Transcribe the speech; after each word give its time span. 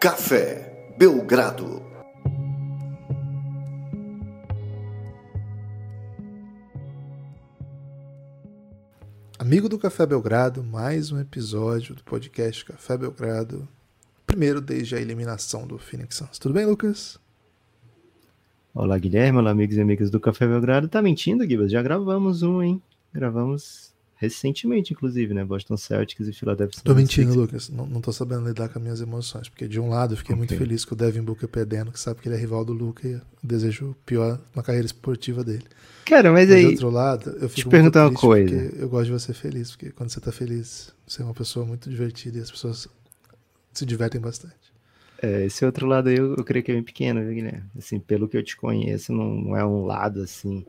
Café 0.00 0.94
Belgrado. 0.96 1.82
Amigo 9.38 9.68
do 9.68 9.78
Café 9.78 10.06
Belgrado, 10.06 10.64
mais 10.64 11.12
um 11.12 11.20
episódio 11.20 11.94
do 11.94 12.02
podcast 12.02 12.64
Café 12.64 12.96
Belgrado. 12.96 13.68
Primeiro 14.26 14.62
desde 14.62 14.96
a 14.96 15.00
eliminação 15.02 15.66
do 15.66 15.78
Phoenix 15.78 16.16
Suns. 16.16 16.38
Tudo 16.38 16.54
bem, 16.54 16.64
Lucas? 16.64 17.20
Olá, 18.72 18.96
Guilherme. 18.96 19.38
Olá, 19.38 19.50
amigos 19.50 19.76
e 19.76 19.82
amigas 19.82 20.08
do 20.08 20.18
Café 20.18 20.46
Belgrado. 20.46 20.88
Tá 20.88 21.02
mentindo, 21.02 21.46
Gibas? 21.46 21.70
Já 21.70 21.82
gravamos 21.82 22.42
um, 22.42 22.62
hein? 22.62 22.82
Gravamos 23.12 23.92
recentemente, 24.20 24.92
inclusive, 24.92 25.32
né? 25.32 25.42
Boston 25.42 25.78
Celtics 25.78 26.28
e 26.28 26.32
Philadelphia 26.34 26.78
Tô 26.84 26.94
mentindo, 26.94 27.32
Lucas. 27.32 27.70
Não, 27.70 27.86
não 27.86 28.02
tô 28.02 28.12
sabendo 28.12 28.46
lidar 28.46 28.68
com 28.68 28.78
as 28.78 28.82
minhas 28.82 29.00
emoções. 29.00 29.48
Porque, 29.48 29.66
de 29.66 29.80
um 29.80 29.88
lado, 29.88 30.12
eu 30.12 30.18
fiquei 30.18 30.34
okay. 30.34 30.38
muito 30.38 30.54
feliz 30.58 30.84
com 30.84 30.94
o 30.94 30.98
Devin 30.98 31.22
Booker 31.22 31.48
perdendo, 31.48 31.90
que 31.90 31.98
sabe 31.98 32.20
que 32.20 32.28
ele 32.28 32.36
é 32.36 32.38
rival 32.38 32.62
do 32.62 32.74
Luca 32.74 33.08
e 33.08 33.18
desejo 33.42 33.92
o 33.92 33.94
pior 34.04 34.38
na 34.54 34.62
carreira 34.62 34.84
esportiva 34.84 35.42
dele. 35.42 35.64
Cara, 36.04 36.30
mas, 36.30 36.50
mas 36.50 36.58
aí. 36.58 36.64
Do 36.64 36.70
outro 36.72 36.90
lado, 36.90 37.30
eu 37.40 37.48
fico 37.48 37.68
te 37.70 37.72
perguntar 37.72 38.08
uma 38.08 38.12
coisa. 38.12 38.54
Eu 38.76 38.90
gosto 38.90 39.06
de 39.06 39.12
você 39.12 39.32
feliz, 39.32 39.70
porque 39.70 39.90
quando 39.90 40.10
você 40.10 40.20
tá 40.20 40.30
feliz, 40.30 40.92
você 41.06 41.22
é 41.22 41.24
uma 41.24 41.34
pessoa 41.34 41.64
muito 41.64 41.88
divertida 41.88 42.36
e 42.36 42.42
as 42.42 42.50
pessoas 42.50 42.86
se 43.72 43.86
divertem 43.86 44.20
bastante. 44.20 44.54
É, 45.22 45.46
esse 45.46 45.64
outro 45.64 45.86
lado 45.86 46.10
aí 46.10 46.16
eu, 46.18 46.34
eu 46.34 46.44
creio 46.44 46.62
que 46.62 46.70
é 46.70 46.74
bem 46.74 46.82
pequeno, 46.82 47.22
viu, 47.22 47.32
Guilherme? 47.32 47.64
Assim, 47.78 47.98
pelo 47.98 48.28
que 48.28 48.36
eu 48.36 48.42
te 48.42 48.54
conheço, 48.54 49.14
não, 49.14 49.34
não 49.34 49.56
é 49.56 49.64
um 49.64 49.86
lado 49.86 50.20
assim. 50.20 50.62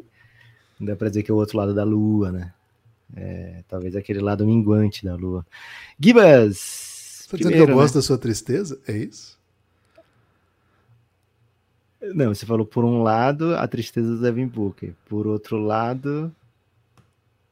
Não 0.80 0.88
dá 0.88 0.96
pra 0.96 1.10
dizer 1.10 1.24
que 1.24 1.32
é 1.32 1.34
o 1.34 1.38
outro 1.38 1.58
lado 1.58 1.74
da 1.74 1.84
lua, 1.84 2.32
né? 2.32 2.54
É, 3.16 3.64
talvez 3.68 3.96
aquele 3.96 4.20
lado 4.20 4.46
minguante 4.46 5.04
da 5.04 5.16
lua. 5.16 5.46
Gibas! 6.00 6.58
Você 6.58 7.30
tá 7.30 7.38
dizendo 7.38 7.54
que 7.54 7.72
eu 7.72 7.76
gosto 7.76 7.96
né? 7.96 8.00
da 8.00 8.02
sua 8.02 8.18
tristeza? 8.18 8.80
É 8.88 8.96
isso? 8.96 9.40
Não, 12.02 12.34
você 12.34 12.46
falou 12.46 12.66
por 12.66 12.84
um 12.84 13.04
lado 13.04 13.56
a 13.56 13.68
tristeza 13.68 14.08
do 14.08 14.22
Devin 14.22 14.48
Booker, 14.48 14.94
por 15.08 15.28
outro 15.28 15.58
lado 15.58 16.34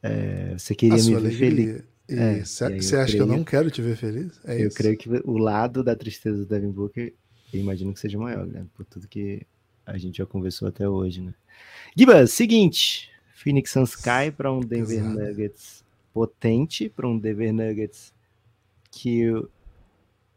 é, 0.02 0.56
você 0.58 0.74
queria 0.74 0.96
me 0.96 1.10
ver 1.12 1.16
alegria. 1.16 1.38
feliz. 1.38 1.84
É, 2.08 2.44
você 2.44 2.96
acha 2.96 3.06
creio, 3.06 3.08
que 3.08 3.22
eu 3.22 3.38
não 3.38 3.44
quero 3.44 3.70
te 3.70 3.82
ver 3.82 3.96
feliz? 3.96 4.40
É 4.44 4.62
eu 4.62 4.68
isso. 4.68 4.78
creio 4.78 4.98
que 4.98 5.10
o 5.24 5.38
lado 5.38 5.84
da 5.84 5.96
tristeza 5.96 6.38
do 6.40 6.46
Devin 6.46 6.72
Booker, 6.72 7.14
eu 7.54 7.60
imagino 7.60 7.94
que 7.94 8.00
seja 8.00 8.18
maior, 8.18 8.48
né? 8.48 8.66
Por 8.74 8.86
tudo 8.86 9.08
que 9.08 9.46
a 9.86 9.98
gente 9.98 10.18
já 10.18 10.26
conversou 10.26 10.68
até 10.68 10.90
hoje, 10.90 11.22
né? 11.22 11.34
Gibas, 11.96 12.32
seguinte, 12.32 13.09
Phoenix 13.40 13.72
Suns 13.72 13.96
cai 13.96 14.32
para 14.32 14.52
um 14.52 14.60
Denver 14.60 15.00
Exato. 15.00 15.18
Nuggets 15.18 15.86
potente, 16.14 16.90
para 16.90 17.08
um 17.08 17.18
Denver 17.18 17.54
Nuggets 17.54 18.14
que 18.92 19.32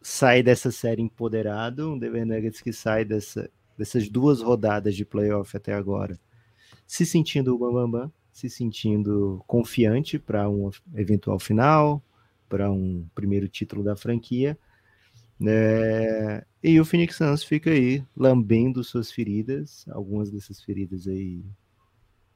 sai 0.00 0.40
dessa 0.40 0.70
série 0.70 1.02
empoderado, 1.02 1.90
um 1.90 1.98
Denver 1.98 2.24
Nuggets 2.24 2.60
que 2.60 2.72
sai 2.72 3.04
dessa, 3.04 3.50
dessas 3.76 4.08
duas 4.08 4.40
rodadas 4.40 4.94
de 4.94 5.04
playoff 5.04 5.56
até 5.56 5.74
agora, 5.74 6.16
se 6.86 7.04
sentindo 7.04 7.52
o 7.52 7.58
bambambam, 7.58 7.90
bam, 7.90 8.00
bam, 8.02 8.12
se 8.32 8.48
sentindo 8.48 9.42
confiante 9.48 10.16
para 10.16 10.48
um 10.48 10.70
eventual 10.94 11.40
final, 11.40 12.00
para 12.48 12.70
um 12.70 13.04
primeiro 13.16 13.48
título 13.48 13.82
da 13.82 13.96
franquia. 13.96 14.56
É, 15.44 16.44
e 16.62 16.78
o 16.78 16.84
Phoenix 16.84 17.16
Suns 17.16 17.42
fica 17.42 17.68
aí 17.70 18.04
lambendo 18.16 18.84
suas 18.84 19.10
feridas, 19.10 19.84
algumas 19.88 20.30
dessas 20.30 20.62
feridas 20.62 21.08
aí 21.08 21.42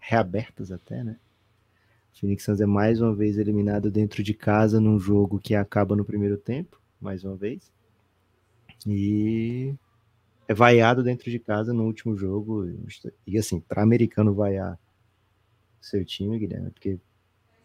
reabertas 0.06 0.70
até, 0.70 1.02
né? 1.02 1.16
O 2.14 2.20
Phoenix 2.20 2.44
Suns 2.44 2.60
é 2.60 2.66
mais 2.66 3.00
uma 3.00 3.14
vez 3.14 3.36
eliminado 3.36 3.90
dentro 3.90 4.22
de 4.22 4.32
casa 4.32 4.80
num 4.80 4.98
jogo 4.98 5.40
que 5.40 5.54
acaba 5.54 5.96
no 5.96 6.04
primeiro 6.04 6.36
tempo, 6.36 6.80
mais 7.00 7.24
uma 7.24 7.36
vez. 7.36 7.72
E 8.86 9.74
é 10.46 10.54
vaiado 10.54 11.02
dentro 11.02 11.28
de 11.28 11.40
casa 11.40 11.74
no 11.74 11.84
último 11.84 12.16
jogo. 12.16 12.72
E 13.26 13.36
assim, 13.36 13.58
para 13.58 13.82
americano 13.82 14.32
vaiar 14.32 14.78
seu 15.80 16.04
time, 16.04 16.38
Guilherme, 16.38 16.70
porque 16.70 16.98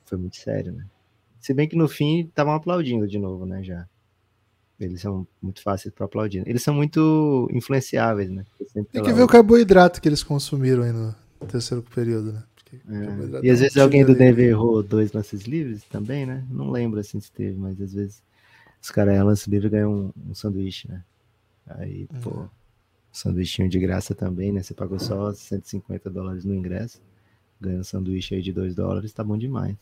foi 0.04 0.18
muito 0.18 0.36
sério, 0.38 0.74
né? 0.74 0.86
Se 1.40 1.54
bem 1.54 1.68
que 1.68 1.76
no 1.76 1.88
fim 1.88 2.22
estavam 2.22 2.54
aplaudindo 2.54 3.08
de 3.08 3.20
novo, 3.20 3.46
né? 3.46 3.64
Já. 3.64 3.88
Eles 4.80 5.00
são 5.00 5.28
muito 5.40 5.62
fáceis 5.62 5.94
para 5.94 6.06
aplaudir. 6.06 6.44
Eles 6.48 6.64
são 6.64 6.74
muito 6.74 7.48
influenciáveis, 7.54 8.32
né? 8.32 8.44
Tem 8.92 9.04
que 9.04 9.14
ver 9.14 9.22
o 9.22 9.28
carboidrato 9.28 10.02
que 10.02 10.10
eles 10.10 10.24
consumiram 10.24 10.82
aí 10.82 10.92
no, 10.92 11.08
no 11.08 11.16
terceiro 11.48 11.84
período, 11.84 12.34
né? 12.34 12.44
É. 12.90 13.46
E 13.46 13.50
às 13.50 13.60
vezes 13.60 13.76
alguém 13.78 14.06
do 14.06 14.16
Denver 14.16 14.48
errou 14.48 14.82
dois 14.82 15.12
lances 15.12 15.42
livres 15.42 15.84
também, 15.84 16.26
né? 16.26 16.46
Não 16.50 16.72
lembro 16.72 17.00
assim 17.00 17.20
se 17.20 17.30
teve, 17.32 17.58
mas 17.60 17.82
às 17.82 17.94
vezes 17.94 18.24
os 18.82 18.90
caras 18.90 19.14
erram 19.14 19.28
lance 19.28 19.50
livre 19.50 19.68
e 19.68 19.72
ganham 19.72 19.94
um, 19.94 20.30
um, 20.30 20.34
sanduíche, 20.34 20.88
né? 20.88 21.04
Aí, 21.68 22.08
uhum. 22.14 22.22
pô, 22.22 22.46
sanduichinho 23.12 23.68
de 23.68 23.78
graça 23.78 24.16
também, 24.16 24.52
né? 24.54 24.64
Você 24.64 24.74
pagou 24.74 25.00
só 25.00 25.34
150 25.34 26.10
dólares 26.10 26.46
no 26.46 26.56
ingresso, 26.56 27.02
ganha 27.60 27.80
um 27.80 27.84
sanduíche 27.84 28.36
aí 28.36 28.42
de 28.42 28.54
2 28.54 28.74
dólares, 28.74 29.12
tá 29.12 29.24
bom 29.24 29.38
demais. 29.38 29.76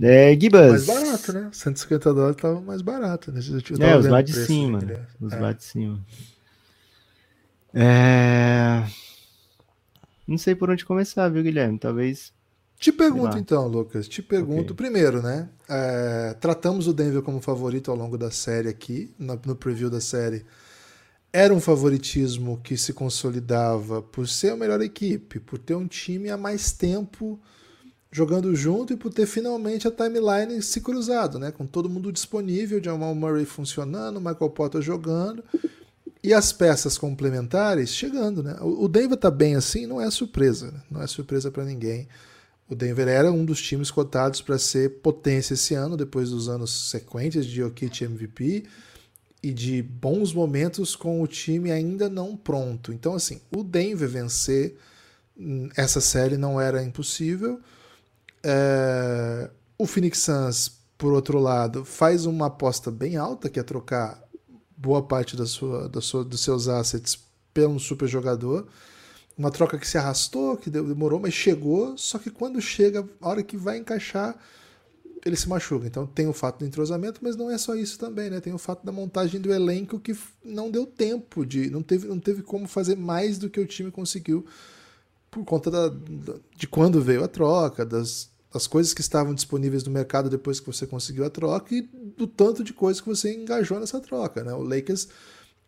É, 0.00 0.38
Gibas. 0.38 0.86
Mais 0.86 0.86
barato, 0.86 1.32
né? 1.32 1.48
150 1.52 2.14
dólares 2.14 2.36
tava 2.36 2.60
mais 2.60 2.82
barato. 2.82 3.32
Né? 3.32 3.40
É, 3.80 3.96
os 3.96 4.06
lá 4.06 4.20
de 4.20 4.32
cima. 4.32 4.78
Os 5.20 5.32
é. 5.32 5.40
lá 5.40 5.52
de 5.52 5.64
cima. 5.64 6.04
É... 7.72 8.84
Não 10.26 10.36
sei 10.36 10.54
por 10.54 10.70
onde 10.70 10.84
começar, 10.84 11.28
viu, 11.28 11.42
Guilherme? 11.42 11.78
Talvez. 11.78 12.32
Te 12.78 12.92
pergunto 12.92 13.38
então, 13.38 13.66
Lucas. 13.68 14.06
Te 14.06 14.22
pergunto 14.22 14.72
okay. 14.72 14.76
primeiro, 14.76 15.22
né? 15.22 15.48
É, 15.68 16.34
tratamos 16.40 16.86
o 16.86 16.92
Denver 16.92 17.22
como 17.22 17.40
favorito 17.40 17.90
ao 17.90 17.96
longo 17.96 18.18
da 18.18 18.30
série 18.30 18.68
aqui, 18.68 19.14
no, 19.18 19.38
preview 19.56 19.88
da 19.88 20.00
série. 20.00 20.44
Era 21.32 21.54
um 21.54 21.60
favoritismo 21.60 22.60
que 22.62 22.76
se 22.76 22.92
consolidava 22.92 24.02
por 24.02 24.28
ser 24.28 24.50
a 24.50 24.56
melhor 24.56 24.80
equipe, 24.80 25.40
por 25.40 25.58
ter 25.58 25.74
um 25.74 25.86
time 25.86 26.28
há 26.28 26.36
mais 26.36 26.72
tempo 26.72 27.40
jogando 28.10 28.54
junto 28.54 28.92
e 28.92 28.96
por 28.96 29.12
ter 29.12 29.26
finalmente 29.26 29.86
a 29.86 29.90
timeline 29.90 30.62
se 30.62 30.80
cruzado, 30.80 31.38
né? 31.38 31.50
Com 31.50 31.66
todo 31.66 31.88
mundo 31.88 32.12
disponível, 32.12 32.82
Jamal 32.82 33.14
Murray 33.14 33.44
funcionando, 33.44 34.20
Michael 34.20 34.50
Potter 34.50 34.82
jogando 34.82 35.42
e 36.26 36.34
as 36.34 36.52
peças 36.52 36.98
complementares 36.98 37.90
chegando, 37.90 38.42
né? 38.42 38.56
O 38.60 38.88
Denver 38.88 39.16
tá 39.16 39.30
bem 39.30 39.54
assim, 39.54 39.86
não 39.86 40.00
é 40.00 40.10
surpresa, 40.10 40.72
né? 40.72 40.82
não 40.90 41.00
é 41.00 41.06
surpresa 41.06 41.52
para 41.52 41.64
ninguém. 41.64 42.08
O 42.68 42.74
Denver 42.74 43.06
era 43.06 43.30
um 43.30 43.44
dos 43.44 43.62
times 43.62 43.92
cotados 43.92 44.42
para 44.42 44.58
ser 44.58 44.98
potência 44.98 45.54
esse 45.54 45.72
ano, 45.74 45.96
depois 45.96 46.30
dos 46.30 46.48
anos 46.48 46.90
sequentes 46.90 47.46
de 47.46 47.58
Jokic 47.58 48.02
MVP 48.02 48.64
e 49.40 49.52
de 49.52 49.80
bons 49.80 50.32
momentos 50.32 50.96
com 50.96 51.22
o 51.22 51.28
time 51.28 51.70
ainda 51.70 52.08
não 52.08 52.36
pronto. 52.36 52.92
Então, 52.92 53.14
assim, 53.14 53.40
o 53.56 53.62
Denver 53.62 54.08
vencer 54.08 54.74
hum, 55.38 55.68
essa 55.76 56.00
série 56.00 56.36
não 56.36 56.60
era 56.60 56.82
impossível. 56.82 57.60
É... 58.42 59.48
O 59.78 59.86
Phoenix 59.86 60.18
Suns, 60.18 60.72
por 60.98 61.12
outro 61.12 61.38
lado, 61.38 61.84
faz 61.84 62.26
uma 62.26 62.46
aposta 62.46 62.90
bem 62.90 63.16
alta, 63.16 63.48
que 63.48 63.60
é 63.60 63.62
trocar 63.62 64.25
boa 64.76 65.02
parte 65.02 65.36
da 65.36 65.46
sua, 65.46 65.88
da 65.88 66.00
sua, 66.00 66.24
dos 66.24 66.40
seus 66.40 66.68
assets 66.68 67.18
pelo 67.52 67.78
super 67.78 68.06
jogador. 68.06 68.66
Uma 69.36 69.50
troca 69.50 69.78
que 69.78 69.86
se 69.86 69.98
arrastou, 69.98 70.56
que 70.56 70.70
demorou, 70.70 71.20
mas 71.20 71.34
chegou. 71.34 71.96
Só 71.96 72.18
que 72.18 72.30
quando 72.30 72.60
chega, 72.60 73.06
a 73.20 73.28
hora 73.28 73.42
que 73.42 73.56
vai 73.56 73.78
encaixar, 73.78 74.36
ele 75.24 75.36
se 75.36 75.48
machuca. 75.48 75.86
Então 75.86 76.06
tem 76.06 76.26
o 76.26 76.32
fato 76.32 76.60
do 76.60 76.66
entrosamento, 76.66 77.20
mas 77.22 77.36
não 77.36 77.50
é 77.50 77.58
só 77.58 77.74
isso 77.74 77.98
também, 77.98 78.30
né? 78.30 78.40
Tem 78.40 78.52
o 78.52 78.58
fato 78.58 78.84
da 78.84 78.92
montagem 78.92 79.40
do 79.40 79.52
elenco 79.52 79.98
que 79.98 80.16
não 80.44 80.70
deu 80.70 80.86
tempo 80.86 81.44
de. 81.44 81.68
Não 81.70 81.82
teve, 81.82 82.06
não 82.06 82.18
teve 82.18 82.42
como 82.42 82.66
fazer 82.66 82.96
mais 82.96 83.38
do 83.38 83.50
que 83.50 83.60
o 83.60 83.66
time 83.66 83.90
conseguiu 83.90 84.46
por 85.30 85.44
conta 85.44 85.70
da, 85.70 85.92
de 86.56 86.66
quando 86.66 87.02
veio 87.02 87.22
a 87.22 87.28
troca, 87.28 87.84
das, 87.84 88.30
das 88.56 88.66
coisas 88.66 88.94
que 88.94 89.02
estavam 89.02 89.34
disponíveis 89.34 89.84
no 89.84 89.92
mercado 89.92 90.30
depois 90.30 90.58
que 90.58 90.66
você 90.66 90.86
conseguiu 90.86 91.24
a 91.26 91.30
troca 91.30 91.74
e 91.74 91.82
do 91.82 92.26
tanto 92.26 92.64
de 92.64 92.72
coisas 92.72 93.00
que 93.00 93.08
você 93.08 93.34
engajou 93.34 93.78
nessa 93.78 94.00
troca. 94.00 94.42
Né? 94.42 94.52
O 94.54 94.62
Lakers 94.62 95.08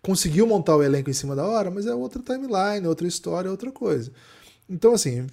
conseguiu 0.03 0.47
montar 0.47 0.75
o 0.75 0.83
elenco 0.83 1.11
em 1.11 1.13
cima 1.13 1.37
da 1.37 1.47
hora, 1.47 1.71
mas 1.71 1.87
é 1.87 1.95
outra 1.95 2.23
timeline, 2.23 2.87
outra 2.87 3.07
história, 3.07 3.51
outra 3.51 3.71
coisa. 3.71 4.11
Então, 4.69 4.95
assim, 4.95 5.27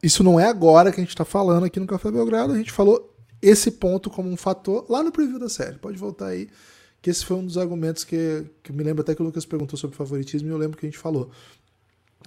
isso 0.00 0.22
não 0.22 0.38
é 0.38 0.46
agora 0.46 0.92
que 0.92 1.00
a 1.00 1.02
gente 1.02 1.10
está 1.10 1.24
falando 1.24 1.64
aqui 1.64 1.80
no 1.80 1.86
Café 1.86 2.10
Belgrado, 2.10 2.52
a 2.52 2.56
gente 2.56 2.70
falou 2.70 3.12
esse 3.42 3.72
ponto 3.72 4.08
como 4.08 4.30
um 4.30 4.36
fator 4.36 4.86
lá 4.88 5.02
no 5.02 5.10
preview 5.10 5.38
da 5.38 5.48
série. 5.48 5.76
Pode 5.78 5.98
voltar 5.98 6.28
aí, 6.28 6.48
que 7.02 7.10
esse 7.10 7.24
foi 7.24 7.36
um 7.36 7.44
dos 7.44 7.58
argumentos 7.58 8.04
que, 8.04 8.44
que 8.62 8.72
me 8.72 8.84
lembro 8.84 9.02
até 9.02 9.14
que 9.14 9.22
o 9.22 9.24
Lucas 9.24 9.44
perguntou 9.44 9.76
sobre 9.76 9.96
favoritismo 9.96 10.48
e 10.48 10.52
eu 10.52 10.58
lembro 10.58 10.78
que 10.78 10.86
a 10.86 10.88
gente 10.88 10.98
falou. 10.98 11.30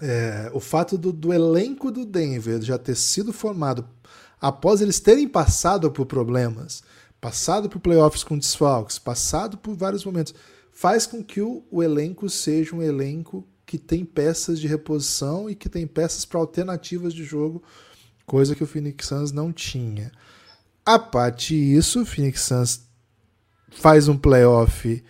É, 0.02 0.50
o 0.54 0.60
fato 0.60 0.98
do, 0.98 1.14
do 1.14 1.32
elenco 1.32 1.92
do 1.92 2.04
Denver 2.04 2.60
já 2.62 2.80
ter 2.80 2.96
sido 2.96 3.32
formado 3.32 3.88
após 4.44 4.82
eles 4.82 5.00
terem 5.00 5.26
passado 5.26 5.90
por 5.90 6.06
problemas, 6.06 6.84
passado 7.22 7.70
por 7.70 7.80
playoffs 7.80 8.26
com 8.26 8.38
desfalques, 8.38 9.00
passado 9.00 9.58
por 9.58 9.74
vários 9.74 10.04
momentos, 10.04 10.36
faz 10.70 11.08
com 11.08 11.24
que 11.24 11.40
o, 11.40 11.64
o 11.72 11.82
elenco 11.82 12.30
seja 12.30 12.76
um 12.76 12.84
elenco 12.84 13.48
que 13.66 13.78
tem 13.78 14.04
peças 14.04 14.60
de 14.60 14.68
reposição 14.68 15.50
e 15.50 15.56
que 15.56 15.70
tem 15.70 15.88
peças 15.88 16.26
para 16.26 16.42
alternativas 16.42 17.14
de 17.14 17.24
jogo, 17.24 17.64
coisa 18.26 18.54
que 18.54 18.62
o 18.62 18.68
Phoenix 18.68 19.08
Suns 19.08 19.32
não 19.32 19.54
tinha. 19.54 20.12
A 20.86 21.00
parte 21.00 21.56
disso, 21.56 22.02
o 22.02 22.06
Phoenix 22.06 22.42
Suns 22.42 22.82
faz 23.72 24.10
um 24.10 24.18
playoff 24.18 25.02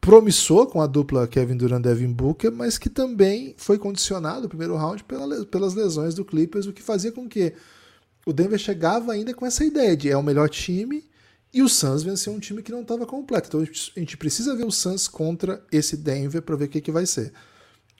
promissor 0.00 0.68
com 0.68 0.80
a 0.80 0.86
dupla 0.86 1.28
Kevin 1.28 1.58
Durant 1.58 1.80
e 1.80 1.82
Devin 1.82 2.14
Booker, 2.14 2.50
mas 2.50 2.78
que 2.78 2.88
também 2.88 3.54
foi 3.58 3.76
condicionado 3.76 4.44
no 4.44 4.48
primeiro 4.48 4.74
round 4.74 5.04
pela, 5.04 5.44
pelas 5.44 5.74
lesões 5.74 6.14
do 6.14 6.24
Clippers, 6.24 6.64
o 6.64 6.72
que 6.72 6.82
fazia 6.82 7.12
com 7.12 7.28
que 7.28 7.52
o 8.24 8.32
Denver 8.32 8.58
chegava 8.58 9.12
ainda 9.12 9.34
com 9.34 9.44
essa 9.44 9.64
ideia 9.64 9.96
de 9.96 10.10
é 10.10 10.16
o 10.16 10.22
melhor 10.22 10.48
time 10.48 11.04
e 11.52 11.62
o 11.62 11.68
Suns 11.68 12.02
venceu 12.02 12.32
um 12.32 12.38
time 12.38 12.62
que 12.62 12.72
não 12.72 12.82
estava 12.82 13.04
completo. 13.04 13.48
Então 13.48 13.60
a 13.60 14.00
gente 14.00 14.16
precisa 14.16 14.56
ver 14.56 14.64
o 14.64 14.70
Suns 14.70 15.06
contra 15.06 15.62
esse 15.70 15.96
Denver 15.96 16.40
para 16.42 16.56
ver 16.56 16.64
o 16.64 16.68
que, 16.68 16.80
que 16.80 16.92
vai 16.92 17.04
ser. 17.04 17.32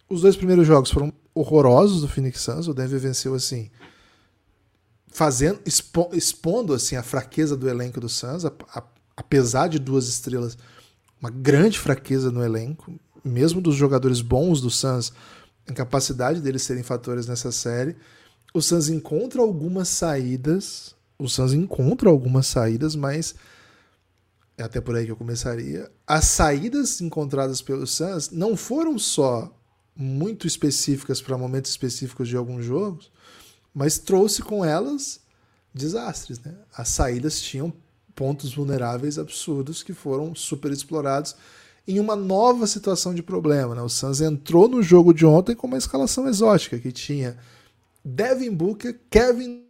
Os 0.08 0.22
dois 0.22 0.36
primeiros 0.36 0.66
jogos 0.66 0.90
foram 0.90 1.12
horrorosos 1.34 2.00
do 2.00 2.08
Phoenix 2.08 2.40
Suns. 2.40 2.68
O 2.68 2.74
Denver 2.74 2.98
venceu 2.98 3.34
assim, 3.34 3.70
fazendo, 5.06 5.60
expo, 5.66 6.10
expondo 6.12 6.72
assim 6.72 6.96
a 6.96 7.02
fraqueza 7.02 7.56
do 7.56 7.68
elenco 7.68 8.00
do 8.00 8.08
Suns, 8.08 8.44
a, 8.44 8.52
a, 8.74 8.82
apesar 9.16 9.68
de 9.68 9.78
duas 9.78 10.08
estrelas 10.08 10.56
uma 11.20 11.30
grande 11.30 11.78
fraqueza 11.78 12.32
no 12.32 12.42
elenco, 12.42 12.98
mesmo 13.24 13.60
dos 13.60 13.76
jogadores 13.76 14.20
bons 14.20 14.60
do 14.60 14.68
Suns, 14.68 15.12
incapacidade 15.70 16.40
deles 16.40 16.62
serem 16.62 16.82
fatores 16.82 17.26
nessa 17.28 17.52
série. 17.52 17.96
O 18.54 18.60
Suns 18.60 18.88
encontra 18.88 19.40
algumas 19.40 19.88
saídas, 19.88 20.94
o 21.18 21.28
Suns 21.28 21.52
encontra 21.52 22.10
algumas 22.10 22.46
saídas, 22.46 22.94
mas 22.94 23.34
é 24.58 24.62
até 24.62 24.80
por 24.80 24.94
aí 24.94 25.06
que 25.06 25.10
eu 25.10 25.16
começaria. 25.16 25.90
As 26.06 26.26
saídas 26.26 27.00
encontradas 27.00 27.62
pelo 27.62 27.86
Suns 27.86 28.30
não 28.30 28.56
foram 28.56 28.98
só 28.98 29.50
muito 29.96 30.46
específicas 30.46 31.20
para 31.20 31.38
momentos 31.38 31.70
específicos 31.70 32.28
de 32.28 32.36
alguns 32.36 32.64
jogos, 32.64 33.10
mas 33.74 33.98
trouxe 33.98 34.42
com 34.42 34.64
elas 34.64 35.20
desastres. 35.72 36.38
Né? 36.40 36.54
As 36.76 36.88
saídas 36.88 37.40
tinham 37.40 37.72
pontos 38.14 38.54
vulneráveis 38.54 39.18
absurdos 39.18 39.82
que 39.82 39.94
foram 39.94 40.34
super 40.34 40.70
explorados 40.70 41.34
em 41.88 41.98
uma 41.98 42.14
nova 42.14 42.66
situação 42.66 43.14
de 43.14 43.22
problema. 43.22 43.74
Né? 43.74 43.82
O 43.82 43.88
Suns 43.88 44.20
entrou 44.20 44.68
no 44.68 44.82
jogo 44.82 45.12
de 45.12 45.24
ontem 45.24 45.54
com 45.54 45.66
uma 45.66 45.78
escalação 45.78 46.28
exótica 46.28 46.78
que 46.78 46.92
tinha 46.92 47.36
Devin 48.04 48.54
Booker, 48.54 48.98
Kevin 49.10 49.66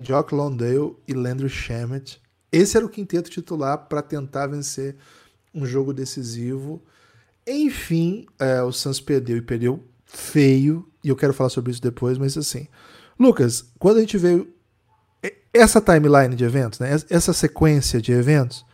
Jock 0.00 0.34
Londale 0.34 0.96
e 1.06 1.12
Landry 1.12 1.48
Shamet. 1.48 2.20
Esse 2.50 2.76
era 2.76 2.86
o 2.86 2.88
quinteto 2.88 3.30
titular 3.30 3.86
para 3.86 4.02
tentar 4.02 4.46
vencer 4.46 4.96
um 5.54 5.66
jogo 5.66 5.92
decisivo. 5.92 6.82
Enfim, 7.46 8.26
é, 8.38 8.62
o 8.62 8.72
Suns 8.72 9.00
perdeu 9.00 9.36
e 9.36 9.42
perdeu 9.42 9.84
feio, 10.04 10.88
e 11.04 11.08
eu 11.08 11.16
quero 11.16 11.32
falar 11.32 11.50
sobre 11.50 11.70
isso 11.70 11.80
depois, 11.80 12.18
mas 12.18 12.36
assim, 12.36 12.66
Lucas, 13.18 13.64
quando 13.78 13.98
a 13.98 14.00
gente 14.00 14.18
veio 14.18 14.52
essa 15.52 15.80
timeline 15.80 16.34
de 16.34 16.44
eventos, 16.44 16.80
né, 16.80 16.90
essa 17.08 17.32
sequência 17.32 18.00
de 18.00 18.12
eventos, 18.12 18.64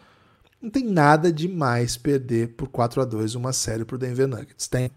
não 0.61 0.71
tem 0.71 0.85
nada 0.85 1.33
de 1.33 1.49
mais 1.49 1.97
perder 1.97 2.55
por 2.55 2.69
4 2.69 3.03
a 3.03 3.05
2 3.05 3.35
uma 3.35 3.53
série 3.53 3.85
para 3.85 3.97
o 3.97 3.99
Denver 3.99 4.27
Nuggets. 4.27 4.69
Tem? 4.69 4.91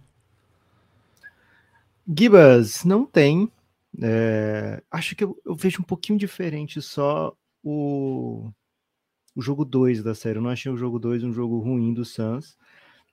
Gibas, 2.18 2.84
não 2.84 3.06
tem. 3.06 3.52
É, 4.02 4.82
acho 4.90 5.16
que 5.16 5.24
eu, 5.24 5.40
eu, 5.46 5.56
vejo 5.56 5.82
um 5.82 5.86
pouquinho 5.86 6.18
diferente 6.18 6.82
só 6.82 7.36
o, 7.64 8.52
o 9.36 9.42
jogo 9.42 9.66
2 9.66 10.04
da 10.04 10.16
série. 10.16 10.38
Eu 10.38 10.42
não 10.42 10.50
achei 10.50 10.72
o 10.72 10.78
jogo 10.78 11.00
2 11.00 11.24
um 11.24 11.34
jogo 11.34 11.60
ruim 11.60 11.94
do 11.94 12.06
Suns. 12.06 12.58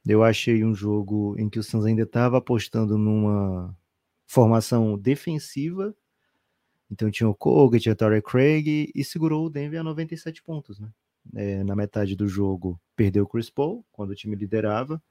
Eu 0.06 0.22
achei 0.22 0.64
um 0.64 0.74
jogo 0.74 1.34
em 1.38 1.48
que 1.48 1.58
o 1.58 1.62
Suns 1.62 1.84
ainda 1.84 2.02
estava 2.02 2.38
apostando 2.38 2.96
numa 2.96 3.76
formação 4.26 4.98
defensiva 4.98 5.94
então 6.90 7.10
tinha 7.10 7.28
o 7.28 7.34
Koga, 7.34 7.78
tinha 7.78 7.92
o 7.92 7.96
Torrey 7.96 8.22
Craig 8.22 8.90
e 8.94 9.04
segurou 9.04 9.46
o 9.46 9.50
Denver 9.50 9.80
a 9.80 9.84
97 9.84 10.42
pontos, 10.42 10.78
né? 10.78 10.88
É, 11.34 11.64
na 11.64 11.74
metade 11.74 12.14
do 12.14 12.28
jogo 12.28 12.80
perdeu 12.94 13.24
o 13.24 13.26
Chris 13.26 13.50
Paul, 13.50 13.84
quando 13.90 14.10
o 14.10 14.14
time 14.14 14.36
liderava. 14.36 15.02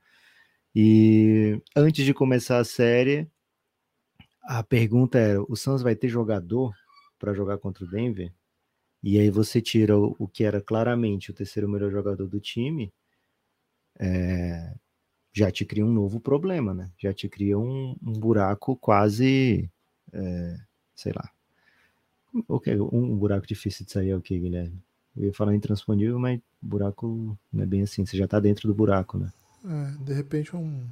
E 0.73 1.61
antes 1.75 2.05
de 2.05 2.13
começar 2.13 2.57
a 2.57 2.63
série, 2.63 3.29
a 4.45 4.63
pergunta 4.63 5.17
era: 5.17 5.41
o 5.41 5.55
Suns 5.55 5.81
vai 5.81 5.95
ter 5.95 6.07
jogador 6.07 6.73
para 7.19 7.33
jogar 7.33 7.57
contra 7.57 7.83
o 7.83 7.89
Denver? 7.89 8.31
E 9.03 9.19
aí 9.19 9.29
você 9.29 9.61
tira 9.61 9.97
o, 9.97 10.15
o, 10.17 10.27
que 10.27 10.43
era 10.43 10.61
claramente 10.61 11.31
o 11.31 11.33
terceiro 11.33 11.69
melhor 11.69 11.91
jogador 11.91 12.27
do 12.27 12.39
time, 12.39 12.91
é, 13.99 14.73
já 15.33 15.51
te 15.51 15.65
cria 15.65 15.85
um 15.85 15.91
novo 15.91 16.19
problema, 16.19 16.73
né? 16.73 16.91
Já 16.97 17.13
te 17.13 17.29
cria 17.29 17.57
um, 17.57 17.95
um 18.01 18.13
buraco 18.13 18.75
quase, 18.75 19.69
é, 20.11 20.57
sei 20.95 21.13
lá, 21.13 21.29
Okay, 22.47 22.77
um 22.79 23.15
buraco 23.15 23.47
difícil 23.47 23.85
de 23.85 23.91
sair 23.91 24.09
é 24.09 24.15
o 24.15 24.21
que, 24.21 24.37
Guilherme? 24.37 24.77
Eu 25.15 25.25
ia 25.25 25.33
falar 25.33 25.55
intransponível, 25.55 26.19
mas 26.19 26.41
buraco 26.61 27.37
não 27.51 27.63
é 27.63 27.65
bem 27.65 27.81
assim. 27.83 28.05
Você 28.05 28.17
já 28.17 28.27
tá 28.27 28.39
dentro 28.39 28.67
do 28.67 28.75
buraco, 28.75 29.17
né? 29.17 29.31
É, 29.63 30.03
de 30.03 30.13
repente 30.13 30.53
um 30.55 30.85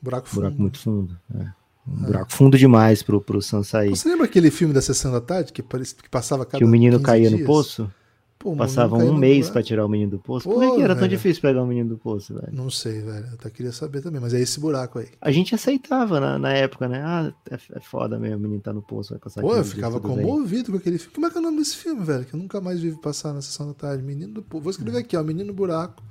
buraco 0.00 0.26
fundo. 0.26 0.40
Buraco 0.40 0.62
muito 0.62 0.78
fundo. 0.78 1.20
É. 1.34 1.52
Um 1.86 2.04
é. 2.04 2.06
buraco 2.06 2.32
fundo 2.32 2.56
demais 2.56 3.02
pro, 3.02 3.20
pro 3.20 3.42
Sam 3.42 3.62
sair. 3.62 3.90
Você 3.90 4.08
lembra 4.08 4.26
aquele 4.26 4.50
filme 4.50 4.72
da 4.72 4.80
Sessão 4.80 5.12
da 5.12 5.20
Tarde 5.20 5.52
que, 5.52 5.62
parecia, 5.62 5.96
que 6.02 6.08
passava 6.08 6.44
cada 6.44 6.58
Que 6.58 6.64
o 6.64 6.68
menino 6.68 7.00
caía 7.00 7.28
dias? 7.28 7.40
no 7.40 7.46
poço? 7.46 7.90
Pô, 8.44 8.54
Passavam 8.54 8.98
um 8.98 9.16
mês 9.16 9.48
para 9.48 9.62
tirar 9.62 9.86
o 9.86 9.88
menino 9.88 10.10
do 10.10 10.18
poço. 10.18 10.46
Pô, 10.46 10.56
Por 10.56 10.60
que, 10.60 10.82
era 10.82 10.88
velho. 10.88 10.98
tão 11.00 11.08
difícil 11.08 11.40
pegar 11.40 11.62
o 11.62 11.66
menino 11.66 11.88
do 11.88 11.96
poço, 11.96 12.34
velho? 12.34 12.48
Não 12.52 12.68
sei, 12.68 13.00
velho. 13.00 13.26
Eu 13.28 13.34
até 13.34 13.48
queria 13.48 13.72
saber 13.72 14.02
também, 14.02 14.20
mas 14.20 14.34
é 14.34 14.40
esse 14.40 14.60
buraco 14.60 14.98
aí. 14.98 15.08
A 15.18 15.30
gente 15.30 15.54
aceitava 15.54 16.20
na, 16.20 16.38
na 16.38 16.52
época, 16.52 16.86
né? 16.86 17.00
Ah, 17.02 17.32
é, 17.50 17.54
é 17.54 17.80
foda 17.80 18.18
mesmo, 18.18 18.36
o 18.36 18.40
menino 18.40 18.60
tá 18.60 18.70
no 18.70 18.82
poço, 18.82 19.14
vai 19.14 19.18
passar 19.18 19.40
Pô, 19.40 19.56
eu 19.56 19.64
ficava 19.64 19.98
comovido 19.98 20.72
com 20.72 20.76
aquele 20.76 20.98
filme. 20.98 21.14
Como 21.14 21.26
é 21.26 21.30
que 21.30 21.38
é 21.38 21.40
o 21.40 21.42
nome 21.42 21.56
desse 21.56 21.76
filme, 21.76 22.04
velho? 22.04 22.26
Que 22.26 22.34
eu 22.34 22.38
nunca 22.38 22.60
mais 22.60 22.80
vi 22.80 22.92
passar 23.00 23.32
na 23.32 23.40
sessão 23.40 23.66
da 23.66 23.72
tarde. 23.72 24.02
Menino 24.02 24.34
do 24.34 24.42
poço. 24.42 24.62
Vou 24.62 24.70
escrever 24.70 24.98
aqui, 24.98 25.16
ó. 25.16 25.22
Menino 25.22 25.54
Buraco. 25.54 26.02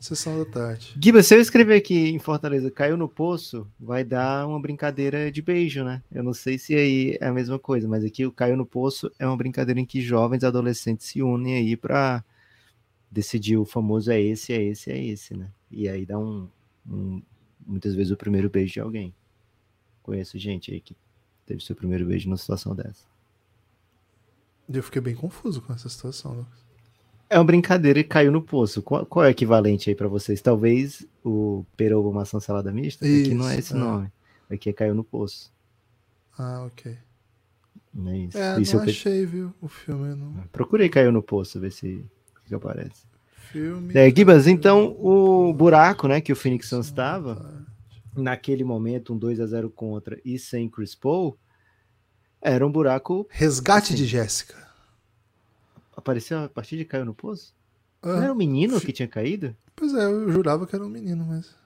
Sessão 0.00 0.38
da 0.38 0.44
tarde. 0.44 0.94
Giba, 1.02 1.22
se 1.22 1.34
eu 1.34 1.40
escrever 1.40 1.76
aqui 1.76 2.10
em 2.10 2.18
Fortaleza, 2.18 2.70
caiu 2.70 2.96
no 2.96 3.08
poço, 3.08 3.66
vai 3.78 4.04
dar 4.04 4.46
uma 4.46 4.60
brincadeira 4.60 5.30
de 5.30 5.42
beijo, 5.42 5.82
né? 5.82 6.02
Eu 6.12 6.22
não 6.22 6.32
sei 6.32 6.56
se 6.56 6.74
aí 6.74 7.18
é 7.20 7.26
a 7.26 7.32
mesma 7.32 7.58
coisa, 7.58 7.88
mas 7.88 8.04
aqui 8.04 8.24
o 8.24 8.30
caiu 8.30 8.56
no 8.56 8.64
poço 8.64 9.10
é 9.18 9.26
uma 9.26 9.36
brincadeira 9.36 9.80
em 9.80 9.84
que 9.84 10.00
jovens 10.00 10.44
adolescentes 10.44 11.06
se 11.06 11.20
unem 11.20 11.56
aí 11.56 11.76
pra 11.76 12.22
decidir 13.10 13.56
o 13.56 13.64
famoso 13.64 14.10
é 14.12 14.20
esse, 14.20 14.52
é 14.52 14.62
esse, 14.62 14.90
é 14.90 15.04
esse, 15.04 15.36
né? 15.36 15.50
E 15.70 15.88
aí 15.88 16.06
dá 16.06 16.18
um, 16.18 16.48
um 16.88 17.20
muitas 17.66 17.94
vezes 17.94 18.12
o 18.12 18.16
primeiro 18.16 18.48
beijo 18.48 18.74
de 18.74 18.80
alguém. 18.80 19.14
Conheço 20.02 20.38
gente 20.38 20.72
aí 20.72 20.80
que 20.80 20.96
teve 21.44 21.62
seu 21.62 21.74
primeiro 21.74 22.06
beijo 22.06 22.28
numa 22.28 22.36
situação 22.36 22.74
dessa. 22.74 23.04
Eu 24.68 24.82
fiquei 24.82 25.00
bem 25.00 25.14
confuso 25.14 25.60
com 25.60 25.72
essa 25.72 25.88
situação, 25.88 26.34
Lucas. 26.34 26.67
É 27.30 27.38
uma 27.38 27.44
brincadeira 27.44 27.98
e 27.98 28.04
caiu 28.04 28.32
no 28.32 28.42
poço. 28.42 28.82
Qual, 28.82 29.04
qual 29.04 29.24
é 29.24 29.28
o 29.28 29.30
equivalente 29.30 29.90
aí 29.90 29.96
para 29.96 30.08
vocês? 30.08 30.40
Talvez 30.40 31.06
o 31.22 31.64
peroba 31.76 32.10
maçã 32.10 32.40
salada 32.40 32.72
mista? 32.72 33.06
Isso, 33.06 33.26
aqui 33.26 33.34
não 33.34 33.48
é 33.48 33.58
esse 33.58 33.74
é. 33.74 33.76
nome. 33.76 34.12
Aqui 34.50 34.70
é 34.70 34.72
caiu 34.72 34.94
no 34.94 35.04
poço. 35.04 35.52
Ah, 36.38 36.64
ok. 36.66 36.96
Não 37.92 38.12
é 38.12 38.18
isso. 38.18 38.38
É, 38.38 38.60
isso 38.60 38.76
não 38.76 38.84
eu 38.84 38.90
achei, 38.90 39.26
viu, 39.26 39.52
o 39.60 39.68
filme. 39.68 40.14
Não... 40.14 40.32
Procurei 40.52 40.88
caiu 40.88 41.12
no 41.12 41.22
poço, 41.22 41.60
ver 41.60 41.72
se 41.72 42.04
que 42.46 42.54
aparece. 42.54 43.06
Filme. 43.52 43.92
É, 43.94 44.10
Gibas, 44.14 44.46
então 44.46 44.96
o 44.98 45.52
buraco, 45.52 46.08
né, 46.08 46.20
que 46.20 46.32
o 46.32 46.36
Phoenix 46.36 46.68
Suns 46.68 46.86
estava 46.86 47.66
naquele 48.16 48.64
momento, 48.64 49.14
um 49.14 49.18
2 49.18 49.40
a 49.40 49.46
0 49.46 49.70
contra 49.70 50.18
e 50.24 50.38
sem 50.38 50.68
Chris 50.68 50.94
Paul, 50.94 51.38
era 52.40 52.66
um 52.66 52.70
buraco. 52.70 53.26
Resgate 53.30 53.92
assim, 53.92 54.02
de 54.02 54.06
Jéssica. 54.06 54.67
Apareceu 55.98 56.44
a 56.44 56.48
partir 56.48 56.76
de 56.76 56.84
caiu 56.84 57.04
no 57.04 57.12
poço? 57.12 57.52
Ah, 58.00 58.12
não 58.12 58.22
era 58.22 58.32
um 58.32 58.36
menino 58.36 58.80
que 58.80 58.92
tinha 58.92 59.08
caído? 59.08 59.56
Pois 59.74 59.92
é, 59.92 60.04
eu 60.04 60.30
jurava 60.30 60.64
que 60.64 60.76
era 60.76 60.86
um 60.86 60.88
menino, 60.88 61.26
mas. 61.26 61.56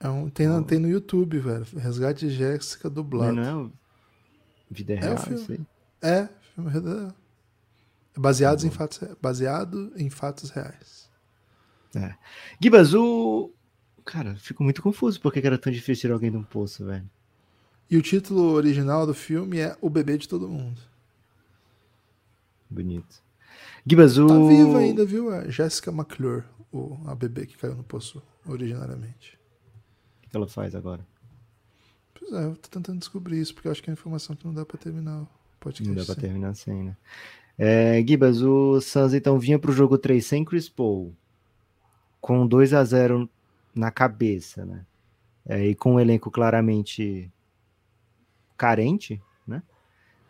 É 0.00 0.08
um, 0.08 0.30
tem, 0.30 0.48
oh. 0.48 0.62
tem 0.62 0.78
no 0.78 0.88
YouTube, 0.88 1.38
velho. 1.38 1.66
Resgate 1.76 2.26
de 2.26 2.34
Jéssica 2.34 2.88
dublado. 2.88 3.34
Não, 3.34 3.64
não 3.64 3.66
é 3.66 3.70
vida 4.70 4.94
real, 4.94 5.12
é 5.12 5.14
o 5.14 5.18
filme. 5.18 5.66
É, 6.00 6.28
filme 6.54 6.70
real. 6.70 7.14
Baseados 8.16 8.64
em 8.64 8.70
fatos, 8.70 9.00
baseado 9.20 9.92
em 9.94 10.08
fatos 10.08 10.48
reais. 10.48 11.10
É. 11.94 12.14
Gibas, 12.58 12.94
o. 12.94 13.52
Cara, 14.02 14.34
fico 14.36 14.64
muito 14.64 14.80
confuso 14.80 15.20
porque 15.20 15.46
era 15.46 15.58
tão 15.58 15.70
difícil 15.70 16.00
tirar 16.00 16.14
alguém 16.14 16.30
de 16.30 16.38
um 16.38 16.42
poço, 16.42 16.86
velho. 16.86 17.08
E 17.90 17.98
o 17.98 18.02
título 18.02 18.52
original 18.52 19.06
do 19.06 19.12
filme 19.12 19.58
é 19.58 19.76
O 19.78 19.90
Bebê 19.90 20.16
de 20.16 20.26
Todo 20.26 20.48
Mundo. 20.48 20.80
Bonito. 22.72 23.22
Gibas, 23.86 24.16
o. 24.16 24.26
Tá 24.26 24.34
viva 24.34 24.78
ainda, 24.78 25.04
viu? 25.04 25.30
A 25.30 25.48
Jessica 25.48 25.90
McClure, 25.90 26.44
o, 26.72 26.98
a 27.06 27.14
bebê 27.14 27.46
que 27.46 27.56
caiu 27.56 27.74
no 27.74 27.84
poço 27.84 28.22
originariamente. 28.46 29.38
O 30.24 30.30
que 30.30 30.36
ela 30.36 30.48
faz 30.48 30.74
agora? 30.74 31.06
Pois 32.18 32.32
é, 32.32 32.44
eu 32.44 32.56
tô 32.56 32.68
tentando 32.68 32.98
descobrir 32.98 33.40
isso, 33.40 33.54
porque 33.54 33.68
eu 33.68 33.72
acho 33.72 33.82
que 33.82 33.90
é 33.90 33.92
informação 33.92 34.34
que 34.34 34.46
não 34.46 34.54
dá 34.54 34.64
pra 34.64 34.78
terminar 34.78 35.22
o 35.22 35.28
podcast. 35.60 35.88
Não 35.88 35.94
dá 35.94 36.04
pra 36.04 36.14
terminar 36.14 36.50
assim, 36.50 36.82
né? 36.82 36.96
É, 37.58 38.02
Gibas, 38.06 38.40
o 38.40 38.80
Suns 38.80 39.12
então 39.12 39.38
vinha 39.38 39.58
para 39.58 39.70
o 39.70 39.74
jogo 39.74 39.98
3 39.98 40.24
sem 40.24 40.44
Chris 40.44 40.68
Paul, 40.68 41.14
com 42.20 42.46
2 42.46 42.72
a 42.72 42.82
0 42.82 43.28
na 43.74 43.90
cabeça, 43.90 44.64
né? 44.64 44.86
É, 45.44 45.66
e 45.66 45.74
com 45.74 45.94
um 45.94 46.00
elenco 46.00 46.30
claramente 46.30 47.30
carente? 48.56 49.20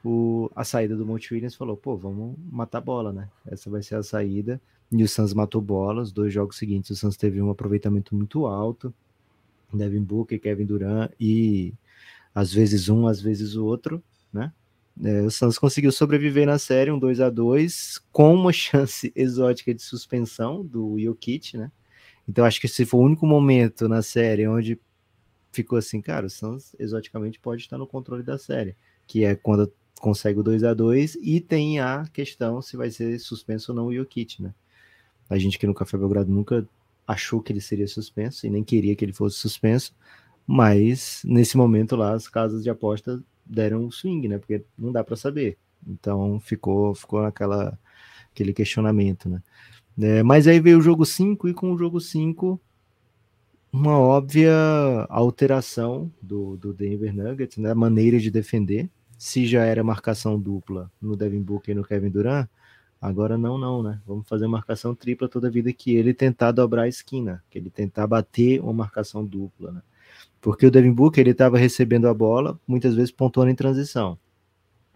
O, 0.05 0.51
a 0.55 0.65
saída 0.65 0.97
do 0.97 1.07
Monte 1.07 1.33
Williams 1.33 1.55
falou, 1.55 1.77
pô, 1.77 1.97
vamos 1.97 2.37
matar 2.51 2.81
bola, 2.81 3.13
né? 3.13 3.29
Essa 3.47 3.71
vai 3.71 3.83
ser 3.83 3.97
a 3.97 4.03
saída. 4.03 4.61
E 4.91 5.03
o 5.03 5.09
Suns 5.09 5.33
matou 5.33 5.61
bola. 5.61 6.03
Os 6.03 6.13
dois 6.13 6.33
jogos 6.33 6.57
seguintes, 6.57 6.91
o 6.91 6.97
Suns 6.97 7.17
teve 7.17 7.41
um 7.41 7.51
aproveitamento 7.51 8.15
muito 8.15 8.47
alto. 8.47 8.93
Devin 9.73 10.03
Booker, 10.03 10.39
Kevin 10.39 10.67
Durant 10.67 11.11
e 11.19 11.73
às 12.35 12.53
vezes 12.53 12.89
um, 12.89 13.07
às 13.07 13.21
vezes 13.21 13.57
o 13.57 13.65
outro, 13.65 14.03
né? 14.33 14.53
É, 15.03 15.23
o 15.23 15.31
Suns 15.31 15.59
conseguiu 15.59 15.91
sobreviver 15.91 16.47
na 16.47 16.59
série, 16.59 16.91
um 16.91 16.99
2 16.99 17.21
a 17.21 17.31
2 17.31 17.99
com 18.13 18.35
uma 18.35 18.53
chance 18.53 19.11
exótica 19.17 19.73
de 19.73 19.83
suspensão 19.83 20.65
do 20.65 20.99
Jokic, 20.99 21.57
né? 21.57 21.73
Então 22.29 22.45
acho 22.45 22.61
que 22.61 22.67
esse 22.67 22.85
foi 22.85 23.01
o 23.01 23.05
único 23.05 23.27
momento 23.27 23.89
na 23.89 24.03
série 24.03 24.47
onde 24.47 24.79
ficou 25.51 25.79
assim, 25.79 26.01
cara, 26.01 26.27
o 26.27 26.31
Suns 26.31 26.75
exoticamente 26.79 27.41
pode 27.41 27.63
estar 27.63 27.79
no 27.79 27.87
controle 27.87 28.23
da 28.23 28.39
série, 28.39 28.77
que 29.07 29.25
é 29.25 29.35
quando 29.35 29.73
consegue 30.03 30.41
o 30.41 30.43
2 30.43 30.65
a 30.65 30.75
2 30.75 31.17
e 31.23 31.41
tem 31.41 31.79
a 31.79 32.05
questão 32.13 32.61
se 32.61 32.77
vai 32.77 32.91
ser 32.91 33.21
suspenso 33.21 33.71
ou 33.71 33.77
não 33.77 33.87
o 33.87 33.95
Jokic, 33.95 34.43
né? 34.43 34.53
A 35.31 35.39
gente 35.39 35.57
que 35.57 35.67
no 35.67 35.73
Café 35.73 35.97
Belgrado 35.97 36.31
nunca 36.31 36.69
achou 37.07 37.41
que 37.41 37.53
ele 37.53 37.61
seria 37.61 37.87
suspenso 37.87 38.45
e 38.45 38.51
nem 38.51 38.65
queria 38.65 38.97
que 38.97 39.05
ele 39.05 39.13
fosse 39.13 39.39
suspenso, 39.39 39.95
mas 40.45 41.23
nesse 41.25 41.57
momento 41.57 41.95
lá 41.95 42.15
as 42.15 42.27
casas 42.27 42.65
de 42.65 42.69
aposta 42.69 43.23
deram 43.47 43.85
um 43.85 43.93
swing, 43.93 44.27
né? 44.27 44.39
Porque 44.39 44.65
não 44.77 44.91
dá 44.91 45.05
para 45.05 45.15
saber. 45.15 45.57
Então 45.87 46.41
ficou 46.41 46.95
ficou 46.97 47.23
naquela 47.23 47.79
aquele 48.33 48.53
questionamento, 48.53 49.29
né? 49.29 49.41
É, 50.01 50.23
mas 50.25 50.49
aí 50.49 50.59
veio 50.59 50.79
o 50.79 50.83
jogo 50.83 51.07
5 51.07 51.49
e 51.49 51.55
com 51.55 51.73
o 51.73 51.79
jogo 51.79 52.01
5 52.01 52.61
uma 53.73 53.97
óbvia 53.99 54.53
alteração 55.09 56.13
do, 56.21 56.57
do 56.57 56.75
Denver 56.75 57.15
Nuggets, 57.15 57.57
né? 57.57 57.73
Maneira 57.73 58.19
de 58.19 58.33
defender. 58.33 58.91
Se 59.23 59.47
já 59.47 59.65
era 59.65 59.85
marcação 59.85 60.37
dupla 60.37 60.91
no 61.01 61.15
Devin 61.15 61.43
Booker 61.43 61.71
e 61.71 61.77
no 61.77 61.85
Kevin 61.85 62.11
Durant, 62.11 62.49
agora 63.01 63.39
não, 63.39 63.57
não, 63.57 63.81
né? 63.81 64.01
Vamos 64.05 64.27
fazer 64.27 64.49
marcação 64.49 64.97
tripla 64.97 65.29
toda 65.29 65.49
vida 65.49 65.73
que 65.73 65.95
ele 65.95 66.13
tentar 66.13 66.51
dobrar 66.51 66.83
a 66.83 66.89
esquina, 66.89 67.41
que 67.49 67.57
ele 67.57 67.71
tentar 67.71 68.09
bater 68.09 68.61
uma 68.61 68.73
marcação 68.73 69.25
dupla, 69.25 69.71
né? 69.71 69.83
Porque 70.41 70.67
o 70.67 70.73
Devin 70.73 70.91
Booker 70.91 71.21
ele 71.21 71.31
estava 71.31 71.57
recebendo 71.57 72.09
a 72.09 72.13
bola, 72.13 72.59
muitas 72.67 72.97
vezes 72.97 73.13
pontuando 73.13 73.53
em 73.53 73.55
transição, 73.55 74.19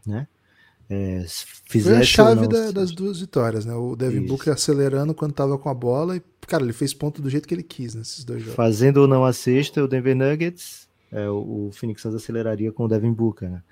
né? 0.04 0.26
É, 0.90 1.25
Foi 1.68 1.95
a 1.95 2.02
chave 2.02 2.42
não, 2.42 2.49
da, 2.49 2.73
das 2.73 2.90
duas 2.90 3.21
vitórias, 3.21 3.64
né? 3.64 3.75
O 3.75 3.95
Devin 3.95 4.25
Isso. 4.25 4.26
Booker 4.26 4.52
acelerando 4.52 5.14
quando 5.14 5.30
estava 5.30 5.56
com 5.56 5.68
a 5.68 5.75
bola 5.75 6.16
e, 6.16 6.23
cara, 6.49 6.64
ele 6.64 6.73
fez 6.73 6.92
ponto 6.92 7.23
do 7.23 7.30
jeito 7.30 7.47
que 7.47 7.54
ele 7.54 7.62
quis 7.62 7.95
nesses 7.95 8.25
dois 8.25 8.40
jogos. 8.40 8.56
Fazendo 8.56 8.97
ou 8.97 9.06
não 9.06 9.25
a 9.25 9.33
sexta, 9.33 9.85
o 9.85 9.87
Denver 9.87 10.16
Nuggets, 10.16 10.88
é, 11.12 11.30
o, 11.30 11.68
o 11.68 11.71
Phoenix 11.73 12.02
Suns 12.02 12.16
aceleraria 12.16 12.73
com 12.73 12.87
o 12.87 12.88
Devin 12.88 13.12
Booker, 13.12 13.49
né? 13.49 13.62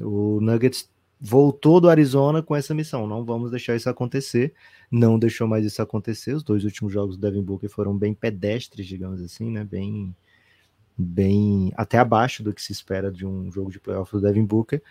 O 0.00 0.40
Nuggets 0.40 0.88
voltou 1.20 1.80
do 1.80 1.88
Arizona 1.88 2.42
com 2.42 2.54
essa 2.54 2.74
missão. 2.74 3.06
Não 3.06 3.24
vamos 3.24 3.50
deixar 3.50 3.76
isso 3.76 3.88
acontecer. 3.88 4.52
Não 4.90 5.18
deixou 5.18 5.48
mais 5.48 5.64
isso 5.64 5.80
acontecer. 5.80 6.34
Os 6.34 6.42
dois 6.42 6.64
últimos 6.64 6.92
jogos 6.92 7.16
do 7.16 7.20
Devin 7.20 7.42
Booker 7.42 7.68
foram 7.68 7.96
bem 7.96 8.14
pedestres, 8.14 8.86
digamos 8.86 9.20
assim, 9.22 9.50
né? 9.50 9.64
Bem 9.64 10.14
bem 10.98 11.72
até 11.76 11.98
abaixo 11.98 12.42
do 12.42 12.54
que 12.54 12.62
se 12.62 12.72
espera 12.72 13.12
de 13.12 13.26
um 13.26 13.52
jogo 13.52 13.70
de 13.70 13.78
playoff 13.78 14.10
do 14.12 14.20
Devin 14.20 14.46
Booker, 14.46 14.82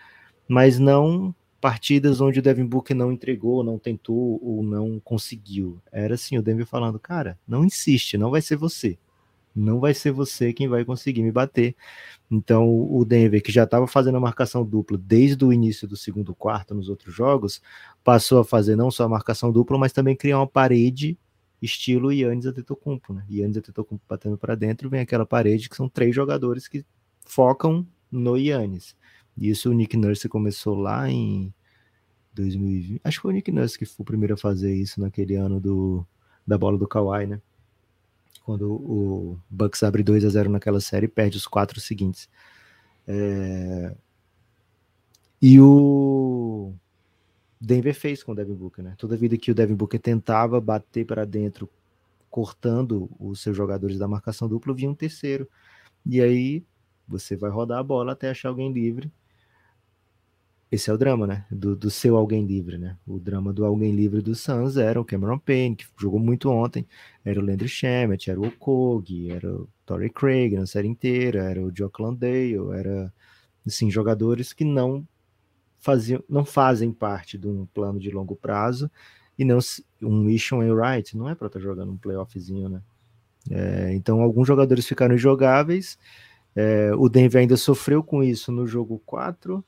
mas 0.46 0.78
não 0.78 1.34
partidas 1.60 2.20
onde 2.20 2.38
o 2.38 2.42
Devin 2.42 2.64
Booker 2.64 2.96
não 2.96 3.10
entregou, 3.10 3.64
não 3.64 3.76
tentou 3.76 4.38
ou 4.40 4.62
não 4.62 5.00
conseguiu. 5.00 5.80
Era 5.90 6.14
assim, 6.14 6.38
o 6.38 6.42
Denver 6.42 6.64
falando, 6.64 6.96
cara, 7.00 7.36
não 7.46 7.64
insiste, 7.64 8.16
não 8.16 8.30
vai 8.30 8.40
ser 8.40 8.56
você. 8.56 8.96
Não 9.56 9.80
vai 9.80 9.94
ser 9.94 10.12
você 10.12 10.52
quem 10.52 10.68
vai 10.68 10.84
conseguir 10.84 11.22
me 11.22 11.32
bater. 11.32 11.74
Então, 12.30 12.68
o 12.68 13.04
Denver, 13.04 13.42
que 13.42 13.50
já 13.50 13.64
estava 13.64 13.86
fazendo 13.86 14.16
a 14.16 14.20
marcação 14.20 14.64
dupla 14.64 14.98
desde 14.98 15.44
o 15.44 15.52
início 15.52 15.88
do 15.88 15.96
segundo 15.96 16.34
quarto 16.34 16.74
nos 16.74 16.88
outros 16.90 17.14
jogos, 17.14 17.62
passou 18.04 18.40
a 18.40 18.44
fazer 18.44 18.76
não 18.76 18.90
só 18.90 19.04
a 19.04 19.08
marcação 19.08 19.50
dupla, 19.50 19.78
mas 19.78 19.92
também 19.92 20.14
criar 20.14 20.38
uma 20.38 20.46
parede 20.46 21.18
estilo 21.62 22.12
Yannis 22.12 22.46
Antetokounmpo, 22.46 23.14
né? 23.14 23.24
Yannis 23.30 23.56
Antetokounmpo 23.56 24.04
batendo 24.08 24.36
para 24.36 24.54
dentro, 24.54 24.90
vem 24.90 25.00
aquela 25.00 25.24
parede 25.24 25.68
que 25.68 25.76
são 25.76 25.88
três 25.88 26.14
jogadores 26.14 26.68
que 26.68 26.84
focam 27.24 27.86
no 28.10 28.36
Yannis. 28.36 28.94
Isso 29.36 29.70
o 29.70 29.72
Nick 29.72 29.96
Nurse 29.96 30.28
começou 30.28 30.74
lá 30.74 31.08
em 31.10 31.52
2020. 32.34 33.00
Acho 33.04 33.18
que 33.18 33.22
foi 33.22 33.30
o 33.32 33.34
Nick 33.34 33.50
Nurse 33.50 33.78
que 33.78 33.86
foi 33.86 34.02
o 34.02 34.04
primeiro 34.04 34.34
a 34.34 34.36
fazer 34.36 34.74
isso 34.74 35.00
naquele 35.00 35.34
ano 35.34 35.60
do, 35.60 36.06
da 36.46 36.56
bola 36.58 36.78
do 36.78 36.86
Kawhi, 36.86 37.26
né? 37.26 37.40
Quando 38.44 38.72
o 38.72 39.38
Bucks 39.50 39.82
abre 39.82 40.02
2 40.02 40.24
a 40.24 40.28
0 40.28 40.50
naquela 40.50 40.80
série 40.80 41.06
e 41.06 41.08
perde 41.08 41.36
os 41.36 41.46
quatro 41.46 41.80
seguintes. 41.80 42.28
É... 43.06 43.94
E 45.40 45.60
o 45.60 46.72
Denver 47.60 47.94
fez 47.94 48.22
com 48.22 48.32
o 48.32 48.34
Devin 48.34 48.54
Booker, 48.54 48.84
né? 48.84 48.94
Toda 48.98 49.16
vida 49.16 49.36
que 49.36 49.50
o 49.50 49.54
Devin 49.54 49.74
Booker 49.74 50.00
tentava 50.00 50.60
bater 50.60 51.04
para 51.04 51.24
dentro, 51.24 51.68
cortando 52.30 53.10
os 53.18 53.40
seus 53.40 53.56
jogadores 53.56 53.98
da 53.98 54.08
marcação 54.08 54.48
dupla, 54.48 54.74
vinha 54.74 54.90
um 54.90 54.94
terceiro. 54.94 55.48
E 56.04 56.20
aí 56.20 56.64
você 57.06 57.36
vai 57.36 57.50
rodar 57.50 57.78
a 57.78 57.82
bola 57.82 58.12
até 58.12 58.30
achar 58.30 58.48
alguém 58.48 58.72
livre. 58.72 59.10
Esse 60.70 60.90
é 60.90 60.92
o 60.92 60.98
drama, 60.98 61.26
né? 61.26 61.46
Do, 61.50 61.76
do 61.76 61.90
seu 61.90 62.16
alguém 62.16 62.44
livre, 62.44 62.76
né? 62.76 62.96
O 63.06 63.18
drama 63.20 63.52
do 63.52 63.64
alguém 63.64 63.94
livre 63.94 64.20
do 64.20 64.34
Suns 64.34 64.76
era 64.76 65.00
o 65.00 65.04
Cameron 65.04 65.38
Payne, 65.38 65.76
que 65.76 65.86
jogou 65.96 66.18
muito 66.18 66.50
ontem, 66.50 66.86
era 67.24 67.38
o 67.38 67.44
Landry 67.44 67.68
Shamet, 67.68 68.30
era 68.30 68.40
o 68.40 68.46
Okog, 68.46 69.30
era 69.30 69.48
o 69.48 69.68
Torrey 69.84 70.10
Craig 70.10 70.56
na 70.56 70.66
série 70.66 70.88
inteira, 70.88 71.44
era 71.44 71.62
o 71.62 71.70
Jock 71.70 72.02
Landale, 72.02 72.56
era, 72.74 73.12
assim, 73.64 73.90
jogadores 73.90 74.52
que 74.52 74.64
não 74.64 75.06
faziam, 75.78 76.22
não 76.28 76.44
fazem 76.44 76.90
parte 76.92 77.38
de 77.38 77.46
um 77.46 77.64
plano 77.66 78.00
de 78.00 78.10
longo 78.10 78.34
prazo 78.34 78.90
e 79.38 79.44
não 79.44 79.58
um 80.02 80.28
Ishon 80.28 80.58
Wright 80.72 81.16
não 81.16 81.28
é 81.28 81.34
para 81.34 81.46
estar 81.46 81.60
tá 81.60 81.64
jogando 81.64 81.92
um 81.92 81.96
playoffzinho, 81.96 82.68
né? 82.68 82.82
É, 83.50 83.94
então 83.94 84.20
alguns 84.20 84.48
jogadores 84.48 84.86
ficaram 84.86 85.14
injogáveis. 85.14 85.96
É, 86.56 86.92
o 86.96 87.08
Denver 87.08 87.40
ainda 87.40 87.56
sofreu 87.56 88.02
com 88.02 88.22
isso 88.22 88.50
no 88.50 88.66
jogo 88.66 89.00
4, 89.06 89.64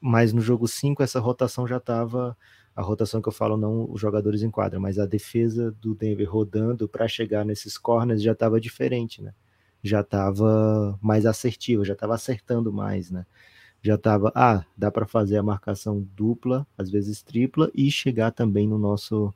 mas 0.00 0.32
no 0.32 0.40
jogo 0.40 0.66
5 0.68 1.02
essa 1.02 1.20
rotação 1.20 1.66
já 1.66 1.78
estava. 1.78 2.36
A 2.74 2.82
rotação 2.82 3.20
que 3.20 3.28
eu 3.28 3.32
falo, 3.32 3.56
não 3.56 3.90
os 3.90 4.00
jogadores 4.00 4.42
em 4.42 4.50
quadra, 4.50 4.80
mas 4.80 4.98
a 4.98 5.04
defesa 5.06 5.72
do 5.80 5.94
Denver 5.94 6.30
rodando 6.30 6.88
para 6.88 7.08
chegar 7.08 7.44
nesses 7.44 7.76
corners 7.76 8.22
já 8.22 8.32
estava 8.32 8.60
diferente, 8.60 9.22
né? 9.22 9.34
Já 9.82 10.00
estava 10.00 10.98
mais 11.02 11.26
assertiva, 11.26 11.84
já 11.84 11.94
estava 11.94 12.14
acertando 12.14 12.72
mais, 12.72 13.10
né? 13.10 13.26
já 13.82 13.94
estava, 13.94 14.30
ah, 14.34 14.64
dá 14.76 14.90
para 14.90 15.06
fazer 15.06 15.38
a 15.38 15.42
marcação 15.42 16.06
dupla, 16.14 16.66
às 16.76 16.90
vezes 16.90 17.22
tripla, 17.22 17.70
e 17.74 17.90
chegar 17.90 18.30
também 18.30 18.68
no 18.68 18.78
nosso, 18.78 19.32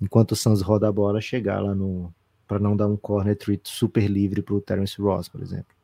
enquanto 0.00 0.32
o 0.32 0.36
Suns 0.36 0.60
roda 0.60 0.88
a 0.88 0.92
bola, 0.92 1.20
chegar 1.20 1.60
lá 1.60 1.74
no, 1.74 2.12
para 2.46 2.58
não 2.58 2.76
dar 2.76 2.88
um 2.88 2.96
corner 2.96 3.36
treat 3.36 3.68
super 3.68 4.08
livre 4.08 4.42
para 4.42 4.54
o 4.54 4.60
Terence 4.60 5.00
Ross, 5.00 5.28
por 5.28 5.40
exemplo. 5.40 5.75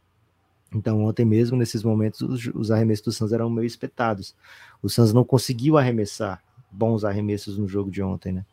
Então, 0.75 1.05
ontem 1.05 1.25
mesmo, 1.25 1.57
nesses 1.57 1.83
momentos, 1.83 2.21
os, 2.23 2.47
os 2.55 2.71
arremessos 2.71 3.05
do 3.05 3.13
Suns 3.13 3.33
eram 3.33 3.51
meio 3.51 3.67
espetados. 3.67 4.35
O 4.83 4.89
Suns 4.89 5.13
não 5.13 5.25
conseguiu 5.25 5.77
arremessar 5.77 6.43
bons 6.71 7.05
arremessos 7.05 7.59
no 7.59 7.69
jogo 7.69 7.91
de 7.91 8.03
ontem, 8.03 8.33
né? 8.33 8.47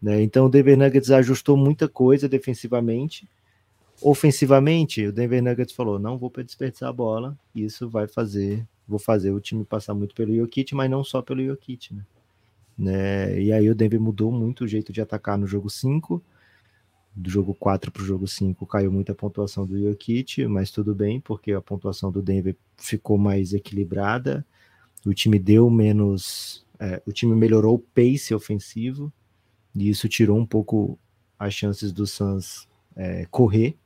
né? 0.00 0.22
Então, 0.22 0.46
o 0.46 0.48
Denver 0.48 0.78
Nuggets 0.78 1.10
ajustou 1.10 1.56
muita 1.56 1.88
coisa 1.88 2.28
defensivamente, 2.28 3.28
ofensivamente, 4.00 5.06
o 5.06 5.12
Denver 5.12 5.42
Nuggets 5.42 5.74
falou: 5.74 5.98
não 5.98 6.16
vou 6.16 6.30
desperdiçar 6.30 6.88
a 6.88 6.92
bola, 6.92 7.36
isso 7.54 7.88
vai 7.88 8.06
fazer 8.06 8.64
vou 8.86 8.98
fazer 8.98 9.30
o 9.32 9.40
time 9.40 9.64
passar 9.64 9.92
muito 9.92 10.14
pelo 10.14 10.34
Jokic, 10.34 10.74
mas 10.74 10.90
não 10.90 11.04
só 11.04 11.20
pelo 11.20 11.44
Jokic, 11.44 11.94
né? 11.94 12.02
né? 12.78 13.38
E 13.40 13.52
aí 13.52 13.68
o 13.68 13.74
Denver 13.74 14.00
mudou 14.00 14.32
muito 14.32 14.64
o 14.64 14.66
jeito 14.66 14.92
de 14.92 15.02
atacar 15.02 15.36
no 15.36 15.46
jogo 15.46 15.68
5. 15.68 16.22
Do 17.18 17.28
jogo 17.28 17.52
4 17.52 17.90
para 17.90 18.00
o 18.00 18.06
jogo 18.06 18.28
5 18.28 18.64
caiu 18.64 18.92
muita 18.92 19.12
pontuação 19.12 19.66
do 19.66 19.76
Jokic, 19.76 20.46
mas 20.46 20.70
tudo 20.70 20.94
bem, 20.94 21.20
porque 21.20 21.50
a 21.50 21.60
pontuação 21.60 22.12
do 22.12 22.22
Denver 22.22 22.56
ficou 22.76 23.18
mais 23.18 23.52
equilibrada. 23.52 24.46
O 25.04 25.12
time 25.12 25.36
deu 25.36 25.68
menos. 25.68 26.64
É, 26.78 27.02
o 27.04 27.12
time 27.12 27.34
melhorou 27.34 27.74
o 27.74 27.78
pace 27.78 28.32
ofensivo, 28.32 29.12
e 29.74 29.88
isso 29.88 30.08
tirou 30.08 30.38
um 30.38 30.46
pouco 30.46 30.96
as 31.36 31.52
chances 31.52 31.90
do 31.90 32.06
Suns 32.06 32.68
é, 32.94 33.26
correr, 33.26 33.76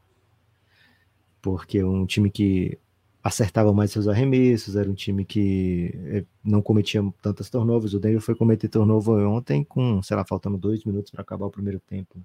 porque 1.40 1.82
um 1.82 2.04
time 2.04 2.30
que 2.30 2.78
acertava 3.24 3.72
mais 3.72 3.92
seus 3.92 4.08
arremessos, 4.08 4.76
era 4.76 4.90
um 4.90 4.94
time 4.94 5.24
que 5.24 5.90
eh, 5.94 6.24
não 6.44 6.60
cometia 6.60 7.00
tantas 7.22 7.48
turnovers. 7.48 7.94
O 7.94 8.00
Denver 8.00 8.20
foi 8.20 8.34
cometer 8.34 8.68
turnover 8.68 9.26
ontem 9.26 9.64
com, 9.64 10.02
sei 10.02 10.16
lá, 10.16 10.24
faltando 10.24 10.58
dois 10.58 10.84
minutos 10.84 11.10
para 11.10 11.22
acabar 11.22 11.46
o 11.46 11.50
primeiro 11.50 11.80
tempo. 11.80 12.20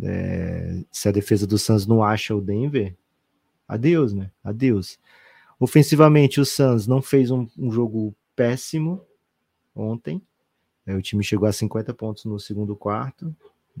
É, 0.00 0.82
se 0.90 1.08
a 1.08 1.12
defesa 1.12 1.46
do 1.46 1.58
Suns 1.58 1.86
não 1.86 2.02
acha 2.02 2.34
o 2.34 2.40
Denver, 2.40 2.94
adeus, 3.66 4.12
né? 4.12 4.30
Adeus. 4.42 4.98
Ofensivamente, 5.58 6.40
o 6.40 6.44
Suns 6.44 6.86
não 6.86 7.02
fez 7.02 7.30
um, 7.30 7.46
um 7.58 7.70
jogo 7.70 8.14
péssimo 8.34 9.04
ontem. 9.74 10.22
É, 10.86 10.94
o 10.94 11.02
time 11.02 11.22
chegou 11.22 11.48
a 11.48 11.52
50 11.52 11.92
pontos 11.94 12.24
no 12.24 12.38
segundo 12.40 12.74
quarto. 12.74 13.34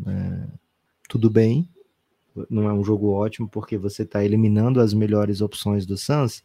É, 0.06 0.48
tudo 1.08 1.28
bem 1.30 1.68
não 2.48 2.68
é 2.68 2.72
um 2.72 2.84
jogo 2.84 3.10
ótimo 3.10 3.48
porque 3.48 3.76
você 3.76 4.02
está 4.02 4.24
eliminando 4.24 4.80
as 4.80 4.94
melhores 4.94 5.40
opções 5.40 5.84
do 5.86 5.96
Suns, 5.96 6.42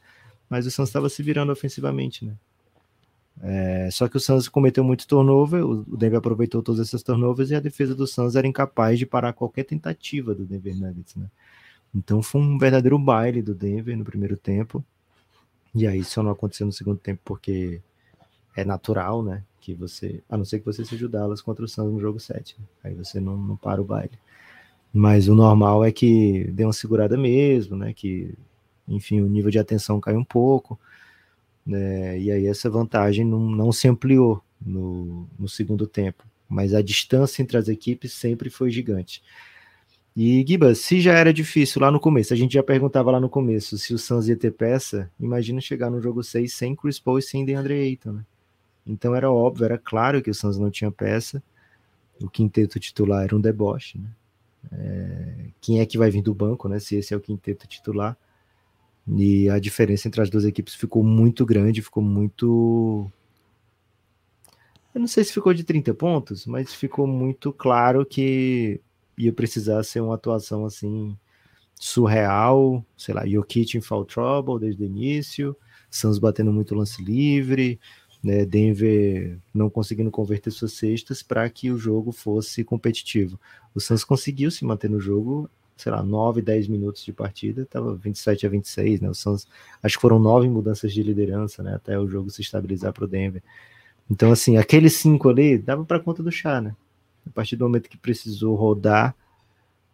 mas 0.50 0.66
o 0.66 0.72
Suns 0.72 0.90
estava 0.90 1.10
se 1.10 1.24
virando 1.24 1.52
ofensivamente, 1.52 2.26
né? 2.26 2.36
É, 3.42 3.90
só 3.92 4.08
que 4.08 4.18
o 4.18 4.20
Suns 4.20 4.48
cometeu 4.48 4.84
muito 4.84 5.08
turnover, 5.08 5.64
o 5.64 5.84
Denver 5.96 6.18
aproveitou 6.18 6.64
todas 6.64 6.88
essas 6.88 7.04
turnovers 7.04 7.52
e 7.52 7.56
a 7.56 7.60
defesa 7.60 7.94
do 7.94 8.08
Suns 8.08 8.36
era 8.36 8.48
incapaz 8.48 8.98
de 8.98 9.06
parar 9.06 9.34
qualquer 9.34 9.64
tentativa 9.64 10.34
do 10.34 10.44
Denver 10.44 10.76
Nuggets, 10.76 11.16
né? 11.16 11.28
Então 11.94 12.22
foi 12.22 12.42
um 12.42 12.58
verdadeiro 12.58 12.98
baile 12.98 13.42
do 13.42 13.54
Denver 13.54 13.96
no 13.98 14.04
primeiro 14.04 14.36
tempo. 14.38 14.84
E 15.74 15.86
aí 15.86 16.04
só 16.04 16.24
não 16.24 16.32
aconteceu 16.32 16.66
no 16.66 16.74
segundo 16.74 16.98
tempo 16.98 17.22
porque 17.24 17.82
é 18.56 18.66
natural, 18.66 19.24
né? 19.24 19.44
Que 19.62 19.74
você, 19.74 20.24
a 20.30 20.38
não 20.38 20.46
ser 20.46 20.60
que 20.60 20.66
você 20.66 20.84
seja 20.84 21.06
o 21.06 21.10
Dallas 21.10 21.42
contra 21.42 21.64
o 21.64 21.68
Suns 21.68 21.94
no 21.94 22.00
jogo 22.00 22.20
7. 22.20 22.56
Né? 22.60 22.66
Aí 22.84 22.94
você 22.96 23.20
não, 23.20 23.38
não 23.38 23.56
para 23.56 23.82
o 23.82 23.86
baile. 23.86 24.18
Mas 24.94 25.28
o 25.28 25.36
normal 25.36 25.86
é 25.86 25.92
que 25.92 26.46
deu 26.52 26.68
uma 26.68 26.74
segurada 26.74 27.18
mesmo, 27.18 27.76
né? 27.76 27.94
Que, 27.94 28.34
enfim, 28.88 29.22
o 29.22 29.28
nível 29.28 29.52
de 29.52 29.60
atenção 29.60 30.00
caiu 30.00 30.20
um 30.20 30.24
pouco. 30.24 30.80
Né? 31.68 32.18
E 32.18 32.32
aí 32.32 32.48
essa 32.48 32.70
vantagem 32.70 33.26
não, 33.26 33.40
não 33.40 33.72
se 33.74 33.88
ampliou 33.90 34.42
no, 34.66 35.28
no 35.38 35.50
segundo 35.50 35.86
tempo. 35.86 36.24
Mas 36.48 36.74
a 36.74 36.82
distância 36.82 37.42
entre 37.42 37.58
as 37.58 37.68
equipes 37.68 38.14
sempre 38.14 38.50
foi 38.50 38.72
gigante. 38.72 39.22
E 40.16 40.44
Gibas, 40.48 40.80
se 40.80 41.00
já 41.00 41.14
era 41.14 41.32
difícil 41.32 41.82
lá 41.82 41.92
no 41.92 42.00
começo, 42.00 42.34
a 42.34 42.38
gente 42.38 42.54
já 42.54 42.64
perguntava 42.64 43.12
lá 43.12 43.20
no 43.20 43.30
começo 43.30 43.78
se 43.78 43.94
o 43.94 44.00
Suns 44.00 44.28
ia 44.28 44.36
ter 44.36 44.52
peça, 44.52 45.12
imagina 45.20 45.62
chegar 45.62 45.92
no 45.92 46.02
jogo 46.02 46.24
6 46.24 46.52
sem 46.52 46.76
Chris 46.76 46.98
Paul 46.98 47.20
e 47.20 47.22
sem 47.22 47.46
DeAndre 47.46 47.76
Ayton, 47.76 48.14
né? 48.14 48.26
Então 48.84 49.14
era 49.14 49.30
óbvio, 49.30 49.66
era 49.66 49.78
claro 49.78 50.20
que 50.22 50.32
o 50.32 50.34
Suns 50.34 50.58
não 50.58 50.72
tinha 50.72 50.90
peça. 50.90 51.44
O 52.20 52.28
quinteto 52.30 52.80
titular 52.80 53.26
era 53.26 53.36
um 53.36 53.42
deboche, 53.42 54.00
né? 54.00 54.10
É, 54.72 55.46
quem 55.62 55.82
é 55.82 55.86
que 55.86 56.00
vai 56.00 56.10
vir 56.10 56.24
do 56.24 56.34
banco, 56.34 56.68
né? 56.68 56.80
Se 56.80 56.96
esse 56.96 57.14
é 57.14 57.18
o 57.18 57.22
quinteto 57.22 57.68
titular. 57.68 58.18
E 59.08 59.50
a 59.50 59.60
diferença 59.60 60.08
entre 60.08 60.22
as 60.22 60.30
duas 60.30 60.44
equipes 60.44 60.76
ficou 60.76 61.04
muito 61.04 61.46
grande, 61.46 61.82
ficou 61.82 62.04
muito. 62.04 63.10
Eu 64.94 65.00
não 65.00 65.08
sei 65.08 65.24
se 65.24 65.32
ficou 65.32 65.54
de 65.54 65.64
30 65.64 65.94
pontos, 65.94 66.46
mas 66.46 66.74
ficou 66.74 67.08
muito 67.08 67.54
claro 67.54 68.06
que 68.06 68.82
ia 69.18 69.32
precisar 69.32 69.84
ser 69.84 70.02
uma 70.02 70.16
atuação 70.16 70.66
assim 70.66 71.18
surreal, 71.76 72.84
sei 72.98 73.14
lá, 73.14 73.26
Jokic 73.26 73.78
em 73.78 73.82
foul 73.82 74.06
trouble 74.06 74.60
desde 74.60 74.84
o 74.84 74.86
início, 74.86 75.56
Suns 75.90 76.18
batendo 76.18 76.52
muito 76.52 76.76
lance 76.76 77.04
livre, 77.04 77.80
né, 78.24 78.46
Denver 78.46 79.38
não 79.54 79.70
conseguindo 79.70 80.12
converter 80.12 80.52
suas 80.52 80.74
cestas 80.74 81.22
para 81.22 81.48
que 81.50 81.72
o 81.72 81.78
jogo 81.78 82.12
fosse 82.12 82.64
competitivo. 82.64 83.40
O 83.76 83.80
Suns 83.80 84.04
conseguiu 84.04 84.50
se 84.50 84.66
manter 84.66 84.90
no 84.90 85.00
jogo, 85.00 85.50
sei 85.78 85.92
lá, 85.92 86.04
9, 86.04 86.42
10 86.42 86.68
minutos 86.68 87.06
de 87.06 87.14
partida, 87.14 87.62
estava 87.62 87.96
27 87.96 88.46
a 88.46 88.50
26, 88.50 89.02
né? 89.02 89.10
O 89.10 89.14
Suns, 89.14 89.48
acho 89.82 89.96
que 89.96 90.02
foram 90.02 90.20
nove 90.20 90.50
mudanças 90.50 90.92
de 90.92 91.04
liderança, 91.04 91.62
né, 91.64 91.76
até 91.76 91.98
o 92.00 92.08
jogo 92.08 92.30
se 92.30 92.42
estabilizar 92.42 92.92
para 92.92 93.06
o 93.06 93.08
Denver. 93.08 93.44
Então, 94.10 94.32
assim, 94.32 94.58
aqueles 94.58 94.94
cinco 94.94 95.30
ali 95.30 95.58
dava 95.58 95.86
para 95.86 96.00
conta 96.00 96.24
do 96.24 96.32
chá, 96.32 96.62
né? 96.62 96.76
A 97.26 97.30
partir 97.30 97.56
do 97.56 97.66
momento 97.66 97.90
que 97.90 97.98
precisou 97.98 98.56
rodar, 98.56 99.16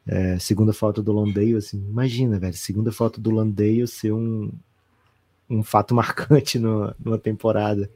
é, 0.06 0.38
segunda 0.38 0.74
falta 0.74 1.02
do 1.02 1.14
Landale, 1.14 1.56
assim, 1.56 1.78
imagina, 1.90 2.38
velho, 2.38 2.54
segunda 2.54 2.92
falta 2.92 3.20
do 3.20 3.32
Landale 3.32 3.88
ser 3.88 4.12
um, 4.12 4.52
um 5.50 5.64
fato 5.64 5.96
marcante 5.96 6.60
no, 6.60 6.94
numa 7.04 7.18
temporada 7.18 7.90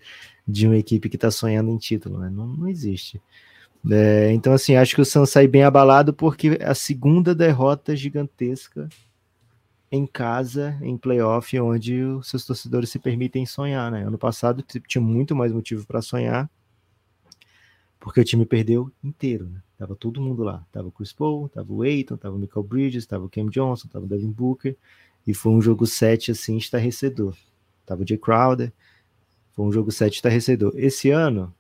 de 0.48 0.66
uma 0.66 0.78
equipe 0.78 1.10
que 1.10 1.18
está 1.18 1.30
sonhando 1.30 1.70
em 1.70 1.78
título, 1.78 2.20
né? 2.20 2.30
Não, 2.30 2.48
não 2.48 2.68
existe. 2.68 3.22
É, 3.90 4.32
então, 4.32 4.54
assim, 4.54 4.76
acho 4.76 4.96
que 4.96 5.02
o 5.02 5.06
Suns 5.06 5.30
sai 5.30 5.48
bem 5.48 5.64
abalado 5.64 6.14
porque 6.14 6.58
a 6.62 6.74
segunda 6.74 7.34
derrota 7.34 7.96
gigantesca 7.96 8.90
em 9.92 10.06
casa, 10.06 10.78
em 10.82 10.98
playoff, 10.98 11.58
onde 11.60 12.02
os 12.04 12.30
seus 12.30 12.46
torcedores 12.46 12.90
se 12.90 13.00
permitem 13.00 13.46
sonhar, 13.46 13.92
né? 13.92 14.06
Ano 14.06 14.18
passado 14.18 14.64
tinha 14.88 15.02
muito 15.02 15.36
mais 15.36 15.52
motivo 15.52 15.86
para 15.88 16.02
sonhar, 16.02 16.50
porque 18.00 18.20
o 18.20 18.24
time 18.24 18.46
perdeu 18.46 18.92
inteiro, 19.04 19.50
né? 19.50 19.62
Tava 19.78 19.96
todo 19.96 20.22
mundo 20.22 20.44
lá. 20.44 20.66
Tava 20.72 20.88
o 20.88 20.92
Chris 20.92 21.14
Paul, 21.14 21.48
tava 21.48 21.72
o 21.72 21.84
Aiton, 21.84 22.18
tava 22.18 22.36
o 22.36 22.40
Michael 22.40 22.64
Bridges, 22.64 23.06
tava 23.06 23.26
o 23.26 23.30
Cam 23.30 23.48
Johnson, 23.48 23.88
tava 23.88 24.06
o 24.06 24.08
Devin 24.08 24.32
Booker, 24.32 24.76
e 25.26 25.34
foi 25.34 25.52
um 25.52 25.62
jogo 25.62 25.86
7 25.86 26.32
assim 26.32 26.58
estarrecedor. 26.58 27.36
Tava 27.86 28.04
o 28.04 28.08
Jay 28.08 28.18
Crowder, 28.18 28.74
foi 29.54 29.66
um 29.66 29.72
jogo 29.72 29.92
7 29.92 30.16
estarrecedor. 30.16 30.74
Esse 30.76 31.12
ano, 31.12 31.54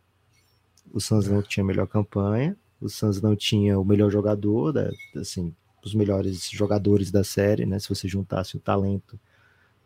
o 0.93 0.99
Suns 0.99 1.27
não 1.27 1.41
tinha 1.41 1.63
a 1.63 1.67
melhor 1.67 1.87
campanha, 1.87 2.57
o 2.79 2.89
Suns 2.89 3.21
não 3.21 3.35
tinha 3.35 3.79
o 3.79 3.85
melhor 3.85 4.11
jogador, 4.11 4.71
da, 4.71 4.89
assim, 5.15 5.53
os 5.83 5.93
melhores 5.93 6.49
jogadores 6.49 7.11
da 7.11 7.23
série, 7.23 7.65
né? 7.65 7.79
Se 7.79 7.89
você 7.89 8.07
juntasse 8.07 8.55
o 8.57 8.59
talento 8.59 9.19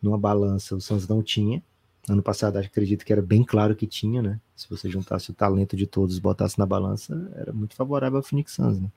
numa 0.02 0.18
balança, 0.18 0.76
o 0.76 0.82
Suns 0.82 1.08
não 1.08 1.22
tinha. 1.22 1.64
Ano 2.10 2.24
passado, 2.24 2.58
acredito 2.58 3.06
que 3.06 3.14
era 3.14 3.22
bem 3.22 3.44
claro 3.44 3.76
que 3.76 3.86
tinha, 3.86 4.22
né? 4.22 4.40
Se 4.56 4.70
você 4.70 4.90
juntasse 4.90 5.30
o 5.30 5.34
talento 5.34 5.76
de 5.76 5.86
todos 5.86 6.18
botasse 6.20 6.58
na 6.58 6.66
balança, 6.66 7.32
era 7.36 7.54
muito 7.54 7.76
favorável 7.76 8.18
ao 8.18 8.24
Phoenix 8.24 8.54
Suns, 8.54 8.80
né? 8.80 8.90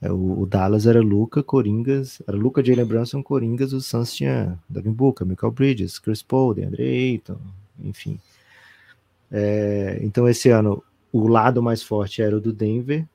É, 0.00 0.10
o, 0.10 0.40
o, 0.40 0.46
Dallas 0.46 0.86
era 0.86 1.00
Luca, 1.00 1.42
Coringas, 1.42 2.20
era 2.26 2.36
Luca, 2.36 2.64
Jalen 2.64 2.84
Brunson, 2.84 3.22
Coringas, 3.22 3.72
o 3.72 3.80
Suns 3.80 4.12
tinha 4.12 4.58
Devin 4.68 4.92
Booker, 4.92 5.26
Michael 5.26 5.52
Bridges, 5.52 5.98
Chris 5.98 6.22
Paul, 6.22 6.54
DeAndre 6.54 6.82
Ayton, 6.82 7.38
enfim. 7.78 8.18
É, 9.30 9.98
então 10.02 10.28
esse 10.28 10.50
ano 10.50 10.82
o 11.14 11.28
lado 11.28 11.62
mais 11.62 11.80
forte 11.80 12.20
era 12.20 12.36
o 12.36 12.40
do 12.40 12.52
Denver 12.52 13.06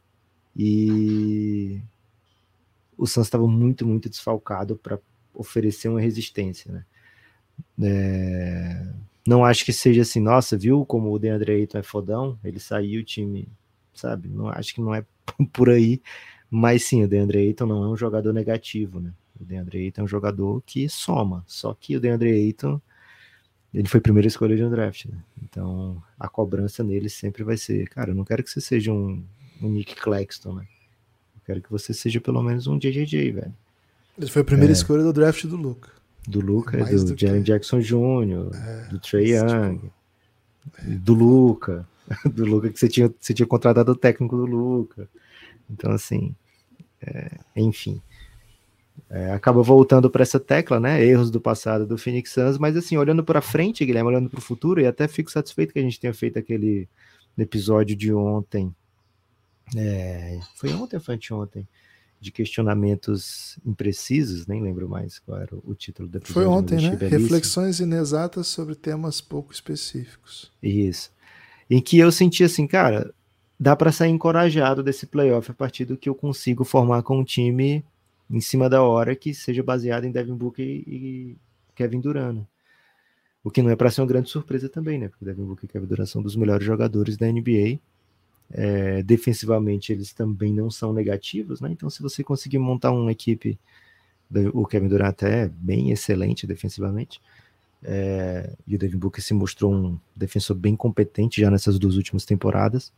e 0.56 1.82
o 2.98 3.06
Suns 3.06 3.28
estava 3.28 3.46
muito, 3.46 3.86
muito 3.86 4.10
desfalcado 4.10 4.78
para 4.78 4.98
oferecer 5.34 5.90
uma 5.90 6.00
resistência, 6.00 6.72
né? 6.72 6.86
É, 7.82 8.88
não 9.28 9.44
acho 9.44 9.66
que 9.66 9.74
seja 9.74 10.04
assim, 10.04 10.22
nossa, 10.22 10.58
viu 10.58 10.86
como 10.86 11.12
o 11.12 11.20
DeAndre 11.20 11.52
Ayton 11.52 11.80
é 11.80 11.84
fodão, 11.84 12.40
ele 12.42 12.58
saiu 12.58 13.02
o 13.02 13.04
time, 13.04 13.50
sabe? 13.94 14.30
Não 14.30 14.48
acho 14.48 14.74
que 14.74 14.80
não 14.80 14.96
é 14.96 15.04
por 15.52 15.70
aí, 15.70 16.02
mas 16.50 16.86
sim, 16.86 17.04
o 17.04 17.08
DeAndre 17.08 17.40
Ayton 17.40 17.66
não 17.66 17.84
é 17.84 17.88
um 17.90 17.98
jogador 17.98 18.32
negativo, 18.32 19.02
né? 19.02 19.12
O 19.38 19.44
DeAndre 19.44 19.78
Ayton 19.80 20.02
é 20.02 20.04
um 20.06 20.08
jogador 20.08 20.64
que 20.66 20.88
soma. 20.88 21.44
Só 21.46 21.74
que 21.74 21.98
o 21.98 22.00
DeAndre 22.00 22.32
Ayton, 22.32 22.80
ele 23.74 23.88
foi 23.88 24.00
primeira 24.00 24.28
escolha 24.28 24.56
de 24.56 24.64
um 24.64 24.70
draft, 24.70 25.06
né? 25.06 25.18
Então, 25.44 26.02
a 26.20 26.28
cobrança 26.28 26.84
nele 26.84 27.10
sempre 27.10 27.44
vai 27.44 27.58
ser, 27.58 27.88
cara, 27.90 28.12
eu 28.12 28.16
não 28.16 28.26
quero 28.26 28.44
que 28.44 28.50
você 28.50 28.60
seja 28.60 28.92
um, 28.92 29.24
um 29.62 29.70
Nick 29.70 29.96
Claxton, 29.96 30.54
né? 30.54 30.68
Eu 31.36 31.42
quero 31.46 31.62
que 31.62 31.70
você 31.70 31.94
seja 31.94 32.20
pelo 32.20 32.42
menos 32.42 32.68
um 32.68 32.78
JJJ, 32.78 33.32
velho. 33.32 33.54
Ele 34.18 34.30
foi 34.30 34.42
a 34.42 34.46
primeira 34.46 34.72
é, 34.72 34.74
escolha 34.74 35.04
do 35.04 35.14
draft 35.14 35.46
do 35.46 35.56
Luca. 35.56 35.92
Do 36.28 36.42
Luca, 36.42 36.84
do, 36.84 37.06
do 37.06 37.20
Jaren 37.20 37.40
que... 37.40 37.46
Jackson 37.46 37.80
Jr., 37.80 38.52
é, 38.54 38.88
do 38.90 39.00
Trey 39.00 39.36
Young, 39.36 39.78
tipo... 39.78 41.00
do 41.00 41.14
Luca, 41.14 41.88
do 42.26 42.46
Luca 42.46 42.70
que 42.70 42.80
você 42.80 42.90
tinha, 42.90 43.12
você 43.20 43.34
tinha 43.34 43.48
contratado 43.48 43.92
o 43.92 43.96
técnico 43.96 44.36
do 44.36 44.46
Luca. 44.46 45.08
Então, 45.70 45.92
assim, 45.92 46.36
é, 47.02 47.38
enfim. 47.56 48.02
É, 49.10 49.32
acaba 49.32 49.62
voltando 49.62 50.10
para 50.10 50.24
essa 50.24 50.40
tecla, 50.40 50.80
né? 50.80 51.04
Erros 51.04 51.30
do 51.30 51.40
passado 51.40 51.86
do 51.86 51.98
Phoenix 51.98 52.32
Suns, 52.32 52.58
mas 52.58 52.76
assim, 52.76 52.98
olhando 52.98 53.24
para 53.24 53.42
frente, 53.42 53.86
Guilherme, 53.86 54.10
olhando 54.10 54.30
para 54.30 54.40
o 54.40 54.42
futuro, 54.42 54.82
e 54.82 54.88
até 54.88 55.08
fico 55.08 55.32
satisfeito 55.32 55.74
que 55.74 55.80
a 55.80 55.82
gente 55.84 56.00
tenha 56.00 56.14
feito 56.14 56.40
aquele 56.40 56.88
episódio 57.38 57.96
de 57.96 58.14
ontem. 58.14 58.74
É, 59.76 60.40
foi 60.56 60.74
ontem 60.74 61.00
foi 61.00 61.16
anteontem? 61.16 61.68
De 62.20 62.32
questionamentos 62.32 63.58
imprecisos, 63.66 64.46
nem 64.46 64.62
lembro 64.62 64.90
mais 64.90 65.20
qual 65.20 65.40
era 65.40 65.56
o 65.56 65.74
título 65.74 66.10
do 66.10 66.18
episódio. 66.18 66.34
Foi 66.34 66.46
ontem, 66.46 66.76
né? 66.82 67.08
Reflexões 67.08 67.80
inexatas 67.80 68.48
sobre 68.48 68.76
temas 68.76 69.22
pouco 69.22 69.54
específicos. 69.54 70.52
Isso. 70.62 71.12
Em 71.70 71.82
que 71.82 71.98
eu 71.98 72.12
senti 72.12 72.44
assim, 72.44 72.68
cara, 72.68 73.14
dá 73.60 73.76
para 73.76 73.92
sair 73.92 74.10
encorajado 74.10 74.84
desse 74.84 75.06
playoff 75.06 75.52
a 75.52 75.54
partir 75.54 75.86
do 75.86 75.96
que 75.96 76.10
eu 76.10 76.16
consigo 76.16 76.66
formar 76.66 77.04
com 77.04 77.20
um 77.20 77.24
time 77.24 77.86
em 78.30 78.40
cima 78.42 78.70
da 78.70 78.84
hora 78.84 79.16
que 79.16 79.34
seja 79.34 79.64
baseado 79.64 80.06
em 80.06 80.12
Devin 80.12 80.36
Booker 80.36 80.66
e 80.66 81.38
Kevin 81.76 82.00
Durant. 82.00 82.46
O 83.44 83.50
que 83.50 83.62
não 83.62 83.72
é 83.72 83.76
para 83.76 83.90
ser 83.90 84.02
uma 84.02 84.08
grande 84.08 84.30
surpresa 84.30 84.70
também, 84.70 85.00
né? 85.00 85.08
Porque 85.08 85.26
Devin 85.26 85.46
Booker 85.46 85.66
e 85.66 85.72
Kevin 85.72 85.86
Durant 85.88 86.08
são 86.08 86.22
dos 86.22 86.36
melhores 86.36 86.66
jogadores 86.66 87.18
da 87.18 87.28
NBA. 87.28 87.80
É, 88.52 89.04
defensivamente 89.04 89.94
eles 89.94 90.12
também 90.12 90.54
não 90.54 90.70
são 90.70 90.92
negativos, 90.92 91.62
né? 91.62 91.70
Então 91.72 91.90
se 91.90 92.02
você 92.02 92.24
conseguir 92.24 92.60
montar 92.60 92.92
uma 92.92 93.12
equipe, 93.12 93.60
o 94.54 94.66
Kevin 94.66 94.88
Durant 94.88 95.10
até 95.10 95.44
é 95.44 95.48
bem 95.48 95.92
excelente 95.92 96.46
defensivamente, 96.46 97.22
é, 97.82 98.54
e 98.68 98.76
o 98.76 98.78
Devin 98.78 98.98
Booker 98.98 99.24
se 99.24 99.34
mostrou 99.34 99.74
um 99.74 100.00
defensor 100.16 100.56
bem 100.56 100.76
competente 100.76 101.42
já 101.42 101.50
nessas 101.50 101.80
duas 101.80 101.96
últimas 101.96 102.26
temporadas. 102.26 102.92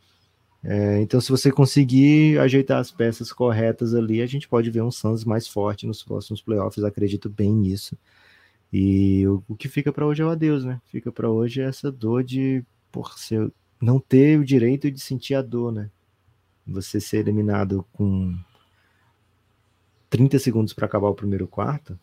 É, 0.64 1.00
então, 1.00 1.20
se 1.20 1.30
você 1.30 1.50
conseguir 1.50 2.38
ajeitar 2.38 2.78
as 2.78 2.90
peças 2.90 3.32
corretas 3.32 3.94
ali, 3.94 4.22
a 4.22 4.26
gente 4.26 4.48
pode 4.48 4.70
ver 4.70 4.82
um 4.82 4.90
Suns 4.90 5.24
mais 5.24 5.48
forte 5.48 5.86
nos 5.86 6.02
próximos 6.02 6.40
playoffs. 6.40 6.84
Acredito 6.84 7.28
bem 7.28 7.52
nisso. 7.52 7.96
E 8.72 9.26
o, 9.26 9.42
o 9.48 9.56
que 9.56 9.68
fica 9.68 9.92
para 9.92 10.06
hoje 10.06 10.22
é 10.22 10.24
o 10.24 10.30
adeus, 10.30 10.64
né? 10.64 10.80
Fica 10.86 11.10
para 11.10 11.28
hoje 11.28 11.60
é 11.60 11.64
essa 11.64 11.90
dor 11.90 12.22
de 12.22 12.64
por 12.90 13.18
ser, 13.18 13.50
não 13.80 13.98
ter 13.98 14.38
o 14.38 14.44
direito 14.44 14.90
de 14.90 15.00
sentir 15.00 15.34
a 15.34 15.42
dor, 15.42 15.72
né? 15.72 15.90
Você 16.66 17.00
ser 17.00 17.18
eliminado 17.18 17.84
com 17.92 18.38
30 20.08 20.38
segundos 20.38 20.72
para 20.72 20.86
acabar 20.86 21.08
o 21.08 21.14
primeiro 21.14 21.48
quarto. 21.48 21.98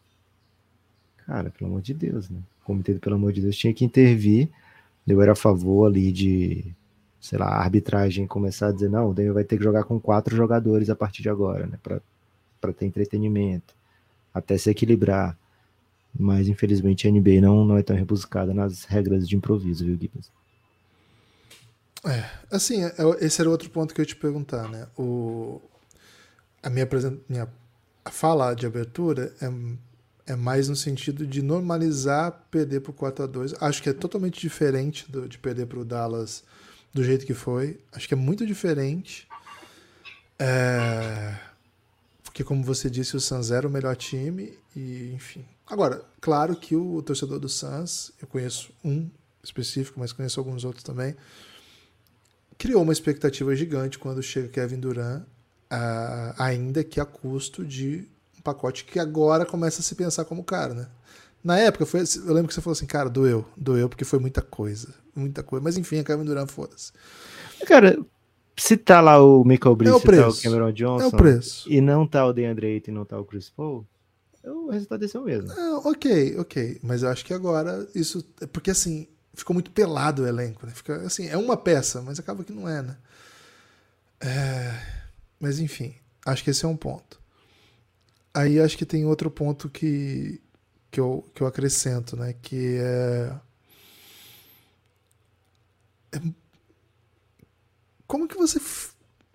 Cara, 1.25 1.49
pelo 1.49 1.69
amor 1.69 1.81
de 1.81 1.93
Deus, 1.93 2.29
né? 2.29 2.39
O 2.61 2.65
comitê, 2.65 2.93
pelo 2.95 3.15
amor 3.15 3.31
de 3.31 3.41
Deus, 3.41 3.57
tinha 3.57 3.73
que 3.73 3.85
intervir 3.85 4.49
eu 5.11 5.21
era 5.21 5.31
a 5.31 5.35
favor 5.35 5.87
ali 5.87 6.11
de, 6.11 6.75
sei 7.19 7.37
lá, 7.37 7.47
a 7.47 7.61
arbitragem 7.61 8.25
começar 8.25 8.67
a 8.67 8.71
dizer, 8.71 8.89
não, 8.89 9.09
o 9.09 9.13
Denver 9.13 9.33
vai 9.33 9.43
ter 9.43 9.57
que 9.57 9.63
jogar 9.63 9.83
com 9.83 9.99
quatro 9.99 10.35
jogadores 10.35 10.89
a 10.89 10.95
partir 10.95 11.21
de 11.21 11.29
agora, 11.29 11.67
né? 11.67 11.77
Para 11.81 12.73
ter 12.73 12.85
entretenimento, 12.85 13.73
até 14.33 14.57
se 14.57 14.69
equilibrar. 14.69 15.37
Mas 16.17 16.47
infelizmente 16.47 17.07
a 17.07 17.11
NBA 17.11 17.41
não, 17.41 17.65
não 17.65 17.77
é 17.77 17.83
tão 17.83 17.95
rebuscada 17.95 18.53
nas 18.53 18.85
regras 18.85 19.27
de 19.27 19.35
improviso, 19.35 19.85
viu, 19.85 19.97
Gibbs? 19.99 20.31
É, 22.05 22.23
assim, 22.49 22.83
é, 22.83 22.93
esse 23.19 23.41
era 23.41 23.49
outro 23.49 23.69
ponto 23.69 23.93
que 23.93 23.99
eu 23.99 24.03
ia 24.03 24.07
te 24.07 24.15
perguntar, 24.15 24.69
né? 24.69 24.87
O, 24.97 25.61
a 26.63 26.69
minha, 26.69 26.87
minha 27.27 27.47
fala 28.09 28.53
de 28.53 28.65
abertura 28.65 29.33
é, 29.41 30.33
é 30.33 30.35
mais 30.35 30.69
no 30.69 30.75
sentido 30.75 31.27
de 31.27 31.41
normalizar 31.41 32.47
perder 32.49 32.79
por 32.79 32.93
4 32.93 33.25
a 33.25 33.27
2 33.27 33.55
Acho 33.61 33.83
que 33.83 33.89
é 33.89 33.93
totalmente 33.93 34.39
diferente 34.39 35.11
do, 35.11 35.27
de 35.27 35.37
perder 35.37 35.65
para 35.67 35.79
o 35.79 35.85
Dallas 35.85 36.43
do 36.93 37.03
jeito 37.03 37.25
que 37.25 37.33
foi. 37.33 37.79
Acho 37.91 38.07
que 38.07 38.13
é 38.13 38.17
muito 38.17 38.45
diferente. 38.45 39.27
É, 40.37 41.37
porque, 42.23 42.43
como 42.43 42.63
você 42.63 42.89
disse, 42.89 43.15
o 43.15 43.19
Suns 43.19 43.51
era 43.51 43.67
o 43.67 43.71
melhor 43.71 43.95
time 43.95 44.57
e, 44.75 45.11
enfim. 45.13 45.45
Agora, 45.67 46.03
claro 46.21 46.55
que 46.55 46.75
o, 46.75 47.01
torcedor 47.01 47.39
do 47.39 47.49
Suns, 47.49 48.11
eu 48.21 48.27
conheço 48.27 48.71
um 48.83 49.09
específico, 49.43 49.99
mas 49.99 50.11
conheço 50.11 50.39
alguns 50.39 50.63
outros 50.63 50.83
também, 50.83 51.15
criou 52.57 52.81
uma 52.81 52.93
expectativa 52.93 53.55
gigante 53.55 53.99
quando 53.99 54.21
chega 54.23 54.47
Kevin 54.47 54.79
Durant, 54.79 55.21
uh, 55.21 56.33
ainda 56.37 56.83
que 56.83 56.99
a 56.99 57.05
custo 57.05 57.65
de 57.65 58.07
um 58.37 58.41
pacote 58.41 58.85
que 58.85 58.99
agora 58.99 59.45
começa 59.45 59.81
a 59.81 59.83
se 59.83 59.95
pensar 59.95 60.25
como 60.25 60.43
cara, 60.43 60.73
né? 60.73 60.87
Na 61.43 61.57
época, 61.57 61.85
foi, 61.85 62.01
eu 62.01 62.33
lembro 62.33 62.49
que 62.49 62.53
você 62.53 62.61
falou 62.61 62.73
assim, 62.73 62.85
cara, 62.85 63.09
doeu, 63.09 63.45
doeu 63.55 63.87
porque 63.87 64.03
foi 64.03 64.19
muita 64.19 64.41
coisa, 64.41 64.93
muita 65.19 65.43
coisa. 65.43 65.63
Mas 65.63 65.77
enfim, 65.77 65.99
a 65.99 66.03
Kevin 66.03 66.25
Durant, 66.25 66.49
foda-se. 66.49 66.91
Cara, 67.65 67.97
se 68.57 68.77
tá 68.77 69.01
lá 69.01 69.23
o 69.23 69.43
Michael 69.43 69.75
Bridges, 69.75 69.95
é 69.95 69.97
o, 69.97 70.01
preço. 70.01 70.23
tá 70.23 70.29
o 70.29 70.41
Cameron 70.41 70.71
Johnson, 70.71 71.03
é 71.03 71.07
o 71.07 71.11
preço. 71.11 71.71
e 71.71 71.81
não 71.81 72.07
tá 72.07 72.25
o 72.25 72.33
DeAndre 72.33 72.67
Ayton 72.67 72.91
e 72.91 72.93
não 72.93 73.05
tá 73.05 73.19
o 73.19 73.25
Chris 73.25 73.49
Paul, 73.49 73.85
o 74.43 74.69
resultado 74.69 74.99
desse 74.99 75.17
é 75.17 75.19
o 75.19 75.23
mesmo. 75.23 75.51
ok, 75.85 76.37
ok. 76.37 76.79
Mas 76.81 77.03
eu 77.03 77.09
acho 77.09 77.25
que 77.25 77.33
agora 77.33 77.87
isso. 77.93 78.23
Porque 78.51 78.71
assim, 78.71 79.07
ficou 79.33 79.53
muito 79.53 79.71
pelado 79.71 80.23
o 80.23 80.27
elenco, 80.27 80.65
né? 80.65 80.71
Fica, 80.73 80.95
assim, 81.01 81.27
é 81.27 81.37
uma 81.37 81.57
peça, 81.57 82.01
mas 82.01 82.19
acaba 82.19 82.43
que 82.43 82.53
não 82.53 82.67
é, 82.67 82.81
né? 82.81 82.97
É, 84.21 84.75
mas 85.39 85.59
enfim, 85.59 85.95
acho 86.25 86.43
que 86.43 86.49
esse 86.49 86.65
é 86.65 86.67
um 86.67 86.75
ponto. 86.75 87.19
Aí 88.33 88.59
acho 88.59 88.77
que 88.77 88.85
tem 88.85 89.05
outro 89.05 89.31
ponto 89.31 89.69
que, 89.69 90.41
que, 90.91 90.99
eu, 90.99 91.25
que 91.33 91.41
eu 91.41 91.47
acrescento, 91.47 92.15
né? 92.15 92.33
Que 92.41 92.77
é, 92.77 93.33
é 93.33 93.35
como 98.07 98.27
que 98.27 98.35
você 98.35 98.59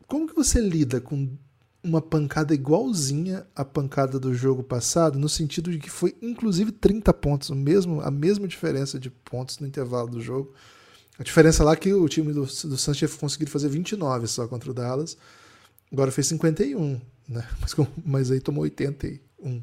como 0.07 0.27
que 0.27 0.35
você 0.35 0.61
lida 0.61 1.01
com 1.01 1.37
uma 1.85 2.01
pancada 2.01 2.55
igualzinha 2.55 3.47
à 3.55 3.63
pancada 3.63 4.19
do 4.19 4.35
jogo 4.35 4.63
passado, 4.63 5.19
no 5.19 5.29
sentido 5.29 5.71
de 5.71 5.79
que 5.79 5.91
foi 5.91 6.17
inclusive 6.23 6.73
30 6.73 7.13
pontos, 7.13 7.51
o 7.51 7.55
mesmo, 7.55 8.01
a 8.01 8.11
mesma 8.11 8.49
diferença 8.49 8.99
de 8.99 9.11
pontos 9.11 9.59
no 9.59 9.67
intervalo 9.67 10.09
do 10.09 10.21
jogo. 10.21 10.55
A 11.19 11.23
diferença 11.23 11.63
lá 11.63 11.73
é 11.73 11.77
que 11.77 11.93
o 11.93 12.09
time 12.09 12.33
do, 12.33 12.41
do 12.41 12.47
Santos 12.47 12.97
tinha 12.97 13.09
conseguido 13.09 13.51
fazer 13.51 13.69
29 13.69 14.27
só 14.27 14.49
contra 14.49 14.71
o 14.71 14.75
Dallas, 14.75 15.17
agora 15.93 16.11
fez 16.11 16.27
51, 16.29 17.01
né? 17.29 17.47
mas, 17.61 17.75
mas 18.05 18.31
aí 18.31 18.41
tomou 18.41 18.63
81. 18.63 19.63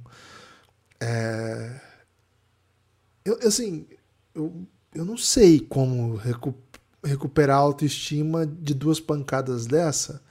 É... 1.00 1.82
Eu, 3.26 3.39
assim, 3.43 3.88
eu, 4.34 4.67
eu 4.93 5.04
não 5.04 5.17
sei 5.17 5.60
como 5.60 6.15
recu 6.15 6.54
recuperar 7.04 7.58
a 7.58 7.62
autoestima 7.62 8.46
de 8.46 8.74
duas 8.74 9.00
pancadas 9.00 9.66
dessa 9.66 10.22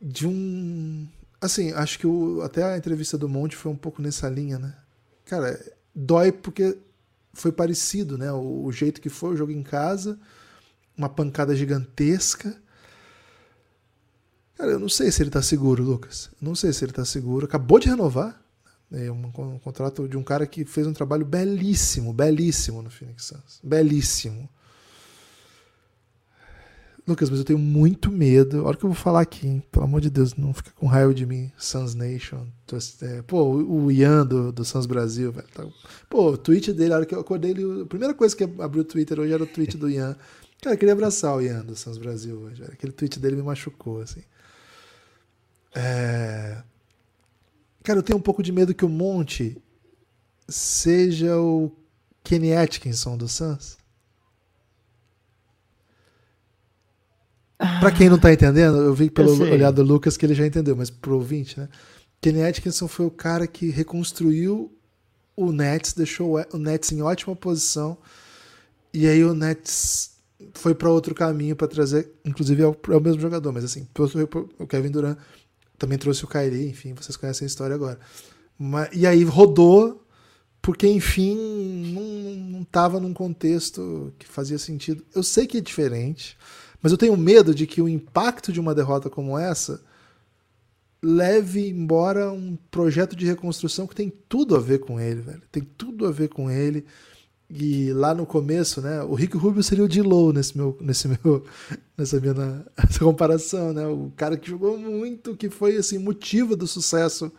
de 0.00 0.26
um. 0.26 1.08
Assim, 1.40 1.72
acho 1.72 1.98
que 1.98 2.06
o, 2.06 2.40
até 2.42 2.62
a 2.62 2.76
entrevista 2.76 3.18
do 3.18 3.28
Monte 3.28 3.56
foi 3.56 3.70
um 3.70 3.76
pouco 3.76 4.00
nessa 4.00 4.28
linha, 4.28 4.58
né? 4.58 4.74
Cara, 5.24 5.60
dói 5.94 6.32
porque 6.32 6.78
foi 7.32 7.52
parecido, 7.52 8.16
né? 8.16 8.32
O, 8.32 8.64
o 8.64 8.72
jeito 8.72 9.00
que 9.00 9.08
foi 9.08 9.34
o 9.34 9.36
jogo 9.36 9.52
em 9.52 9.62
casa, 9.62 10.18
uma 10.96 11.08
pancada 11.08 11.54
gigantesca. 11.54 12.56
Cara, 14.56 14.72
eu 14.72 14.78
não 14.78 14.88
sei 14.88 15.12
se 15.12 15.22
ele 15.22 15.30
tá 15.30 15.42
seguro, 15.42 15.82
Lucas. 15.82 16.30
Não 16.40 16.54
sei 16.54 16.72
se 16.72 16.84
ele 16.84 16.92
tá 16.92 17.04
seguro. 17.04 17.44
Acabou 17.44 17.78
de 17.78 17.88
renovar. 17.88 18.42
É 18.90 19.10
um, 19.10 19.26
um, 19.26 19.58
contrato 19.58 20.08
de 20.08 20.16
um 20.16 20.22
cara 20.22 20.46
que 20.46 20.64
fez 20.64 20.86
um 20.86 20.92
trabalho 20.92 21.26
belíssimo, 21.26 22.12
belíssimo 22.12 22.80
no 22.80 22.88
Phoenix 22.88 23.24
Suns. 23.24 23.60
Belíssimo. 23.62 24.48
Lucas, 27.06 27.30
mas 27.30 27.38
eu 27.38 27.44
tenho 27.44 27.58
muito 27.58 28.10
medo. 28.10 28.64
Olha 28.64 28.74
o 28.74 28.78
que 28.78 28.84
eu 28.84 28.90
vou 28.90 28.96
falar 28.96 29.20
aqui, 29.20 29.46
hein? 29.46 29.62
Pelo 29.70 29.84
amor 29.84 30.00
de 30.00 30.10
Deus, 30.10 30.34
não 30.34 30.52
fica 30.52 30.72
com 30.72 30.86
raiva 30.86 31.14
de 31.14 31.24
mim. 31.24 31.52
Suns 31.56 31.94
Nation. 31.94 32.48
É, 33.00 33.22
pô, 33.22 33.44
o 33.44 33.92
Ian 33.92 34.26
do, 34.26 34.50
do 34.50 34.64
Suns 34.64 34.86
Brasil, 34.86 35.30
velho. 35.30 35.46
Tá, 35.54 35.64
pô, 36.10 36.32
o 36.32 36.36
tweet 36.36 36.72
dele, 36.72 36.92
a 36.92 36.96
hora 36.96 37.06
que 37.06 37.14
eu 37.14 37.20
acordei, 37.20 37.52
ele, 37.52 37.82
a 37.82 37.86
primeira 37.86 38.12
coisa 38.12 38.34
que 38.34 38.42
abriu 38.42 38.82
o 38.82 38.84
Twitter 38.84 39.20
hoje 39.20 39.32
era 39.32 39.42
o 39.42 39.46
tweet 39.46 39.76
do 39.76 39.88
Ian. 39.88 40.16
Cara, 40.60 40.74
eu 40.74 40.78
queria 40.78 40.94
abraçar 40.94 41.36
o 41.36 41.40
Ian 41.40 41.64
do 41.64 41.76
Suns 41.76 41.96
Brasil 41.96 42.36
hoje. 42.40 42.60
Velho. 42.60 42.72
Aquele 42.72 42.92
tweet 42.92 43.20
dele 43.20 43.36
me 43.36 43.42
machucou, 43.42 44.00
assim. 44.00 44.22
É... 45.76 46.60
Cara, 47.84 48.00
eu 48.00 48.02
tenho 48.02 48.18
um 48.18 48.22
pouco 48.22 48.42
de 48.42 48.50
medo 48.50 48.74
que 48.74 48.84
o 48.84 48.88
Monte 48.88 49.62
seja 50.48 51.38
o 51.38 51.70
Kenny 52.24 52.52
Atkinson 52.52 53.16
do 53.16 53.28
Para 57.58 57.90
quem 57.90 58.08
não 58.10 58.18
tá 58.18 58.32
entendendo, 58.32 58.78
eu 58.78 58.94
vi 58.94 59.08
pelo 59.08 59.30
eu 59.44 59.52
olhar 59.52 59.70
do 59.70 59.82
Lucas 59.82 60.16
que 60.16 60.26
ele 60.26 60.34
já 60.34 60.46
entendeu, 60.46 60.76
mas 60.76 60.90
pro 60.90 61.14
ouvinte, 61.14 61.58
né? 61.58 61.68
Kenny 62.20 62.42
Atkinson 62.42 62.88
foi 62.88 63.06
o 63.06 63.10
cara 63.10 63.46
que 63.46 63.70
reconstruiu 63.70 64.72
o 65.36 65.52
Nets, 65.52 65.92
deixou 65.92 66.38
o 66.52 66.58
Nets 66.58 66.92
em 66.92 67.02
ótima 67.02 67.36
posição. 67.36 67.96
E 68.92 69.06
aí 69.06 69.22
o 69.24 69.34
Nets 69.34 70.16
foi 70.54 70.74
para 70.74 70.90
outro 70.90 71.14
caminho 71.14 71.56
para 71.56 71.68
trazer, 71.68 72.10
inclusive 72.24 72.62
é 72.62 72.66
o, 72.66 72.76
é 72.90 72.96
o, 72.96 73.00
mesmo 73.00 73.20
jogador, 73.20 73.52
mas 73.52 73.64
assim, 73.64 73.86
o 74.58 74.66
Kevin 74.66 74.90
Durant 74.90 75.18
também 75.78 75.98
trouxe 75.98 76.24
o 76.24 76.28
Kyrie, 76.28 76.68
enfim, 76.68 76.94
vocês 76.94 77.16
conhecem 77.16 77.44
a 77.44 77.48
história 77.48 77.74
agora. 77.74 77.98
Mas, 78.58 78.88
e 78.92 79.06
aí 79.06 79.22
rodou 79.24 80.02
porque 80.62 80.88
enfim 80.88 81.36
não 82.50 82.62
estava 82.62 82.98
num 82.98 83.14
contexto 83.14 84.12
que 84.18 84.26
fazia 84.26 84.58
sentido. 84.58 85.04
Eu 85.14 85.22
sei 85.22 85.46
que 85.46 85.58
é 85.58 85.60
diferente. 85.60 86.36
Mas 86.82 86.92
eu 86.92 86.98
tenho 86.98 87.16
medo 87.16 87.54
de 87.54 87.66
que 87.66 87.80
o 87.82 87.88
impacto 87.88 88.52
de 88.52 88.60
uma 88.60 88.74
derrota 88.74 89.10
como 89.10 89.38
essa 89.38 89.80
leve 91.02 91.68
embora 91.68 92.32
um 92.32 92.56
projeto 92.70 93.14
de 93.14 93.26
reconstrução 93.26 93.86
que 93.86 93.94
tem 93.94 94.12
tudo 94.28 94.56
a 94.56 94.60
ver 94.60 94.80
com 94.80 95.00
ele, 95.00 95.20
velho. 95.20 95.42
Tem 95.52 95.62
tudo 95.62 96.06
a 96.06 96.10
ver 96.10 96.28
com 96.28 96.50
ele. 96.50 96.84
E 97.48 97.92
lá 97.92 98.12
no 98.12 98.26
começo, 98.26 98.80
né, 98.80 99.02
o 99.02 99.14
Rick 99.14 99.36
Rubio 99.36 99.62
seria 99.62 99.84
o 99.84 99.88
D-Low 99.88 100.32
nesse 100.32 100.56
meu, 100.56 100.76
nesse 100.80 101.06
meu, 101.06 101.44
nessa 101.96 102.18
minha 102.18 102.34
comparação, 102.98 103.72
né? 103.72 103.86
O 103.86 104.10
cara 104.16 104.36
que 104.36 104.50
jogou 104.50 104.76
muito, 104.76 105.36
que 105.36 105.48
foi 105.48 105.76
assim 105.76 105.96
motivo 105.96 106.56
do 106.56 106.66
sucesso, 106.66 107.30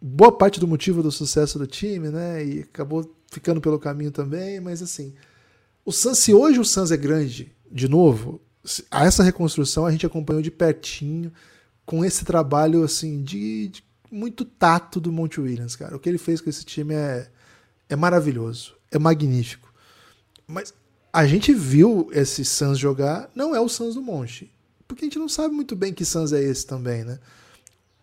boa 0.00 0.30
parte 0.30 0.60
do 0.60 0.68
motivo 0.68 1.02
do 1.02 1.10
sucesso 1.10 1.58
do 1.58 1.66
time, 1.66 2.10
né? 2.10 2.44
E 2.44 2.60
acabou 2.60 3.10
ficando 3.30 3.62
pelo 3.62 3.78
caminho 3.78 4.10
também, 4.10 4.60
mas 4.60 4.82
assim, 4.82 5.14
o 5.86 5.92
Suns, 5.92 6.18
se 6.18 6.34
hoje 6.34 6.60
o 6.60 6.64
Suns 6.64 6.90
é 6.90 6.96
grande, 6.96 7.50
de 7.72 7.88
novo, 7.88 8.42
essa 8.90 9.22
reconstrução 9.22 9.86
a 9.86 9.90
gente 9.90 10.06
acompanhou 10.06 10.42
de 10.42 10.50
pertinho 10.50 11.32
com 11.86 12.04
esse 12.04 12.24
trabalho 12.24 12.84
assim 12.84 13.22
de, 13.22 13.68
de, 13.68 13.84
muito 14.10 14.44
tato 14.44 15.00
do 15.00 15.10
Monte 15.10 15.40
Williams, 15.40 15.76
cara. 15.76 15.96
O 15.96 15.98
que 15.98 16.08
ele 16.08 16.18
fez 16.18 16.40
com 16.40 16.50
esse 16.50 16.64
time 16.64 16.94
é, 16.94 17.28
é 17.88 17.96
maravilhoso, 17.96 18.74
é 18.90 18.98
magnífico. 18.98 19.72
Mas 20.46 20.74
a 21.12 21.26
gente 21.26 21.52
viu 21.52 22.08
esse 22.12 22.44
Suns 22.44 22.78
jogar, 22.78 23.30
não 23.34 23.54
é 23.54 23.60
o 23.60 23.68
Suns 23.68 23.94
do 23.94 24.02
Monte, 24.02 24.52
porque 24.86 25.04
a 25.04 25.06
gente 25.06 25.18
não 25.18 25.28
sabe 25.28 25.54
muito 25.54 25.74
bem 25.74 25.92
que 25.92 26.04
Suns 26.04 26.32
é 26.32 26.42
esse 26.42 26.66
também, 26.66 27.04
né? 27.04 27.18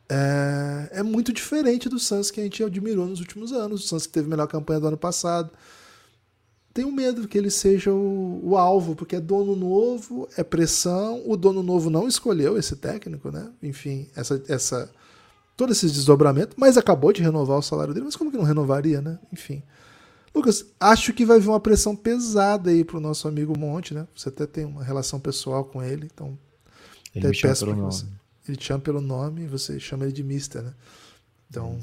É, 0.10 1.00
é 1.00 1.04
muito 1.04 1.34
diferente 1.34 1.90
do 1.90 2.00
Suns 2.00 2.32
que 2.32 2.40
a 2.40 2.44
gente 2.44 2.64
admirou 2.64 3.06
nos 3.06 3.20
últimos 3.20 3.52
anos, 3.52 3.84
o 3.84 3.88
Suns 3.88 4.08
que 4.08 4.14
teve 4.14 4.28
a 4.28 4.30
melhor 4.30 4.48
campanha 4.48 4.80
do 4.80 4.88
ano 4.88 4.98
passado 4.98 5.52
tenho 6.78 6.92
medo 6.92 7.28
que 7.28 7.36
ele 7.36 7.50
seja 7.50 7.92
o, 7.92 8.40
o, 8.52 8.56
alvo, 8.56 8.96
porque 8.96 9.16
é 9.16 9.20
dono 9.20 9.56
novo, 9.56 10.30
é 10.38 10.44
pressão. 10.44 11.24
O 11.26 11.36
dono 11.36 11.64
novo 11.64 11.90
não 11.90 12.08
escolheu 12.08 12.56
esse 12.56 12.76
técnico, 12.76 13.32
né? 13.32 13.52
Enfim, 13.64 14.08
essa, 14.16 14.40
essa 14.48 14.88
todo 15.56 15.72
esse 15.72 15.88
desdobramento, 15.88 16.56
mas 16.56 16.78
acabou 16.78 17.12
de 17.12 17.24
renovar 17.24 17.58
o 17.58 17.64
salário 17.64 17.96
dele. 17.96 18.06
Mas 18.06 18.16
como 18.16 18.30
que 18.30 18.38
não 18.38 18.44
renovaria, 18.44 19.02
né? 19.02 19.18
Enfim. 19.34 19.64
Lucas, 20.36 20.68
acho 20.80 21.14
que 21.14 21.26
vai 21.26 21.40
vir 21.40 21.50
uma 21.50 21.60
pressão 21.60 21.96
pesada 21.96 22.70
aí 22.70 22.86
pro 22.86 23.00
nosso 23.00 23.28
amigo 23.28 23.58
Monte, 23.58 23.96
né? 23.96 24.08
Você 24.16 24.30
até 24.30 24.46
tem 24.46 24.64
uma 24.64 24.84
relação 24.84 25.20
pessoal 25.20 25.66
com 25.66 25.82
ele, 25.82 26.08
então. 26.14 26.38
Ele 27.16 27.28
me 27.28 27.34
chama 27.34 27.56
pelo 27.56 27.76
nome. 27.76 27.92
Você, 27.92 28.06
ele 28.48 28.58
te 28.58 28.66
chama 28.66 28.80
pelo 28.82 29.02
nome 29.02 29.42
e 29.46 29.48
você 29.48 29.80
chama 29.80 30.04
ele 30.04 30.14
de 30.14 30.24
Mister, 30.24 30.62
né? 30.62 30.76
Então, 31.50 31.80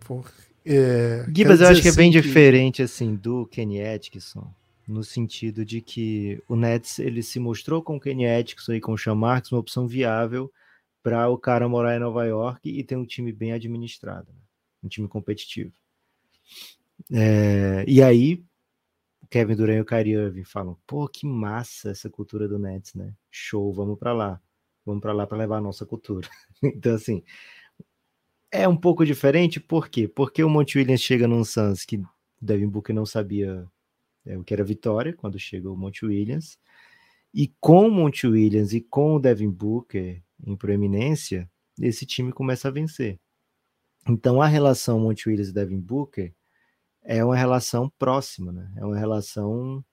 por, 0.00 0.28
é, 0.64 1.26
Gibas 1.34 1.60
eu 1.60 1.68
acho 1.68 1.82
que 1.82 1.88
é 1.88 1.92
bem 1.92 2.10
assim 2.10 2.20
que... 2.20 2.26
diferente 2.26 2.82
assim 2.82 3.14
do 3.14 3.46
Kenny 3.46 3.82
Atkinson, 3.82 4.52
no 4.86 5.02
sentido 5.02 5.64
de 5.64 5.80
que 5.80 6.42
o 6.48 6.56
Nets 6.56 6.98
ele 6.98 7.22
se 7.22 7.38
mostrou 7.38 7.82
com 7.82 7.96
o 7.96 8.00
Kenny 8.00 8.26
Atkinson 8.26 8.74
e 8.74 8.80
com 8.80 8.92
o 8.92 8.98
Sean 8.98 9.14
Marks 9.14 9.52
uma 9.52 9.60
opção 9.60 9.86
viável 9.86 10.52
para 11.02 11.28
o 11.28 11.38
cara 11.38 11.68
morar 11.68 11.96
em 11.96 12.00
Nova 12.00 12.24
York 12.26 12.68
e 12.68 12.84
ter 12.84 12.96
um 12.96 13.06
time 13.06 13.32
bem 13.32 13.52
administrado, 13.52 14.32
né? 14.32 14.40
um 14.82 14.88
time 14.88 15.08
competitivo. 15.08 15.72
É, 17.12 17.84
e 17.88 18.02
aí, 18.02 18.44
Kevin 19.30 19.54
Durant 19.54 19.78
e 19.78 19.80
o 19.80 19.84
Kyrie 19.84 20.14
Irving 20.14 20.44
falam: 20.44 20.76
pô, 20.86 21.08
que 21.08 21.26
massa 21.26 21.90
essa 21.90 22.10
cultura 22.10 22.46
do 22.46 22.58
Nets, 22.58 22.94
né? 22.94 23.14
Show, 23.30 23.72
vamos 23.72 23.98
para 23.98 24.12
lá. 24.12 24.40
Vamos 24.84 25.00
para 25.00 25.12
lá 25.12 25.26
para 25.26 25.38
levar 25.38 25.58
a 25.58 25.62
nossa 25.62 25.86
cultura. 25.86 26.28
então, 26.62 26.94
assim, 26.94 27.22
é 28.50 28.66
um 28.66 28.76
pouco 28.76 29.04
diferente, 29.04 29.60
por 29.60 29.88
quê? 29.88 30.08
Porque 30.08 30.42
o 30.42 30.50
Monte 30.50 30.78
Williams 30.78 31.00
chega 31.00 31.28
num 31.28 31.44
Suns 31.44 31.84
que 31.84 32.02
Devin 32.40 32.68
Booker 32.68 32.94
não 32.94 33.06
sabia 33.06 33.66
é, 34.26 34.36
o 34.36 34.44
que 34.44 34.52
era 34.52 34.64
vitória 34.64 35.12
quando 35.12 35.38
chega 35.38 35.70
o 35.70 35.76
Monte 35.76 36.04
Williams. 36.04 36.58
E 37.32 37.52
com 37.60 37.86
o 37.86 37.90
Monte 37.90 38.26
Williams 38.26 38.72
e 38.72 38.80
com 38.80 39.14
o 39.14 39.20
Devin 39.20 39.50
Booker 39.50 40.22
em 40.44 40.56
proeminência, 40.56 41.48
esse 41.78 42.04
time 42.04 42.32
começa 42.32 42.68
a 42.68 42.70
vencer. 42.72 43.20
Então 44.08 44.42
a 44.42 44.46
relação 44.46 44.98
Monte 44.98 45.28
Williams 45.28 45.50
e 45.50 45.54
Devin 45.54 45.80
Booker 45.80 46.34
é 47.02 47.24
uma 47.24 47.36
relação 47.36 47.88
próxima, 47.98 48.50
né? 48.50 48.72
É 48.76 48.84
uma 48.84 48.98
relação 48.98 49.84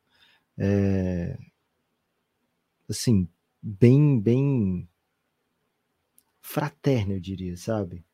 é, 0.57 1.37
assim 2.89 3.27
bem 3.61 4.19
bem 4.19 4.89
fraterna, 6.41 7.13
eu 7.13 7.19
diria, 7.19 7.55
sabe? 7.57 8.06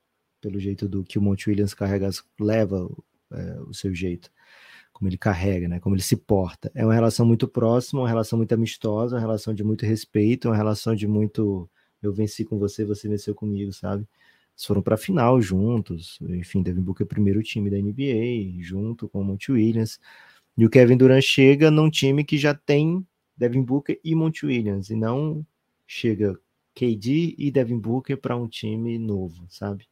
Pelo 0.44 0.60
jeito 0.60 0.90
do 0.90 1.04
que 1.04 1.18
o 1.18 1.22
Monte 1.22 1.50
Williams 1.50 1.74
carrega, 1.74 2.10
leva 2.38 2.90
é, 3.32 3.62
o 3.62 3.74
seu 3.74 3.96
jeito 3.96 4.30
como 4.92 5.10
ele 5.10 5.18
carrega, 5.18 5.68
né? 5.68 5.80
Como 5.80 5.96
ele 5.96 6.04
se 6.04 6.16
porta. 6.16 6.72
É 6.76 6.86
uma 6.86 6.94
relação 6.94 7.26
muito 7.26 7.48
próxima, 7.48 8.02
uma 8.02 8.08
relação 8.08 8.38
muito 8.38 8.54
amistosa, 8.54 9.16
uma 9.16 9.22
relação 9.22 9.54
de 9.54 9.64
muito 9.64 9.86
respeito, 9.86 10.50
uma 10.50 10.56
relação 10.56 10.96
de 10.96 11.08
muito 11.08 11.70
eu 12.02 12.14
venci 12.14 12.44
com 12.44 12.60
você, 12.60 12.86
você 12.86 13.08
venceu 13.08 13.34
comigo, 13.34 13.72
sabe? 13.72 14.08
Eles 14.54 14.66
foram 14.66 14.82
para 14.82 14.96
a 14.96 14.98
final 14.98 15.42
juntos, 15.42 16.20
enfim, 16.22 16.62
Devin 16.62 16.82
Booker 16.82 17.04
é 17.04 17.06
o 17.06 17.08
primeiro 17.08 17.42
time 17.42 17.70
da 17.70 17.78
NBA, 17.78 18.62
junto 18.62 19.10
com 19.10 19.22
o 19.22 19.24
Monte 19.24 19.52
Williams. 19.52 20.00
E 20.58 20.66
o 20.66 20.70
Kevin 20.70 20.98
Durant 20.98 21.24
chega 21.24 21.72
num 21.72 21.90
time 21.90 22.24
que 22.24 22.38
já 22.38 22.54
tem 22.54 23.06
Devin 23.36 23.64
Booker 23.64 24.00
e 24.04 24.14
Monte 24.14 24.46
Williams, 24.46 24.90
e 24.90 24.96
não 24.96 25.46
chega 25.88 26.38
KD 26.76 27.36
e 27.38 27.52
Devin 27.52 27.80
Booker 27.80 28.18
para 28.18 28.36
um 28.36 28.48
time 28.48 28.98
novo, 28.98 29.46
sabe? 29.50 29.88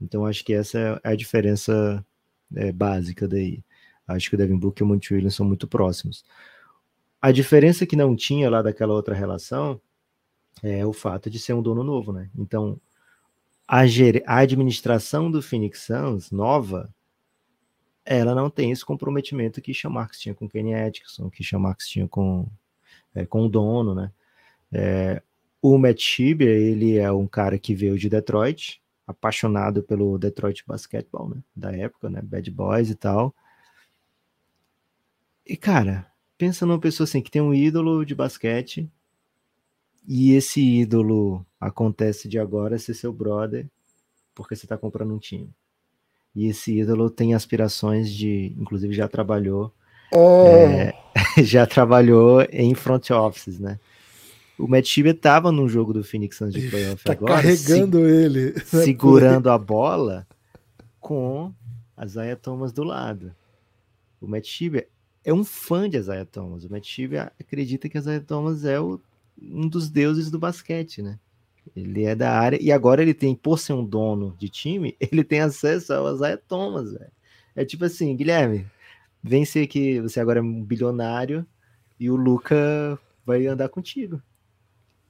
Então 0.00 0.26
acho 0.26 0.44
que 0.44 0.52
essa 0.52 1.00
é 1.04 1.10
a 1.12 1.14
diferença 1.14 2.04
é, 2.54 2.72
básica 2.72 3.28
daí. 3.28 3.62
Acho 4.06 4.28
que 4.28 4.34
o 4.34 4.38
Devin 4.38 4.56
Booker 4.56 4.82
e 4.82 4.84
o 4.84 4.88
Monte 4.88 5.14
Williams 5.14 5.34
são 5.34 5.46
muito 5.46 5.68
próximos. 5.68 6.24
A 7.20 7.30
diferença 7.30 7.86
que 7.86 7.94
não 7.94 8.16
tinha 8.16 8.48
lá 8.50 8.62
daquela 8.62 8.94
outra 8.94 9.14
relação 9.14 9.80
é 10.62 10.84
o 10.84 10.92
fato 10.92 11.30
de 11.30 11.38
ser 11.38 11.52
um 11.52 11.62
dono 11.62 11.84
novo, 11.84 12.12
né? 12.12 12.30
Então, 12.36 12.80
a, 13.68 13.82
a 14.26 14.38
administração 14.38 15.30
do 15.30 15.40
Phoenix 15.40 15.82
Suns, 15.82 16.30
nova, 16.30 16.92
ela 18.04 18.34
não 18.34 18.50
tem 18.50 18.72
esse 18.72 18.84
comprometimento 18.84 19.60
que 19.60 19.72
Marks 19.88 20.18
tinha 20.18 20.34
com 20.34 20.48
Kenny 20.48 20.74
Atkinson, 20.74 21.30
que 21.30 21.56
Marks 21.56 21.88
tinha 21.88 22.08
com, 22.08 22.48
é, 23.14 23.24
com 23.24 23.44
o 23.44 23.48
dono, 23.48 23.94
né? 23.94 24.10
É, 24.72 25.22
o 25.62 25.76
Matt 25.78 26.00
Shibia, 26.00 26.50
ele 26.50 26.96
é 26.96 27.12
um 27.12 27.26
cara 27.26 27.58
que 27.58 27.74
veio 27.74 27.98
de 27.98 28.08
Detroit, 28.08 28.82
apaixonado 29.10 29.82
pelo 29.82 30.18
Detroit 30.18 30.64
Basketball, 30.66 31.28
né? 31.28 31.36
Da 31.54 31.72
época, 31.72 32.08
né? 32.08 32.20
Bad 32.22 32.50
Boys 32.50 32.90
e 32.90 32.94
tal. 32.94 33.34
E, 35.46 35.56
cara, 35.56 36.06
pensa 36.38 36.64
numa 36.64 36.78
pessoa 36.78 37.04
assim 37.04 37.20
que 37.20 37.30
tem 37.30 37.42
um 37.42 37.54
ídolo 37.54 38.04
de 38.04 38.14
basquete 38.14 38.90
e 40.06 40.32
esse 40.32 40.60
ídolo 40.60 41.44
acontece 41.60 42.28
de 42.28 42.38
agora 42.38 42.78
ser 42.78 42.94
seu 42.94 43.12
brother 43.12 43.66
porque 44.34 44.56
você 44.56 44.64
está 44.64 44.76
comprando 44.76 45.14
um 45.14 45.18
time. 45.18 45.50
E 46.34 46.46
esse 46.46 46.78
ídolo 46.78 47.10
tem 47.10 47.34
aspirações 47.34 48.10
de, 48.10 48.54
inclusive 48.58 48.94
já 48.94 49.08
trabalhou, 49.08 49.72
oh. 50.12 50.46
é, 50.46 50.94
já 51.42 51.66
trabalhou 51.66 52.42
em 52.50 52.74
front 52.74 53.10
offices, 53.10 53.58
né? 53.58 53.78
O 54.60 54.68
Matt 54.68 54.86
Shibia 54.86 55.12
estava 55.12 55.50
num 55.50 55.68
jogo 55.68 55.92
do 55.92 56.04
Phoenix 56.04 56.36
Suns 56.36 56.52
de 56.52 56.68
playoff 56.68 57.02
tá 57.02 57.12
agora, 57.12 57.34
carregando 57.34 57.98
se, 57.98 58.04
ele, 58.04 58.60
segurando 58.60 59.50
a 59.50 59.56
bola 59.56 60.26
com 61.00 61.52
a 61.96 62.06
Zaya 62.06 62.36
Thomas 62.36 62.72
do 62.72 62.84
lado. 62.84 63.34
O 64.20 64.26
Matt 64.26 64.46
Shibia 64.46 64.86
é 65.24 65.32
um 65.32 65.44
fã 65.44 65.88
de 65.88 65.96
Isaiah 65.96 66.26
Thomas. 66.26 66.64
O 66.64 66.70
Matt 66.70 66.86
Shibia 66.86 67.32
acredita 67.40 67.88
que 67.88 67.98
Isaiah 67.98 68.24
Thomas 68.24 68.64
é 68.64 68.78
o, 68.80 69.00
um 69.40 69.68
dos 69.68 69.90
deuses 69.90 70.30
do 70.30 70.38
basquete, 70.38 71.02
né? 71.02 71.18
Ele 71.76 72.04
é 72.04 72.14
da 72.14 72.32
área 72.32 72.58
e 72.60 72.72
agora 72.72 73.02
ele 73.02 73.14
tem, 73.14 73.34
por 73.34 73.58
ser 73.58 73.74
um 73.74 73.84
dono 73.84 74.34
de 74.38 74.48
time, 74.48 74.96
ele 75.00 75.24
tem 75.24 75.40
acesso 75.40 75.92
ao 75.92 76.14
Isaiah 76.14 76.40
Thomas. 76.48 76.94
É 77.54 77.64
tipo 77.64 77.84
assim, 77.84 78.14
Guilherme, 78.16 78.66
vem 79.22 79.44
ser 79.44 79.66
que 79.66 80.00
você 80.00 80.20
agora 80.20 80.40
é 80.40 80.42
um 80.42 80.62
bilionário 80.62 81.46
e 81.98 82.10
o 82.10 82.16
Luca 82.16 82.98
vai 83.24 83.46
andar 83.46 83.68
contigo. 83.68 84.20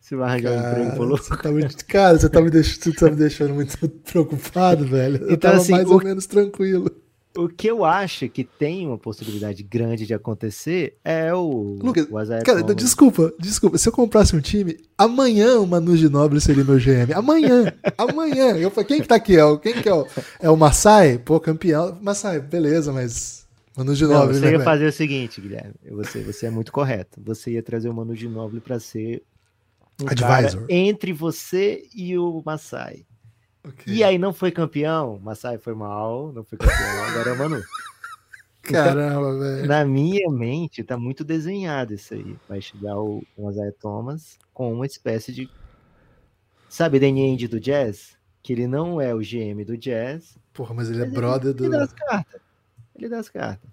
Você 0.00 0.16
vai 0.16 0.30
arranjar 0.30 0.54
cara, 0.54 0.66
um 0.66 0.70
emprego 0.70 0.96
pro 0.96 1.04
Luca. 1.04 1.22
Você 1.22 1.36
tá 1.36 1.52
me, 1.52 1.68
cara, 1.86 2.18
você 2.18 2.28
tá, 2.28 2.40
me 2.40 2.50
deixando, 2.50 2.94
tá 2.96 3.10
me 3.10 3.16
deixando 3.16 3.54
muito 3.54 3.76
preocupado, 4.10 4.86
velho. 4.86 5.18
Eu 5.18 5.34
então, 5.34 5.50
tava 5.50 5.62
assim, 5.62 5.72
mais 5.72 5.88
o... 5.88 5.92
ou 5.92 6.02
menos 6.02 6.26
tranquilo. 6.26 6.90
O 7.36 7.48
que 7.48 7.68
eu 7.68 7.84
acho 7.84 8.28
que 8.28 8.42
tem 8.42 8.88
uma 8.88 8.98
possibilidade 8.98 9.62
grande 9.62 10.04
de 10.04 10.12
acontecer 10.12 10.96
é 11.04 11.32
o. 11.32 11.78
Lucas, 11.80 12.06
o 12.06 12.44
cara, 12.44 12.60
Thomas. 12.60 12.76
desculpa, 12.76 13.32
desculpa. 13.38 13.78
Se 13.78 13.88
eu 13.88 13.92
comprasse 13.92 14.34
um 14.34 14.40
time, 14.40 14.76
amanhã 14.98 15.60
o 15.60 15.66
Manu 15.66 15.96
Ginóbili 15.96 16.40
seria 16.40 16.64
meu 16.64 16.76
GM. 16.76 17.14
Amanhã, 17.14 17.72
amanhã. 17.96 18.56
Eu 18.56 18.68
falei, 18.68 18.88
quem 18.88 19.00
que 19.00 19.06
tá 19.06 19.14
aqui? 19.14 19.36
É 19.36 19.44
o, 19.44 19.58
quem 19.58 19.74
que 19.74 19.88
é 19.88 19.94
o, 19.94 20.08
é 20.40 20.50
o 20.50 20.56
Massai? 20.56 21.18
Pô, 21.18 21.38
campeão. 21.38 21.96
Massai, 22.02 22.40
beleza, 22.40 22.92
mas. 22.92 23.46
Manu 23.76 23.94
Ginóbili. 23.94 24.32
Não, 24.32 24.40
você 24.40 24.46
né, 24.46 24.52
ia 24.58 24.64
fazer 24.64 24.86
o 24.86 24.92
seguinte, 24.92 25.40
Guilherme. 25.40 25.74
Você, 25.92 26.20
você 26.22 26.46
é 26.46 26.50
muito 26.50 26.72
correto. 26.72 27.20
Você 27.24 27.52
ia 27.52 27.62
trazer 27.62 27.88
o 27.88 27.94
Manu 27.94 28.16
Ginóbili 28.16 28.60
para 28.60 28.80
ser 28.80 29.22
um 30.00 30.08
Advisor. 30.08 30.66
entre 30.68 31.12
você 31.12 31.86
e 31.94 32.16
o 32.18 32.42
Massai. 32.44 33.06
Okay. 33.66 33.94
E 33.94 34.04
aí 34.04 34.18
não 34.18 34.32
foi 34.32 34.50
campeão, 34.50 35.18
Masai 35.18 35.58
foi 35.58 35.74
mal, 35.74 36.32
não 36.32 36.42
foi 36.42 36.56
campeão, 36.56 37.04
agora 37.08 37.30
é 37.30 37.32
o 37.32 37.38
Manu. 37.38 37.62
Caramba, 38.62 39.28
então, 39.28 39.38
velho. 39.38 39.66
Na 39.66 39.84
minha 39.84 40.30
mente 40.30 40.82
tá 40.84 40.96
muito 40.96 41.24
desenhado 41.24 41.94
isso 41.94 42.14
aí. 42.14 42.36
Vai 42.48 42.60
chegar 42.60 42.96
o, 42.98 43.22
o 43.36 43.50
Isaiah 43.50 43.72
Thomas 43.80 44.38
com 44.52 44.72
uma 44.72 44.86
espécie 44.86 45.32
de. 45.32 45.50
Sabe, 46.68 47.00
Danny 47.00 47.22
Ainge 47.24 47.48
do 47.48 47.58
Jazz? 47.58 48.16
Que 48.42 48.52
ele 48.52 48.66
não 48.66 49.00
é 49.00 49.14
o 49.14 49.18
GM 49.18 49.64
do 49.64 49.76
Jazz. 49.76 50.38
Porra, 50.52 50.74
mas 50.74 50.90
ele 50.90 51.02
é 51.02 51.06
brother 51.06 51.50
ele, 51.50 51.54
do. 51.54 51.64
Ele 51.64 51.76
dá 51.76 51.82
as 51.82 51.92
cartas. 51.92 52.40
Ele 52.94 53.08
dá 53.08 53.18
as 53.18 53.28
cartas. 53.28 53.70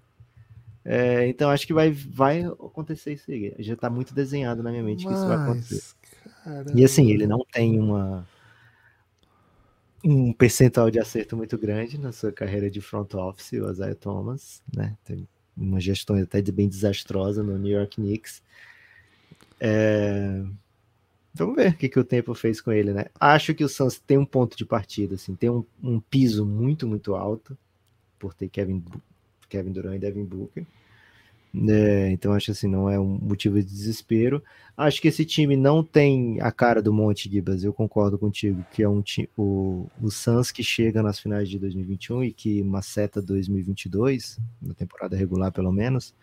É, 0.84 1.28
então 1.28 1.50
acho 1.50 1.66
que 1.66 1.74
vai, 1.74 1.90
vai 1.90 2.44
acontecer 2.44 3.12
isso 3.12 3.30
aí. 3.30 3.54
Já 3.58 3.76
tá 3.76 3.90
muito 3.90 4.14
desenhado 4.14 4.62
na 4.62 4.70
minha 4.70 4.82
mente 4.82 5.04
mas, 5.04 5.14
que 5.14 5.18
isso 5.20 5.28
vai 5.28 5.36
acontecer. 5.36 5.82
Caramba. 6.48 6.72
E 6.74 6.82
assim, 6.82 7.10
ele 7.10 7.26
não 7.26 7.44
tem 7.52 7.78
uma 7.78 8.26
um 10.02 10.32
percentual 10.32 10.90
de 10.90 10.98
acerto 10.98 11.36
muito 11.36 11.58
grande 11.58 11.98
na 11.98 12.10
sua 12.10 12.32
carreira 12.32 12.70
de 12.70 12.80
front 12.80 13.12
office, 13.14 13.52
o 13.52 13.70
Isaiah 13.70 13.94
Thomas, 13.94 14.62
né? 14.74 14.96
Tem 15.04 15.28
uma 15.54 15.78
gestão 15.78 16.16
até 16.16 16.40
bem 16.40 16.68
desastrosa 16.68 17.42
no 17.42 17.58
New 17.58 17.76
York 17.76 17.96
Knicks. 17.96 18.42
É... 19.60 20.42
Vamos 21.34 21.56
ver 21.56 21.72
o 21.72 21.76
que, 21.76 21.88
que 21.88 21.98
o 21.98 22.04
tempo 22.04 22.34
fez 22.34 22.60
com 22.60 22.72
ele, 22.72 22.94
né? 22.94 23.06
Acho 23.20 23.54
que 23.54 23.62
o 23.62 23.68
Suns 23.68 23.98
tem 23.98 24.16
um 24.16 24.24
ponto 24.24 24.56
de 24.56 24.64
partida, 24.64 25.16
assim, 25.16 25.34
tem 25.34 25.50
um, 25.50 25.64
um 25.82 26.00
piso 26.00 26.46
muito, 26.46 26.86
muito 26.86 27.14
alto 27.14 27.58
por 28.18 28.32
ter 28.32 28.48
Kevin, 28.48 28.82
Kevin 29.48 29.72
Durant 29.72 29.96
e 29.96 29.98
Devin 29.98 30.24
Booker. 30.24 30.64
É, 31.68 32.10
então 32.10 32.32
acho 32.32 32.50
assim, 32.50 32.68
não 32.68 32.90
é 32.90 32.98
um 33.00 33.18
motivo 33.20 33.56
de 33.60 33.66
desespero. 33.66 34.42
Acho 34.76 35.00
que 35.00 35.08
esse 35.08 35.24
time 35.24 35.56
não 35.56 35.82
tem 35.82 36.40
a 36.40 36.52
cara 36.52 36.82
do 36.82 36.92
Monte 36.92 37.28
Gibas, 37.28 37.64
eu 37.64 37.72
concordo 37.72 38.18
contigo, 38.18 38.64
que 38.72 38.82
é 38.82 38.88
um 38.88 39.02
o, 39.36 39.86
o 40.00 40.10
Suns 40.10 40.52
que 40.52 40.62
chega 40.62 41.02
nas 41.02 41.18
finais 41.18 41.48
de 41.48 41.58
2021 41.58 42.24
e 42.24 42.32
que 42.32 42.62
maceta 42.62 43.20
2022, 43.20 44.38
na 44.62 44.74
temporada 44.74 45.16
regular 45.16 45.50
pelo 45.50 45.72
menos, 45.72 46.14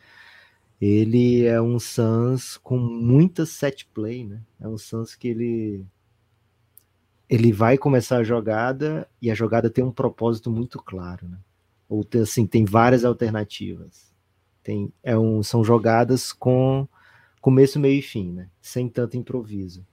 ele 0.80 1.46
é 1.46 1.62
um 1.62 1.80
Suns 1.80 2.58
com 2.58 2.78
muita 2.78 3.46
set 3.46 3.88
play, 3.94 4.26
né? 4.26 4.42
É 4.60 4.68
um 4.68 4.78
Suns 4.78 5.16
que 5.16 5.28
ele 5.28 5.86
ele 7.28 7.52
vai 7.52 7.78
começar 7.78 8.18
a 8.18 8.24
jogada 8.24 9.08
e 9.22 9.32
a 9.32 9.36
jogada 9.36 9.70
tem 9.70 9.84
um 9.84 9.92
propósito 9.92 10.52
muito 10.52 10.78
claro, 10.80 11.28
né? 11.28 11.38
Ou 11.90 12.04
tem, 12.04 12.22
assim, 12.22 12.46
tem 12.46 12.66
várias 12.66 13.04
alternativas. 13.04 14.14
Tem, 14.65 14.91
é 15.04 15.15
um, 15.15 15.43
são 15.43 15.63
jogadas 15.63 16.34
com 16.34 16.88
começo, 17.39 17.80
meio 17.80 17.99
e 17.99 18.01
fim, 18.01 18.32
né? 18.32 18.49
Sem 18.60 18.89
tanto 18.89 19.15
improviso. 19.15 19.86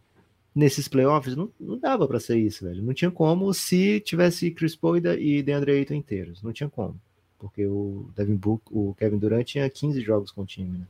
Nesses 0.55 0.89
playoffs 0.89 1.37
não, 1.37 1.51
não 1.61 1.79
dava 1.79 2.09
para 2.09 2.19
ser 2.19 2.39
isso, 2.39 2.65
velho. 2.65 2.83
Não 2.83 2.95
tinha 2.95 3.11
como 3.11 3.53
se 3.53 4.01
tivesse 4.01 4.51
Chris 4.51 4.75
Paul 4.75 4.97
e 4.97 5.43
DeAndre 5.43 5.73
Ayton 5.73 5.93
inteiros. 5.93 6.43
Não 6.43 6.55
tinha 6.55 6.71
como. 6.71 6.99
Porque 7.39 7.67
o 7.67 8.09
Devin 8.17 8.35
Book, 8.35 8.63
o 8.71 8.95
Kevin 8.95 9.19
Durant 9.19 9.47
tinha 9.47 9.69
15 9.69 10.01
jogos 10.01 10.31
com 10.31 10.41
o 10.41 10.47
time, 10.47 10.79
né? 10.79 10.87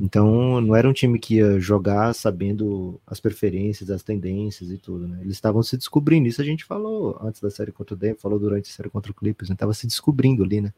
Então, 0.00 0.58
não 0.62 0.74
era 0.74 0.88
um 0.88 0.92
time 0.94 1.18
que 1.18 1.34
ia 1.34 1.60
jogar 1.60 2.14
sabendo 2.14 2.98
as 3.06 3.20
preferências, 3.20 3.90
as 3.90 4.02
tendências 4.02 4.70
e 4.70 4.78
tudo, 4.78 5.06
né? 5.06 5.18
Eles 5.20 5.34
estavam 5.34 5.62
se 5.62 5.76
descobrindo. 5.76 6.26
Isso 6.26 6.40
a 6.40 6.44
gente 6.44 6.64
falou 6.64 7.18
antes 7.20 7.42
da 7.42 7.50
série 7.50 7.72
contra 7.72 7.94
o 7.94 7.98
Denver, 7.98 8.18
falou 8.18 8.38
durante 8.38 8.70
a 8.70 8.74
série 8.74 8.88
contra 8.88 9.12
o 9.12 9.14
Clippers, 9.14 9.50
né? 9.50 9.56
Tava 9.56 9.74
se 9.74 9.86
descobrindo 9.86 10.42
ali, 10.42 10.62
né? 10.62 10.72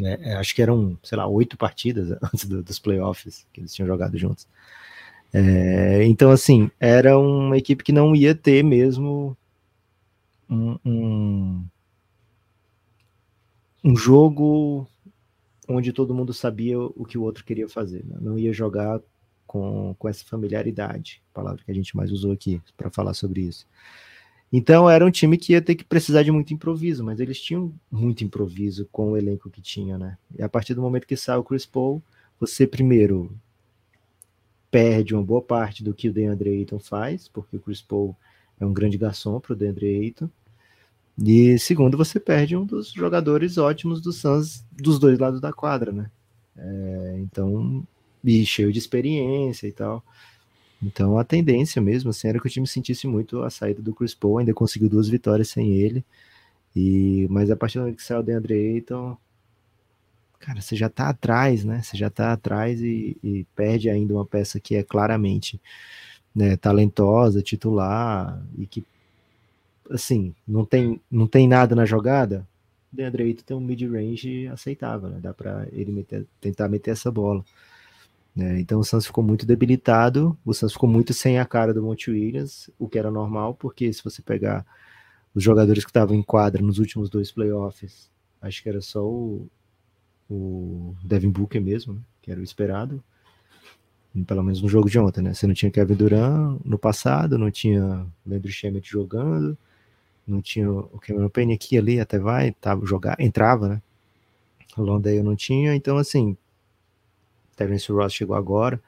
É, 0.00 0.34
acho 0.34 0.54
que 0.54 0.62
eram, 0.62 0.96
sei 1.02 1.18
lá, 1.18 1.26
oito 1.26 1.56
partidas 1.56 2.16
antes 2.22 2.44
do, 2.44 2.62
dos 2.62 2.78
playoffs 2.78 3.46
que 3.52 3.60
eles 3.60 3.74
tinham 3.74 3.86
jogado 3.86 4.16
juntos. 4.16 4.46
É, 5.32 6.04
então, 6.04 6.30
assim, 6.30 6.70
era 6.80 7.18
uma 7.18 7.56
equipe 7.56 7.84
que 7.84 7.92
não 7.92 8.14
ia 8.14 8.34
ter 8.34 8.62
mesmo 8.64 9.36
um, 10.48 10.78
um, 10.84 11.64
um 13.84 13.96
jogo 13.96 14.86
onde 15.68 15.92
todo 15.92 16.14
mundo 16.14 16.32
sabia 16.32 16.78
o 16.80 17.04
que 17.04 17.18
o 17.18 17.22
outro 17.22 17.44
queria 17.44 17.68
fazer. 17.68 18.04
Né? 18.06 18.16
Não 18.20 18.38
ia 18.38 18.52
jogar 18.52 19.00
com, 19.46 19.94
com 19.98 20.08
essa 20.08 20.24
familiaridade, 20.24 21.22
palavra 21.34 21.62
que 21.62 21.70
a 21.70 21.74
gente 21.74 21.96
mais 21.96 22.10
usou 22.10 22.32
aqui 22.32 22.60
para 22.76 22.90
falar 22.90 23.14
sobre 23.14 23.42
isso. 23.42 23.66
Então 24.52 24.88
era 24.88 25.04
um 25.04 25.10
time 25.10 25.36
que 25.36 25.52
ia 25.52 25.60
ter 25.60 25.74
que 25.74 25.84
precisar 25.84 26.22
de 26.22 26.32
muito 26.32 26.54
improviso, 26.54 27.04
mas 27.04 27.20
eles 27.20 27.40
tinham 27.40 27.72
muito 27.90 28.24
improviso 28.24 28.88
com 28.90 29.12
o 29.12 29.16
elenco 29.16 29.50
que 29.50 29.60
tinha, 29.60 29.98
né? 29.98 30.16
E 30.36 30.42
a 30.42 30.48
partir 30.48 30.74
do 30.74 30.80
momento 30.80 31.06
que 31.06 31.16
sai 31.16 31.36
o 31.36 31.44
Chris 31.44 31.66
Paul, 31.66 32.02
você 32.40 32.66
primeiro 32.66 33.30
perde 34.70 35.14
uma 35.14 35.22
boa 35.22 35.42
parte 35.42 35.82
do 35.82 35.94
que 35.94 36.08
o 36.08 36.12
DeAndre 36.12 36.50
Ayton 36.50 36.78
faz, 36.78 37.28
porque 37.28 37.56
o 37.56 37.60
Chris 37.60 37.82
Paul 37.82 38.16
é 38.58 38.64
um 38.64 38.72
grande 38.72 38.98
garçom 38.98 39.38
para 39.40 39.52
o 39.52 39.56
DeAndre 39.56 39.86
Ayton. 39.86 40.30
E 41.22 41.58
segundo, 41.58 41.96
você 41.96 42.20
perde 42.20 42.56
um 42.56 42.64
dos 42.64 42.92
jogadores 42.92 43.58
ótimos 43.58 44.00
do 44.00 44.12
Suns 44.12 44.64
dos 44.72 44.98
dois 44.98 45.18
lados 45.18 45.40
da 45.40 45.52
quadra, 45.52 45.90
né? 45.90 46.10
É, 46.56 47.16
então, 47.18 47.86
e 48.24 48.44
cheio 48.46 48.72
de 48.72 48.78
experiência 48.78 49.66
e 49.66 49.72
tal. 49.72 50.04
Então 50.82 51.18
a 51.18 51.24
tendência 51.24 51.82
mesmo 51.82 52.10
assim, 52.10 52.28
era 52.28 52.40
que 52.40 52.46
o 52.46 52.50
time 52.50 52.66
sentisse 52.66 53.06
muito 53.06 53.42
a 53.42 53.50
saída 53.50 53.82
do 53.82 53.94
Chris 53.94 54.14
Paul, 54.14 54.38
ainda 54.38 54.54
conseguiu 54.54 54.88
duas 54.88 55.08
vitórias 55.08 55.48
sem 55.48 55.72
ele. 55.74 56.04
E 56.76 57.26
mas 57.30 57.50
a 57.50 57.56
partir 57.56 57.78
do 57.78 57.82
momento 57.82 57.96
que 57.96 58.04
saiu 58.04 58.20
o 58.20 58.22
DeAndre 58.22 58.54
Ayton, 58.54 59.16
cara, 60.38 60.60
você 60.60 60.76
já 60.76 60.88
tá 60.88 61.08
atrás, 61.08 61.64
né? 61.64 61.82
Você 61.82 61.96
já 61.96 62.10
tá 62.10 62.32
atrás 62.32 62.80
e, 62.80 63.16
e 63.22 63.46
perde 63.56 63.90
ainda 63.90 64.14
uma 64.14 64.26
peça 64.26 64.60
que 64.60 64.76
é 64.76 64.82
claramente 64.82 65.60
né, 66.34 66.56
talentosa, 66.56 67.42
titular 67.42 68.40
e 68.56 68.66
que 68.66 68.84
assim, 69.90 70.34
não 70.46 70.64
tem, 70.64 71.00
não 71.10 71.26
tem 71.26 71.48
nada 71.48 71.74
na 71.74 71.86
jogada, 71.86 72.46
DeAndre 72.90 73.24
Ayton 73.24 73.42
tem 73.44 73.56
um 73.56 73.60
mid-range 73.60 74.46
aceitável, 74.48 75.10
né? 75.10 75.18
Dá 75.20 75.34
para 75.34 75.66
ele 75.72 75.92
meter, 75.92 76.26
tentar 76.40 76.68
meter 76.68 76.92
essa 76.92 77.10
bola. 77.10 77.44
Né? 78.38 78.60
Então 78.60 78.78
o 78.78 78.84
Suns 78.84 79.04
ficou 79.04 79.24
muito 79.24 79.44
debilitado, 79.44 80.38
o 80.44 80.54
Suns 80.54 80.72
ficou 80.72 80.88
muito 80.88 81.12
sem 81.12 81.40
a 81.40 81.44
cara 81.44 81.74
do 81.74 81.82
Monte 81.82 82.08
Williams, 82.08 82.70
o 82.78 82.88
que 82.88 82.96
era 82.96 83.10
normal, 83.10 83.52
porque 83.52 83.92
se 83.92 84.04
você 84.04 84.22
pegar 84.22 84.64
os 85.34 85.42
jogadores 85.42 85.84
que 85.84 85.90
estavam 85.90 86.14
em 86.14 86.22
quadra 86.22 86.62
nos 86.62 86.78
últimos 86.78 87.10
dois 87.10 87.32
playoffs, 87.32 88.08
acho 88.40 88.62
que 88.62 88.68
era 88.68 88.80
só 88.80 89.04
o, 89.04 89.50
o 90.30 90.94
Devin 91.02 91.30
Booker 91.30 91.60
mesmo, 91.60 91.94
né? 91.94 92.00
que 92.22 92.30
era 92.30 92.38
o 92.38 92.44
esperado, 92.44 93.02
pelo 94.24 94.44
menos 94.44 94.62
no 94.62 94.68
jogo 94.68 94.88
de 94.88 95.00
ontem, 95.00 95.20
né? 95.20 95.34
Você 95.34 95.46
não 95.46 95.54
tinha 95.54 95.70
Kevin 95.70 95.94
Durant 95.94 96.60
no 96.64 96.78
passado, 96.78 97.36
não 97.36 97.50
tinha 97.50 98.06
Leandro 98.24 98.52
Shemet 98.52 98.88
jogando, 98.88 99.58
não 100.24 100.40
tinha 100.40 100.70
o 100.70 101.00
Cameron 101.00 101.28
Payne 101.28 101.54
aqui 101.54 101.76
ali, 101.76 101.98
até 101.98 102.20
vai, 102.20 102.52
tava 102.52 102.86
jogar, 102.86 103.16
entrava, 103.18 103.68
né? 103.68 103.82
O 104.76 104.82
Londale 104.82 105.24
não 105.24 105.34
tinha, 105.34 105.74
então 105.74 105.96
assim, 105.98 106.36
Terence 107.58 107.90
Ross 107.90 108.12
chegou 108.12 108.36
agora, 108.36 108.80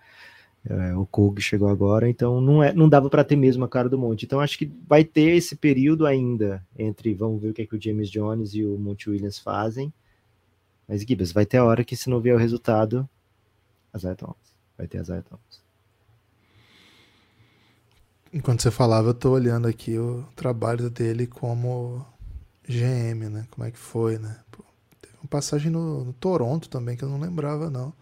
é, 0.64 0.94
o 0.94 1.06
Kug 1.06 1.40
chegou 1.40 1.68
agora, 1.68 2.08
então 2.08 2.40
não, 2.40 2.62
é, 2.62 2.72
não 2.72 2.88
dava 2.88 3.08
para 3.08 3.24
ter 3.24 3.36
mesmo 3.36 3.64
a 3.64 3.68
cara 3.68 3.88
do 3.88 3.98
Monte. 3.98 4.24
Então 4.24 4.40
acho 4.40 4.58
que 4.58 4.70
vai 4.86 5.04
ter 5.04 5.36
esse 5.36 5.56
período 5.56 6.06
ainda 6.06 6.64
entre 6.78 7.14
vamos 7.14 7.40
ver 7.40 7.50
o 7.50 7.54
que, 7.54 7.62
é 7.62 7.66
que 7.66 7.76
o 7.76 7.82
James 7.82 8.10
Jones 8.10 8.54
e 8.54 8.64
o 8.64 8.78
Monte 8.78 9.08
Williams 9.08 9.38
fazem. 9.38 9.92
Mas 10.86 11.02
Gibbs, 11.02 11.32
vai 11.32 11.46
ter 11.46 11.58
a 11.58 11.64
hora 11.64 11.84
que 11.84 11.96
se 11.96 12.10
não 12.10 12.20
vier 12.20 12.34
o 12.34 12.38
resultado, 12.38 13.08
Isaiah 13.94 14.16
Thomas. 14.16 14.36
Vai 14.76 14.86
ter 14.86 15.00
Isaiah 15.00 15.22
Thomas. 15.22 15.62
Enquanto 18.32 18.62
você 18.62 18.70
falava, 18.70 19.08
eu 19.08 19.14
tô 19.14 19.30
olhando 19.30 19.66
aqui 19.66 19.98
o 19.98 20.24
trabalho 20.36 20.88
dele 20.88 21.26
como 21.26 22.06
GM, 22.68 23.28
né? 23.28 23.46
Como 23.50 23.66
é 23.66 23.70
que 23.70 23.78
foi, 23.78 24.18
né? 24.18 24.38
Teve 25.00 25.14
uma 25.20 25.28
passagem 25.28 25.70
no, 25.70 26.04
no, 26.04 26.12
Toronto 26.12 26.68
também 26.68 26.96
que 26.96 27.02
eu 27.02 27.08
não 27.08 27.18
lembrava, 27.18 27.68
não. 27.68 27.92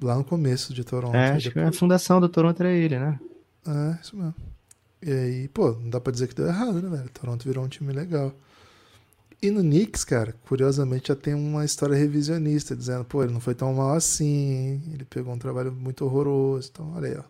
Lá 0.00 0.16
no 0.16 0.24
começo 0.24 0.72
de 0.72 0.84
Toronto. 0.84 1.16
É, 1.16 1.30
acho 1.30 1.48
depois... 1.48 1.64
que 1.64 1.76
a 1.76 1.78
fundação 1.78 2.20
do 2.20 2.28
Toronto 2.28 2.60
era 2.60 2.72
ele, 2.72 2.98
né? 2.98 3.18
É, 3.66 3.98
isso 4.00 4.16
mesmo. 4.16 4.34
E 5.02 5.10
aí, 5.10 5.48
pô, 5.48 5.72
não 5.72 5.90
dá 5.90 6.00
pra 6.00 6.12
dizer 6.12 6.28
que 6.28 6.34
deu 6.34 6.46
errado, 6.46 6.80
né, 6.80 6.96
velho? 6.96 7.08
Toronto 7.10 7.44
virou 7.44 7.64
um 7.64 7.68
time 7.68 7.92
legal. 7.92 8.32
E 9.40 9.50
no 9.50 9.60
Knicks, 9.60 10.02
cara, 10.02 10.34
curiosamente 10.48 11.08
já 11.08 11.16
tem 11.16 11.32
uma 11.32 11.64
história 11.64 11.94
revisionista, 11.94 12.74
dizendo, 12.74 13.04
pô, 13.04 13.22
ele 13.22 13.32
não 13.32 13.40
foi 13.40 13.54
tão 13.54 13.72
mal 13.72 13.94
assim, 13.94 14.82
ele 14.92 15.04
pegou 15.04 15.32
um 15.32 15.38
trabalho 15.38 15.70
muito 15.72 16.04
horroroso. 16.04 16.70
Então, 16.72 16.92
olha 16.96 17.08
aí, 17.08 17.16
ó. 17.16 17.22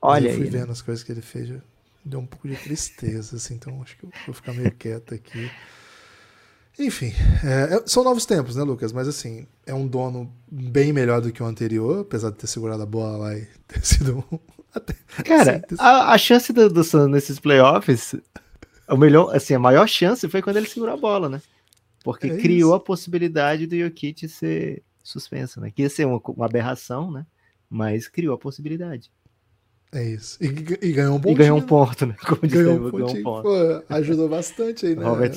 Olha 0.00 0.28
eu 0.28 0.34
fui 0.34 0.44
aí, 0.44 0.50
vendo 0.50 0.66
né? 0.66 0.72
as 0.72 0.82
coisas 0.82 1.04
que 1.04 1.12
ele 1.12 1.22
fez, 1.22 1.48
deu 2.04 2.18
um 2.18 2.26
pouco 2.26 2.48
de 2.48 2.56
tristeza, 2.56 3.36
assim, 3.36 3.54
então 3.54 3.80
acho 3.82 3.96
que 3.96 4.04
eu 4.04 4.10
vou 4.26 4.34
ficar 4.34 4.52
meio 4.52 4.72
quieto 4.72 5.14
aqui. 5.14 5.48
Enfim, 6.78 7.12
é, 7.44 7.76
é, 7.76 7.82
são 7.86 8.02
novos 8.02 8.24
tempos, 8.24 8.56
né, 8.56 8.62
Lucas? 8.62 8.92
Mas 8.92 9.06
assim, 9.06 9.46
é 9.66 9.74
um 9.74 9.86
dono 9.86 10.32
bem 10.50 10.92
melhor 10.92 11.20
do 11.20 11.32
que 11.32 11.42
o 11.42 11.46
anterior, 11.46 12.00
apesar 12.00 12.30
de 12.30 12.36
ter 12.36 12.46
segurado 12.46 12.82
a 12.82 12.86
bola 12.86 13.18
lá 13.18 13.36
e 13.36 13.46
ter 13.68 13.84
sido 13.84 14.18
um. 14.18 14.38
Até, 14.74 14.94
Cara, 15.22 15.62
assim, 15.66 15.76
a, 15.78 16.12
a, 16.14 16.18
chance 16.18 16.50
do, 16.50 16.70
do 16.70 16.82
Suns 16.82 17.10
nesses 17.10 17.38
playoffs, 17.38 18.14
o 18.88 18.96
melhor, 18.96 19.36
assim, 19.36 19.52
a 19.52 19.58
maior 19.58 19.86
chance 19.86 20.26
foi 20.30 20.40
quando 20.40 20.56
ele 20.56 20.66
segurou 20.66 20.94
a 20.94 20.96
bola, 20.96 21.28
né? 21.28 21.42
Porque 22.02 22.28
é 22.28 22.36
criou 22.38 22.70
isso. 22.70 22.76
a 22.76 22.80
possibilidade 22.80 23.66
do 23.66 23.78
Jokic 23.78 24.26
ser 24.28 24.82
suspenso, 25.02 25.60
né? 25.60 25.70
Que 25.70 25.82
ia 25.82 25.90
ser 25.90 26.06
uma, 26.06 26.20
uma 26.28 26.46
aberração, 26.46 27.10
né? 27.10 27.26
Mas 27.68 28.08
criou 28.08 28.34
a 28.34 28.38
possibilidade. 28.38 29.10
É 29.92 30.02
isso. 30.02 30.38
E, 30.40 30.46
e 30.46 30.92
ganhou 30.92 31.16
um 31.16 31.20
ponto. 31.20 31.32
E 31.32 31.34
ganhou 31.34 31.58
um 31.58 31.62
ponto, 31.62 32.06
né? 32.06 32.16
Como 32.26 32.40
ganhou 32.40 32.74
um, 32.76 32.90
ganhou 32.90 33.10
um 33.10 33.22
ponto. 33.22 33.42
Pô, 33.42 33.94
ajudou 33.94 34.28
bastante 34.28 34.86
aí, 34.86 34.96
né? 34.96 35.04
Robert 35.04 35.32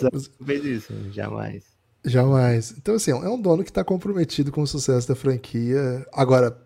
fez 0.46 0.66
isso, 0.66 0.94
jamais. 1.12 1.64
Jamais. 2.06 2.74
Então, 2.78 2.96
assim, 2.96 3.12
é 3.12 3.30
um 3.30 3.42
dono 3.42 3.64
que 3.64 3.70
está 3.70 3.84
comprometido 3.84 4.52
com 4.52 4.62
o 4.62 4.68
sucesso 4.68 5.08
da 5.08 5.16
franquia. 5.16 6.06
Agora, 6.14 6.58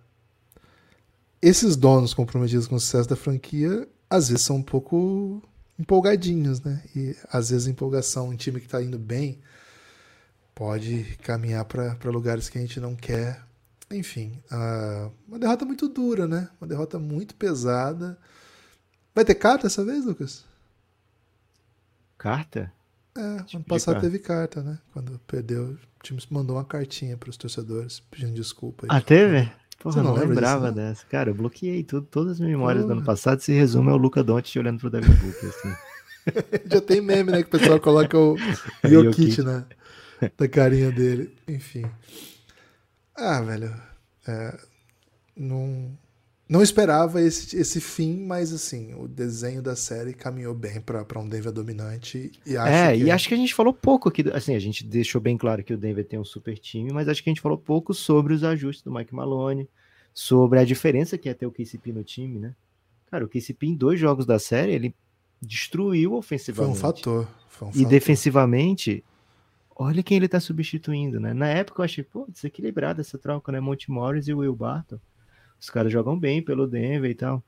esses 1.42 1.76
donos 1.76 2.14
comprometidos 2.14 2.68
com 2.68 2.76
o 2.76 2.80
sucesso 2.80 3.10
da 3.10 3.16
franquia, 3.16 3.88
às 4.08 4.30
vezes 4.30 4.46
são 4.46 4.58
um 4.58 4.64
pouco 4.64 5.42
empolgadinhos, 5.80 6.62
né? 6.62 6.84
E 6.96 7.16
às 7.32 7.50
vezes 7.50 7.68
a 7.68 7.72
empolgação, 7.72 8.30
um 8.30 8.36
time 8.36 8.60
que 8.60 8.68
está 8.68 8.84
indo 8.84 9.00
bem, 9.00 9.40
pode 10.54 11.18
caminhar 11.24 11.66
para 11.66 11.98
lugares 12.12 12.50
que 12.50 12.58
a 12.58 12.62
gente 12.62 12.80
não 12.80 12.96
quer 12.96 13.49
enfim, 13.92 14.42
uh, 14.52 15.12
uma 15.28 15.40
derrota 15.40 15.66
muito 15.66 15.88
dura, 15.88 16.28
né? 16.28 16.50
Uma 16.62 16.68
derrota 16.68 17.00
muito 17.00 17.36
pesada. 17.36 18.18
Vai 19.14 19.26
ter 19.26 19.36
carta 19.36 19.64
dessa 19.64 19.84
vez, 19.84 20.06
Lucas? 20.06 20.46
Carta? 22.18 22.72
É, 23.18 23.44
tipo 23.44 23.58
ano 23.58 23.66
passado 23.66 23.96
carta. 23.96 24.08
teve 24.08 24.20
carta, 24.20 24.62
né? 24.62 24.78
Quando 24.94 25.20
perdeu, 25.26 25.72
o 25.72 26.04
time 26.04 26.22
mandou 26.30 26.56
uma 26.56 26.64
cartinha 26.64 27.18
para 27.18 27.30
os 27.30 27.38
torcedores 27.38 28.00
pedindo 28.12 28.34
desculpa. 28.34 28.86
Ah, 28.90 29.02
teve? 29.02 29.52
Porra, 29.80 29.94
Você 29.94 30.02
não, 30.02 30.16
não 30.16 30.26
lembrava 30.26 30.72
disso, 30.72 30.76
dessa. 30.76 31.06
Cara, 31.08 31.30
eu 31.30 31.34
bloqueei 31.36 31.84
tudo, 31.84 32.06
todas 32.06 32.34
as 32.34 32.40
memórias 32.40 32.84
Porra. 32.84 32.96
do 32.96 32.98
ano 33.00 33.06
passado. 33.06 33.40
Se 33.40 33.52
resume 33.54 33.90
ao 33.90 33.98
Luca 33.98 34.24
Doncic 34.24 34.58
olhando 34.58 34.80
pro 34.80 34.90
Devin 34.90 35.14
Booker, 35.14 35.50
assim. 35.50 35.76
Já 36.70 36.82
tem 36.82 37.02
meme, 37.02 37.32
né? 37.32 37.42
Que 37.42 37.48
o 37.48 37.60
pessoal 37.60 37.80
coloca 37.80 38.18
o 38.18 38.38
Jokic 38.84 39.42
na, 39.42 39.66
na 40.38 40.48
carinha 40.48 40.92
dele. 40.92 41.34
Enfim. 41.48 41.86
Ah, 43.16 43.42
velho. 43.42 43.74
É, 44.30 44.60
não, 45.36 45.92
não 46.48 46.62
esperava 46.62 47.22
esse, 47.22 47.56
esse 47.56 47.80
fim, 47.80 48.26
mas 48.26 48.54
assim, 48.54 48.94
o 48.96 49.08
desenho 49.08 49.62
da 49.62 49.76
série 49.76 50.14
caminhou 50.14 50.54
bem 50.54 50.82
para 50.82 51.20
um 51.20 51.28
Denver 51.28 51.52
dominante. 51.52 52.32
E 52.46 52.58
acho 52.58 52.74
é, 52.74 52.98
que... 52.98 53.04
e 53.04 53.12
acho 53.12 53.28
que 53.28 53.34
a 53.34 53.38
gente 53.38 53.54
falou 53.54 53.74
pouco 53.74 54.10
aqui. 54.10 54.24
Assim, 54.34 54.56
a 54.56 54.60
gente 54.60 54.84
deixou 54.84 55.22
bem 55.22 55.38
claro 55.38 55.64
que 55.64 55.74
o 55.74 55.78
Denver 55.78 56.06
tem 56.06 56.20
um 56.20 56.26
super 56.26 56.58
time, 56.58 56.92
mas 56.92 57.08
acho 57.08 57.24
que 57.24 57.30
a 57.30 57.32
gente 57.32 57.42
falou 57.42 57.58
pouco 57.58 57.94
sobre 57.94 58.34
os 58.34 58.44
ajustes 58.44 58.84
do 58.84 58.92
Mike 58.92 59.14
Malone, 59.14 59.70
sobre 60.14 60.60
a 60.60 60.66
diferença 60.66 61.18
que 61.18 61.30
é 61.30 61.34
ter 61.34 61.46
o 61.46 61.52
KCP 61.52 61.92
no 61.92 62.04
time, 62.04 62.40
né? 62.40 62.56
Cara, 63.10 63.26
o 63.26 63.30
KCP 63.30 63.68
em 63.68 63.76
dois 63.76 64.00
jogos 64.00 64.26
da 64.26 64.38
série, 64.38 64.72
ele 64.72 64.96
destruiu 65.42 66.14
ofensivamente. 66.14 66.80
Foi 66.80 66.90
um 66.90 66.94
fator. 66.94 67.28
Foi 67.48 67.68
um 67.68 67.72
e 67.72 67.74
fator. 67.74 67.90
defensivamente, 67.90 69.04
olha 69.80 70.04
quem 70.04 70.18
ele 70.18 70.28
tá 70.28 70.42
substituindo, 70.42 71.22
né? 71.22 71.34
Na 71.34 71.48
época 71.48 71.80
eu 71.80 71.86
achei, 71.86 72.04
pô, 72.04 72.28
desequilibrada 72.30 73.00
essa 73.00 73.18
troca, 73.18 73.50
né? 73.50 73.62
Monte 73.62 73.90
Morris 73.90 74.28
e 74.28 74.34
Will 74.34 74.54
Barton. 74.54 75.00
Os 75.60 75.70
caras 75.70 75.92
jogam 75.92 76.20
bem 76.20 76.42
pelo 76.42 76.68
Denver 76.68 77.10
e 77.10 77.16
tal. 77.16 77.42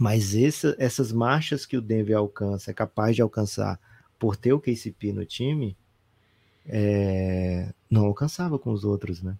Mas 0.00 0.34
essa, 0.34 0.74
essas 0.80 1.12
marchas 1.12 1.64
que 1.64 1.76
o 1.76 1.80
Denver 1.80 2.16
alcança, 2.16 2.72
é 2.72 2.74
capaz 2.74 3.14
de 3.14 3.22
alcançar 3.22 3.78
por 4.18 4.36
ter 4.36 4.52
o 4.52 4.58
KCP 4.58 5.12
no 5.12 5.24
time, 5.24 5.76
é, 6.66 7.72
não 7.88 8.06
alcançava 8.06 8.58
com 8.58 8.72
os 8.72 8.84
outros, 8.84 9.22
né? 9.22 9.36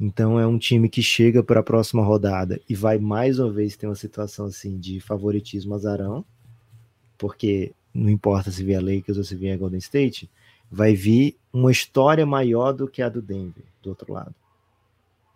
Então 0.00 0.40
é 0.40 0.46
um 0.46 0.58
time 0.58 0.88
que 0.88 1.00
chega 1.00 1.44
para 1.44 1.60
a 1.60 1.62
próxima 1.62 2.02
rodada 2.02 2.60
e 2.68 2.74
vai 2.74 2.98
mais 2.98 3.38
uma 3.38 3.52
vez 3.52 3.76
ter 3.76 3.86
uma 3.86 3.94
situação 3.94 4.46
assim 4.46 4.76
de 4.78 4.98
favoritismo 4.98 5.76
azarão, 5.76 6.24
porque 7.16 7.72
não 7.94 8.10
importa 8.10 8.50
se 8.50 8.64
vier 8.64 8.82
Lakers 8.82 9.18
ou 9.18 9.22
se 9.22 9.36
vier 9.36 9.56
Golden 9.56 9.78
State, 9.78 10.28
vai 10.72 10.94
vir 10.94 11.36
uma 11.52 11.70
história 11.70 12.26
maior 12.26 12.72
do 12.72 12.88
que 12.88 13.02
a 13.02 13.08
do 13.08 13.22
Denver, 13.22 13.64
do 13.82 13.90
outro 13.90 14.12
lado, 14.12 14.34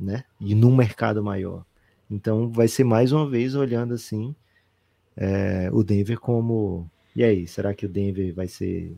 né? 0.01 0.25
E 0.41 0.55
num 0.55 0.75
mercado 0.75 1.23
maior. 1.23 1.65
Então 2.11 2.51
vai 2.51 2.67
ser 2.67 2.85
mais 2.85 3.13
uma 3.13 3.29
vez 3.29 3.55
olhando 3.55 3.95
assim 3.95 4.35
é, 5.17 5.69
o 5.73 5.85
Denver 5.85 6.19
como 6.19 6.91
e 7.17 7.25
aí, 7.25 7.47
será 7.47 7.73
que 7.73 7.87
o 7.87 7.89
Denver 7.89 8.35
vai 8.35 8.47
ser 8.47 8.95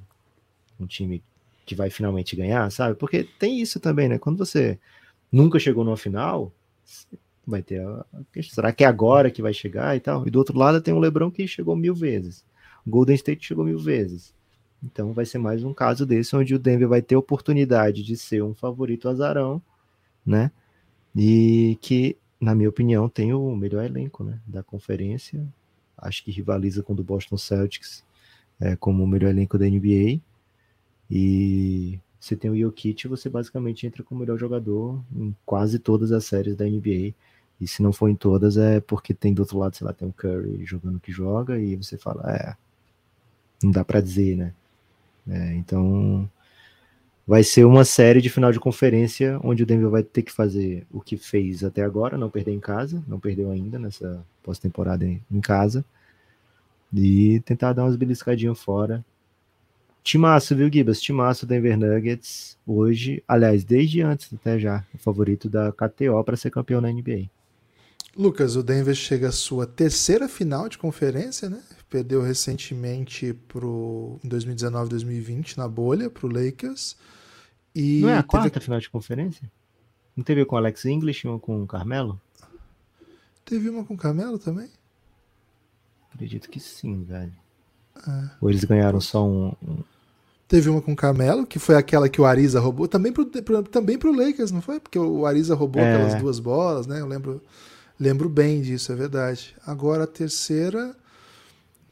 um 0.79 0.87
time 0.87 1.23
que 1.65 1.77
vai 1.77 1.89
finalmente 1.89 2.35
ganhar, 2.35 2.69
sabe? 2.73 2.97
Porque 2.97 3.23
tem 3.23 3.61
isso 3.61 3.79
também, 3.79 4.09
né? 4.09 4.19
Quando 4.19 4.39
você 4.39 4.77
nunca 5.31 5.57
chegou 5.61 5.85
numa 5.85 5.97
final, 5.97 6.53
vai 7.47 7.63
ter 7.63 7.81
a... 7.81 8.05
será 8.43 8.73
que 8.73 8.83
é 8.83 8.89
agora 8.89 9.31
que 9.31 9.41
vai 9.41 9.53
chegar 9.55 9.97
e 9.97 10.01
tal? 10.01 10.27
E 10.27 10.33
do 10.33 10.39
outro 10.41 10.59
lado 10.59 10.81
tem 10.81 10.93
o 10.93 10.99
LeBron 10.99 11.31
que 11.31 11.47
chegou 11.47 11.77
mil 11.77 11.95
vezes. 11.95 12.45
O 12.85 12.91
Golden 12.91 13.15
State 13.15 13.47
chegou 13.47 13.65
mil 13.65 13.79
vezes. 13.79 14.35
Então 14.83 15.13
vai 15.13 15.27
ser 15.27 15.39
mais 15.39 15.65
um 15.65 15.75
caso 15.75 16.07
desse 16.07 16.37
onde 16.37 16.55
o 16.55 16.59
Denver 16.59 16.89
vai 16.89 17.03
ter 17.03 17.17
oportunidade 17.17 18.03
de 18.03 18.17
ser 18.17 18.43
um 18.43 18.55
favorito 18.55 19.09
azarão, 19.09 19.61
né? 20.25 20.51
E 21.17 21.79
que, 21.81 22.17
na 22.41 22.55
minha 22.55 22.69
opinião, 22.69 23.09
tem 23.09 23.33
o 23.35 23.57
melhor 23.57 23.85
elenco, 23.85 24.23
né? 24.25 24.41
Da 24.47 24.63
conferência. 24.63 25.47
Acho 25.97 26.25
que 26.25 26.31
rivaliza 26.31 26.83
com 26.83 26.93
o 26.93 26.97
do 26.97 27.03
Boston 27.03 27.37
Celtics 27.37 28.05
é, 28.61 28.77
como 28.77 29.05
o 29.05 29.07
melhor 29.07 29.31
elenco 29.31 29.59
da 29.59 29.67
NBA. 29.67 30.21
E 31.11 31.99
você 32.21 32.37
tem 32.37 32.51
o 32.51 32.57
Jokic, 32.57 33.09
você 33.09 33.29
basicamente 33.29 33.87
entra 33.87 34.03
como 34.03 34.21
melhor 34.21 34.39
jogador 34.39 35.03
em 35.15 35.35
quase 35.47 35.79
todas 35.79 36.13
as 36.13 36.25
séries 36.25 36.57
da 36.57 36.65
NBA. 36.67 37.15
E 37.61 37.67
se 37.67 37.83
não 37.83 37.93
for 37.93 38.09
em 38.09 38.15
todas, 38.15 38.57
é 38.57 38.81
porque 38.81 39.15
tem 39.15 39.35
do 39.35 39.41
outro 39.41 39.59
lado, 39.59 39.77
sei 39.77 39.87
lá, 39.87 39.93
tem 39.93 40.07
o 40.09 40.13
Curry 40.13 40.65
jogando 40.65 41.01
que 41.01 41.11
joga, 41.11 41.59
e 41.59 41.77
você 41.77 41.99
fala, 41.99 42.23
é, 42.33 42.57
não 43.63 43.71
dá 43.73 43.85
para 43.85 44.01
dizer, 44.01 44.37
né? 44.37 44.55
É, 45.29 45.55
então, 45.55 46.29
vai 47.27 47.45
ser 47.45 47.65
uma 47.65 47.85
série 47.85 48.23
de 48.23 48.31
final 48.31 48.51
de 48.51 48.59
conferência 48.59 49.39
onde 49.45 49.63
o 49.63 49.67
Denver 49.67 49.91
vai 49.91 50.03
ter 50.03 50.23
que 50.23 50.33
fazer 50.33 50.87
o 50.91 51.01
que 51.01 51.17
fez 51.17 51.63
até 51.63 51.83
agora, 51.83 52.17
não 52.17 52.31
perder 52.31 52.53
em 52.53 52.61
casa, 52.61 53.05
não 53.07 53.21
perdeu 53.21 53.51
ainda 53.51 53.79
nessa 53.79 54.25
pós-temporada 54.43 55.05
em 55.05 55.41
casa, 55.43 55.85
e 56.93 57.41
tentar 57.41 57.75
dar 57.75 57.85
umas 57.85 57.97
beliscadinhas 57.97 58.59
fora. 58.59 59.05
Timaço, 60.03 60.57
viu, 60.57 60.73
Gibas? 60.73 61.03
Timaço 61.03 61.45
Denver 61.45 61.77
Nuggets 61.77 62.57
hoje, 62.67 63.23
aliás, 63.29 63.63
desde 63.63 64.01
antes 64.01 64.33
até 64.33 64.59
já, 64.59 64.83
o 64.95 64.99
favorito 64.99 65.51
da 65.51 65.71
KTO 65.71 66.25
para 66.25 66.37
ser 66.37 66.51
campeão 66.51 66.81
na 66.81 66.91
NBA. 66.91 67.29
Lucas, 68.19 68.57
o 68.57 68.65
Denver 68.65 68.97
chega 68.97 69.29
à 69.29 69.33
sua 69.33 69.65
terceira 69.65 70.29
final 70.29 70.69
de 70.69 70.77
conferência, 70.77 71.49
né? 71.49 71.63
Perdeu 71.89 72.21
recentemente 72.21 73.33
pro 73.47 74.19
em 74.25 74.29
2019, 74.29 74.91
2020 74.91 75.57
na 75.57 75.69
bolha 75.69 76.11
pro 76.11 76.27
Lakers. 76.27 76.97
E 77.73 78.01
Não 78.01 78.09
é 78.09 78.15
a 78.15 78.17
teve... 78.17 78.29
quarta 78.29 78.61
final 78.61 78.81
de 78.81 78.91
conferência? 78.91 79.49
Não 80.17 80.25
teve 80.25 80.45
com 80.45 80.57
o 80.57 80.59
Alex 80.59 80.85
English 80.85 81.29
ou 81.29 81.39
com 81.39 81.63
o 81.63 81.67
Carmelo? 81.67 82.21
Teve 83.45 83.71
uma 83.71 83.85
com 83.85 83.95
o 83.95 83.97
Carmelo 83.97 84.37
também? 84.37 84.69
Acredito 86.13 86.51
que 86.51 86.59
sim, 86.59 87.05
velho. 87.05 87.33
É. 87.97 88.31
Ou 88.41 88.51
eles 88.51 88.65
ganharam 88.65 89.01
só 89.01 89.25
um, 89.25 89.55
um, 89.63 89.79
Teve 90.49 90.69
uma 90.71 90.83
com 90.83 90.93
o 90.93 90.97
Carmelo, 90.97 91.47
que 91.47 91.59
foi 91.59 91.77
aquela 91.77 92.09
que 92.09 92.21
o 92.21 92.25
Ariza 92.25 92.59
roubou, 92.59 92.89
também 92.89 93.13
pro, 93.13 93.27
pro, 93.27 93.63
também 93.63 93.99
pro 93.99 94.11
Lakers, 94.11 94.51
não 94.51 94.61
foi? 94.61 94.81
Porque 94.81 94.99
o 94.99 95.25
Ariza 95.25 95.55
roubou 95.55 95.81
é. 95.81 95.95
aquelas 95.95 96.21
duas 96.21 96.41
bolas, 96.41 96.87
né? 96.87 97.01
Eu 97.01 97.07
lembro, 97.07 97.43
lembro 97.99 98.29
bem 98.29 98.63
disso, 98.63 98.93
é 98.93 98.95
verdade. 98.95 99.55
Agora 99.67 100.05
a 100.05 100.07
terceira, 100.07 100.97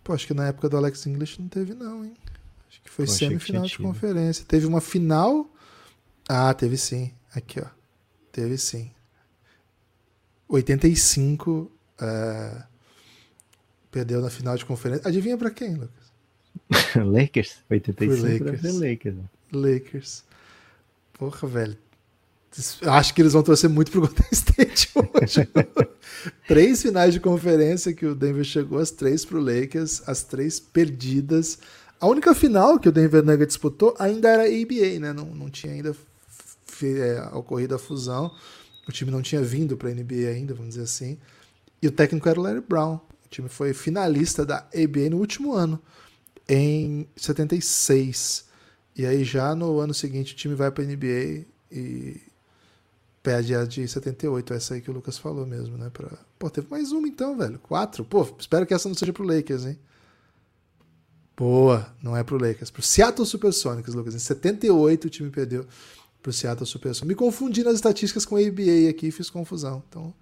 pô, 0.02 0.12
acho 0.12 0.26
que 0.26 0.34
na 0.34 0.46
época 0.48 0.68
do 0.68 0.76
Alex 0.76 1.06
English 1.06 1.40
não 1.40 1.48
teve 1.48 1.74
não, 1.74 2.04
hein? 2.04 2.14
Acho 2.68 2.82
que 2.82 2.90
foi 2.90 3.06
semifinal 3.06 3.64
de 3.64 3.78
conferência. 3.78 4.44
Teve 4.46 4.66
uma 4.66 4.80
final... 4.80 5.50
Ah, 6.28 6.52
teve 6.52 6.76
sim. 6.76 7.12
Aqui, 7.34 7.60
ó. 7.60 7.66
Teve 8.32 8.58
sim. 8.58 8.90
85... 10.48 11.70
Uh, 12.00 12.76
Perdeu 13.96 14.20
na 14.20 14.28
final 14.28 14.56
de 14.56 14.64
conferência. 14.66 15.08
Adivinha 15.08 15.38
para 15.38 15.50
quem, 15.50 15.74
Lucas? 15.74 16.12
Lakers? 16.96 17.56
85 17.70 18.12
Lakers. 18.12 18.74
Lakers. 18.74 19.14
Né? 19.16 19.24
Lakers. 19.52 20.24
Porra, 21.14 21.48
velho. 21.48 21.78
Acho 22.82 23.14
que 23.14 23.22
eles 23.22 23.32
vão 23.32 23.42
torcer 23.42 23.68
muito 23.70 23.90
pro 23.90 24.02
Golden 24.02 24.26
State 24.32 24.90
hoje. 24.94 25.48
três 26.46 26.82
finais 26.82 27.12
de 27.12 27.20
conferência 27.20 27.92
que 27.92 28.06
o 28.06 28.14
Denver 28.14 28.44
chegou, 28.44 28.78
as 28.78 28.90
três 28.90 29.24
pro 29.24 29.40
Lakers, 29.40 30.02
as 30.06 30.22
três 30.22 30.60
perdidas. 30.60 31.58
A 32.00 32.06
única 32.06 32.34
final 32.34 32.78
que 32.78 32.88
o 32.88 32.92
Denver 32.92 33.24
Nuggets 33.24 33.54
disputou 33.54 33.94
ainda 33.98 34.28
era 34.28 34.42
ABA, 34.44 35.00
né? 35.00 35.12
Não, 35.12 35.26
não 35.26 35.48
tinha 35.50 35.72
ainda 35.72 35.96
é, 36.82 37.22
ocorrido 37.32 37.74
a 37.74 37.78
fusão. 37.78 38.30
O 38.86 38.92
time 38.92 39.10
não 39.10 39.22
tinha 39.22 39.42
vindo 39.42 39.76
para 39.76 39.88
a 39.88 39.94
NBA 39.94 40.28
ainda, 40.28 40.54
vamos 40.54 40.70
dizer 40.70 40.84
assim. 40.84 41.18
E 41.80 41.88
o 41.88 41.92
técnico 41.92 42.28
era 42.28 42.38
o 42.38 42.42
Larry 42.42 42.60
Brown. 42.60 42.96
O 42.96 43.28
time 43.28 43.48
foi 43.48 43.72
finalista 43.72 44.44
da 44.44 44.58
ABA 44.58 45.10
no 45.10 45.18
último 45.18 45.52
ano, 45.52 45.80
em 46.48 47.08
76. 47.16 48.44
E 48.94 49.04
aí 49.04 49.24
já 49.24 49.54
no 49.54 49.78
ano 49.80 49.92
seguinte 49.92 50.32
o 50.32 50.36
time 50.36 50.54
vai 50.54 50.70
para 50.70 50.84
a 50.84 50.86
NBA 50.86 51.44
e 51.70 52.20
perde 53.26 53.56
a 53.56 53.64
de 53.64 53.88
78, 53.88 54.54
essa 54.54 54.74
aí 54.74 54.80
que 54.80 54.88
o 54.88 54.94
Lucas 54.94 55.18
falou 55.18 55.44
mesmo, 55.44 55.76
né? 55.76 55.90
Pra... 55.90 56.08
Pô, 56.38 56.48
teve 56.48 56.68
mais 56.70 56.92
uma 56.92 57.08
então, 57.08 57.36
velho. 57.36 57.58
Quatro. 57.58 58.04
Pô, 58.04 58.24
espero 58.38 58.64
que 58.64 58.72
essa 58.72 58.88
não 58.88 58.94
seja 58.94 59.12
pro 59.12 59.26
Lakers, 59.26 59.66
hein? 59.66 59.76
Boa, 61.36 61.92
não 62.00 62.16
é 62.16 62.22
pro 62.22 62.38
Lakers, 62.38 62.70
pro 62.70 62.82
Seattle 62.82 63.26
Supersonics, 63.26 63.94
Lucas. 63.94 64.14
Em 64.14 64.20
78 64.20 65.06
o 65.06 65.10
time 65.10 65.30
perdeu 65.30 65.66
pro 66.22 66.32
Seattle 66.32 66.64
Supersonics. 66.64 67.08
Me 67.08 67.16
confundi 67.16 67.64
nas 67.64 67.74
estatísticas 67.74 68.24
com 68.24 68.36
a 68.36 68.40
ABA 68.40 68.88
aqui, 68.88 69.10
fiz 69.10 69.28
confusão. 69.28 69.82
Então, 69.88 70.14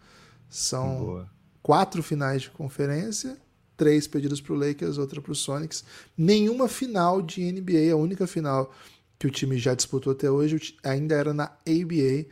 são 0.49 0.99
Boa 0.99 1.35
quatro 1.65 2.03
finais 2.03 2.43
de 2.43 2.51
conferência, 2.51 3.39
três 3.75 4.07
pedidos 4.07 4.39
para 4.39 4.53
o 4.53 4.57
Lakers, 4.57 4.99
outra 4.99 5.21
para 5.21 5.33
o 5.33 5.35
Sonics. 5.35 5.83
Nenhuma 6.17 6.69
final 6.69 7.23
de 7.23 7.51
NBA, 7.51 7.91
a 7.91 7.97
única 7.97 8.27
final 8.27 8.71
que 9.19 9.27
o 9.27 9.31
time 9.31 9.59
já 9.59 9.75
disputou 9.75 10.13
até 10.13 10.31
hoje 10.31 10.77
ainda 10.85 11.15
era 11.15 11.33
na 11.33 11.45
ABA. 11.67 12.27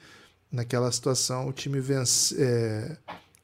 Naquela 0.53 0.93
situação, 0.93 1.49
o 1.49 1.53
time 1.53 1.81
vence, 1.81 2.37
é, 2.39 2.97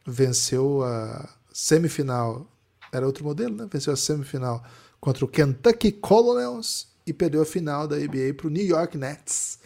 venceu 0.06 0.82
a 0.84 1.28
semifinal. 1.52 2.46
Era 2.92 3.06
outro 3.06 3.24
modelo, 3.24 3.56
né? 3.56 3.68
Venceu 3.72 3.92
a 3.94 3.96
semifinal 3.96 4.62
contra 5.00 5.24
o 5.24 5.28
Kentucky 5.28 5.90
Colonels 5.90 6.88
e 7.06 7.12
perdeu 7.12 7.40
a 7.40 7.46
final 7.46 7.88
da 7.88 7.96
ABA 7.96 8.34
para 8.36 8.46
o 8.46 8.50
New 8.50 8.64
York 8.64 8.98
Nets. 8.98 9.58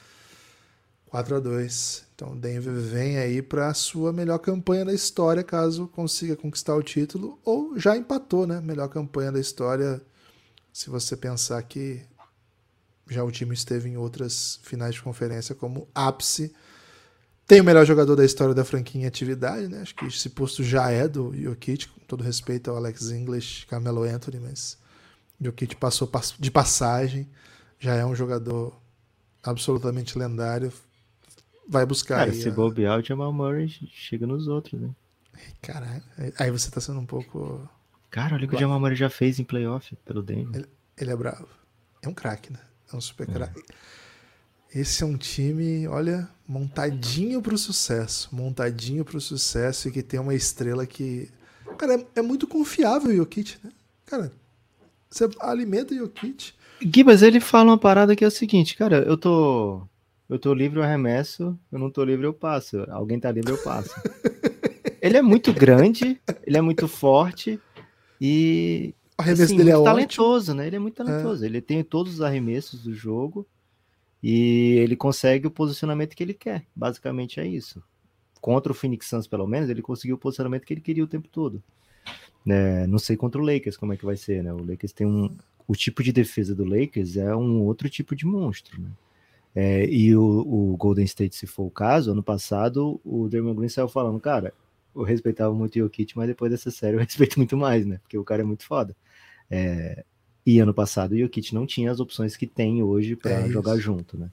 4 1.06 1.36
a 1.36 1.40
2 1.40 2.12
então, 2.22 2.36
Denver 2.36 2.72
vem 2.74 3.18
aí 3.18 3.42
para 3.42 3.66
a 3.66 3.74
sua 3.74 4.12
melhor 4.12 4.38
campanha 4.38 4.84
da 4.84 4.94
história, 4.94 5.42
caso 5.42 5.88
consiga 5.88 6.36
conquistar 6.36 6.76
o 6.76 6.82
título, 6.82 7.36
ou 7.44 7.76
já 7.76 7.96
empatou, 7.96 8.46
né? 8.46 8.60
Melhor 8.60 8.88
campanha 8.88 9.32
da 9.32 9.40
história, 9.40 10.00
se 10.72 10.88
você 10.88 11.16
pensar 11.16 11.60
que 11.64 12.00
já 13.08 13.24
o 13.24 13.32
time 13.32 13.52
esteve 13.54 13.88
em 13.88 13.96
outras 13.96 14.60
finais 14.62 14.94
de 14.94 15.02
conferência 15.02 15.52
como 15.52 15.88
ápice. 15.92 16.54
Tem 17.46 17.60
o 17.60 17.64
melhor 17.64 17.84
jogador 17.84 18.16
da 18.16 18.24
história 18.24 18.54
da 18.54 18.64
franquia 18.64 19.02
em 19.02 19.06
atividade, 19.06 19.68
né? 19.68 19.80
Acho 19.82 19.94
que 19.94 20.06
esse 20.06 20.30
posto 20.30 20.62
já 20.62 20.90
é 20.90 21.06
do 21.06 21.34
Jokic, 21.34 21.88
com 21.88 22.00
todo 22.06 22.22
respeito 22.22 22.70
ao 22.70 22.76
Alex 22.76 23.10
English, 23.10 23.66
Carmelo 23.66 24.04
Anthony, 24.04 24.40
mas 24.40 24.78
Jokic 25.40 25.76
passou 25.76 26.10
de 26.38 26.50
passagem, 26.50 27.28
já 27.78 27.94
é 27.94 28.06
um 28.06 28.14
jogador 28.14 28.80
absolutamente 29.42 30.16
lendário, 30.16 30.72
vai 31.68 31.84
buscar. 31.84 32.18
Cara, 32.18 32.30
aí, 32.30 32.40
se 32.40 32.48
a... 32.48 32.52
bobear, 32.52 32.98
o 32.98 33.02
Jamal 33.02 33.32
Murray 33.32 33.68
chega 33.92 34.26
nos 34.26 34.46
outros, 34.46 34.80
né? 34.80 34.90
Caralho, 35.60 36.02
aí 36.38 36.50
você 36.50 36.70
tá 36.70 36.80
sendo 36.80 37.00
um 37.00 37.06
pouco. 37.06 37.68
Cara, 38.10 38.36
olha 38.36 38.44
o 38.44 38.48
que 38.48 38.54
o 38.54 38.58
Jamal 38.58 38.78
Murray 38.78 38.94
já 38.94 39.10
fez 39.10 39.40
em 39.40 39.44
playoff 39.44 39.96
pelo 40.04 40.22
Denver. 40.22 40.54
Ele, 40.54 40.68
ele 40.96 41.10
é 41.10 41.16
bravo. 41.16 41.48
É 42.02 42.08
um 42.08 42.14
craque, 42.14 42.52
né? 42.52 42.60
É 42.92 42.96
um 42.96 43.00
super 43.00 43.28
é. 43.28 43.32
craque. 43.32 43.62
Esse 44.74 45.02
é 45.02 45.06
um 45.06 45.16
time, 45.16 45.86
olha, 45.86 46.28
montadinho 46.48 47.42
pro 47.42 47.58
sucesso. 47.58 48.28
Montadinho 48.32 49.04
pro 49.04 49.20
sucesso 49.20 49.88
e 49.88 49.92
que 49.92 50.02
tem 50.02 50.18
uma 50.18 50.34
estrela 50.34 50.86
que. 50.86 51.28
Cara, 51.76 51.94
é, 51.94 52.06
é 52.16 52.22
muito 52.22 52.46
confiável 52.46 53.10
o 53.10 53.16
Jokic, 53.16 53.56
né? 53.62 53.70
Cara, 54.06 54.32
você 55.10 55.28
alimenta 55.40 55.94
o 55.94 55.98
Jokic. 55.98 56.54
Gibas, 56.80 57.22
ele 57.22 57.38
fala 57.38 57.70
uma 57.70 57.78
parada 57.78 58.16
que 58.16 58.24
é 58.24 58.26
o 58.26 58.30
seguinte, 58.30 58.76
cara, 58.76 59.04
eu 59.06 59.16
tô 59.16 59.86
eu 60.32 60.38
tô 60.38 60.54
livre, 60.54 60.78
eu 60.78 60.82
arremesso. 60.82 61.58
Eu 61.70 61.78
não 61.78 61.90
tô 61.90 62.02
livre, 62.02 62.26
eu 62.26 62.32
passo. 62.32 62.86
Alguém 62.90 63.20
tá 63.20 63.30
livre, 63.30 63.52
eu 63.52 63.58
passo. 63.58 63.90
ele 65.02 65.18
é 65.18 65.20
muito 65.20 65.52
grande, 65.52 66.18
ele 66.46 66.56
é 66.56 66.60
muito 66.62 66.88
forte 66.88 67.60
e. 68.18 68.94
O 69.18 69.22
arremesso 69.22 69.42
assim, 69.42 69.56
dele 69.58 69.72
é 69.72 69.82
talentoso, 69.82 70.52
ótimo. 70.52 70.56
né? 70.56 70.66
Ele 70.66 70.76
é 70.76 70.78
muito 70.78 70.94
talentoso. 70.94 71.44
É. 71.44 71.46
Ele 71.46 71.60
tem 71.60 71.84
todos 71.84 72.14
os 72.14 72.20
arremessos 72.22 72.82
do 72.82 72.94
jogo 72.94 73.46
e 74.22 74.74
ele 74.78 74.96
consegue 74.96 75.46
o 75.46 75.50
posicionamento 75.50 76.14
que 76.14 76.22
ele 76.22 76.34
quer. 76.34 76.64
Basicamente 76.74 77.40
é 77.40 77.46
isso. 77.46 77.82
contra 78.40 78.72
o 78.72 78.74
Phoenix 78.74 79.06
Suns, 79.08 79.26
pelo 79.26 79.46
menos, 79.46 79.70
ele 79.70 79.82
conseguiu 79.82 80.16
o 80.16 80.18
posicionamento 80.18 80.64
que 80.64 80.74
ele 80.74 80.80
queria 80.80 81.04
o 81.04 81.08
tempo 81.08 81.28
todo. 81.28 81.62
É, 82.48 82.86
não 82.88 82.98
sei 82.98 83.16
contra 83.16 83.40
o 83.40 83.44
Lakers 83.44 83.76
como 83.76 83.92
é 83.92 83.96
que 83.96 84.04
vai 84.04 84.16
ser, 84.16 84.42
né? 84.42 84.52
O 84.52 84.64
Lakers 84.64 84.92
tem 84.92 85.06
um. 85.06 85.30
O 85.66 85.76
tipo 85.76 86.02
de 86.02 86.12
defesa 86.12 86.54
do 86.54 86.64
Lakers 86.64 87.16
é 87.16 87.34
um 87.36 87.62
outro 87.62 87.88
tipo 87.88 88.16
de 88.16 88.26
monstro, 88.26 88.80
né? 88.80 88.90
É, 89.54 89.86
e 89.86 90.16
o, 90.16 90.22
o, 90.72 90.76
Golden 90.76 91.04
State, 91.04 91.36
se 91.36 91.46
for 91.46 91.64
o 91.64 91.70
caso, 91.70 92.10
ano 92.12 92.22
passado, 92.22 93.00
o 93.04 93.28
Draymond 93.28 93.56
Green 93.56 93.68
saiu 93.68 93.88
falando, 93.88 94.18
cara, 94.18 94.52
eu 94.94 95.02
respeitava 95.02 95.54
muito 95.54 95.76
o 95.76 95.78
Jokic, 95.80 96.16
mas 96.16 96.26
depois 96.26 96.50
dessa 96.50 96.70
série 96.70 96.96
eu 96.96 97.00
respeito 97.00 97.38
muito 97.38 97.56
mais, 97.56 97.86
né? 97.86 97.98
Porque 97.98 98.16
o 98.18 98.24
cara 98.24 98.42
é 98.42 98.44
muito 98.44 98.64
foda. 98.64 98.96
É, 99.50 100.04
e 100.44 100.58
ano 100.58 100.74
passado 100.74 101.12
o 101.12 101.18
Jokic 101.18 101.54
não 101.54 101.66
tinha 101.66 101.90
as 101.90 102.00
opções 102.00 102.36
que 102.36 102.46
tem 102.46 102.82
hoje 102.82 103.16
para 103.16 103.32
é 103.32 103.48
jogar 103.48 103.76
junto, 103.76 104.16
né? 104.16 104.28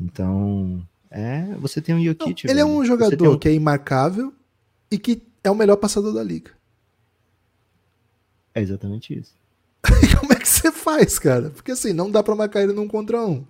Então, 0.00 0.86
é, 1.10 1.54
você 1.58 1.80
tem 1.80 1.94
um 1.94 2.02
Jokic. 2.02 2.44
Não, 2.44 2.52
ele 2.52 2.60
é 2.60 2.64
um 2.64 2.84
jogador 2.84 3.34
um... 3.34 3.38
que 3.38 3.48
é 3.48 3.54
imarcável 3.54 4.32
e 4.90 4.98
que 4.98 5.22
é 5.42 5.50
o 5.50 5.54
melhor 5.54 5.76
passador 5.76 6.12
da 6.12 6.22
liga. 6.22 6.50
É 8.54 8.60
exatamente 8.60 9.18
isso. 9.18 9.34
Como 10.20 10.32
é 10.32 10.36
que 10.36 10.48
você 10.48 10.72
faz, 10.72 11.18
cara? 11.18 11.50
Porque 11.50 11.72
assim, 11.72 11.92
não 11.92 12.10
dá 12.10 12.22
para 12.22 12.34
marcar 12.34 12.62
ele 12.62 12.72
num 12.72 12.88
contra 12.88 13.24
um. 13.24 13.44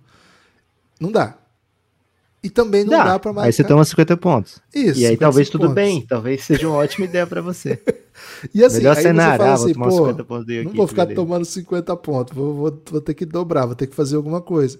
Não 0.99 1.11
dá. 1.11 1.37
E 2.45 2.49
também 2.51 2.83
não 2.83 2.91
dá, 2.91 3.03
dá 3.05 3.19
para 3.19 3.33
marcar. 3.33 3.47
Aí 3.47 3.53
você 3.53 3.63
toma 3.63 3.83
50 3.83 4.17
pontos. 4.17 4.61
Isso. 4.71 4.99
E 4.99 5.05
aí 5.07 5.17
talvez 5.17 5.49
tudo 5.49 5.61
pontos. 5.61 5.73
bem, 5.73 6.01
talvez 6.01 6.43
seja 6.43 6.67
uma 6.67 6.77
ótima 6.77 7.05
ideia 7.05 7.25
para 7.25 7.41
você. 7.41 7.81
e 8.53 8.63
assim, 8.63 8.77
Melhor 8.77 8.95
cenário, 8.97 9.45
ah, 9.45 9.53
assim, 9.53 9.73
vou 9.73 9.89
tomar 9.89 9.91
50 9.91 10.23
pontos 10.25 10.63
Não 10.63 10.73
vou 10.73 10.87
ficar 10.87 11.07
tomando 11.07 11.43
50 11.43 11.97
pontos, 11.97 12.35
vou, 12.35 12.53
vou, 12.53 12.83
vou 12.91 13.01
ter 13.01 13.15
que 13.15 13.25
dobrar, 13.25 13.65
vou 13.65 13.73
ter 13.73 13.87
que 13.87 13.95
fazer 13.95 14.15
alguma 14.15 14.41
coisa. 14.41 14.79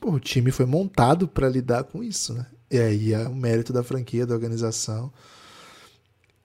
Pô, 0.00 0.12
o 0.12 0.20
time 0.20 0.52
foi 0.52 0.66
montado 0.66 1.26
para 1.26 1.48
lidar 1.48 1.82
com 1.82 2.00
isso, 2.00 2.32
né? 2.32 2.46
E 2.70 2.78
aí 2.78 3.12
é 3.12 3.26
o 3.26 3.34
mérito 3.34 3.72
da 3.72 3.82
franquia, 3.82 4.24
da 4.24 4.32
organização. 4.32 5.12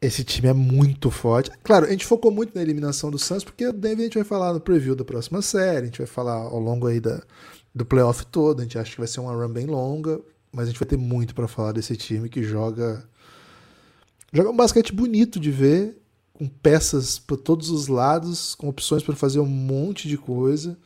Esse 0.02 0.24
time 0.24 0.48
é 0.48 0.54
muito 0.54 1.12
forte. 1.12 1.52
Claro, 1.64 1.86
a 1.86 1.92
gente 1.92 2.08
focou 2.08 2.32
muito 2.32 2.56
na 2.56 2.62
eliminação 2.64 3.12
do 3.12 3.20
Santos, 3.20 3.44
porque 3.44 3.66
a 3.66 3.72
gente 3.72 4.16
vai 4.16 4.24
falar 4.24 4.52
no 4.52 4.60
preview 4.60 4.96
da 4.96 5.06
próxima 5.06 5.44
série, 5.44 5.84
a 5.84 5.86
gente 5.86 6.00
vai 6.00 6.08
falar 6.08 6.34
ao 6.34 6.60
longo 6.60 6.88
aí 6.88 7.00
da, 7.00 7.22
do 7.74 7.86
playoff 7.86 8.26
todo, 8.26 8.62
a 8.62 8.64
gente 8.64 8.80
acha 8.80 8.92
que 8.92 8.98
vai 8.98 9.08
ser 9.08 9.20
uma 9.20 9.34
run 9.34 9.50
bem 9.50 9.68
longa, 9.68 10.22
mas 10.56 10.64
a 10.64 10.72
gente 10.72 10.80
vai 10.80 10.88
ter 10.88 10.98
muito 10.98 11.36
para 11.36 11.48
falar 11.48 11.74
desse 11.74 11.98
time 11.98 12.30
que 12.30 12.42
joga 12.42 13.06
joga 14.34 14.50
um 14.50 14.56
basquete 14.56 14.94
bonito 14.94 15.40
de 15.40 15.52
ver, 15.52 16.02
com 16.34 16.48
peças 16.48 17.20
por 17.20 17.38
todos 17.38 17.70
os 17.70 17.88
lados, 17.88 18.56
com 18.56 18.70
opções 18.70 19.04
para 19.04 19.16
fazer 19.16 19.40
um 19.40 19.46
monte 19.46 20.08
de 20.08 20.18
coisa. 20.18 20.78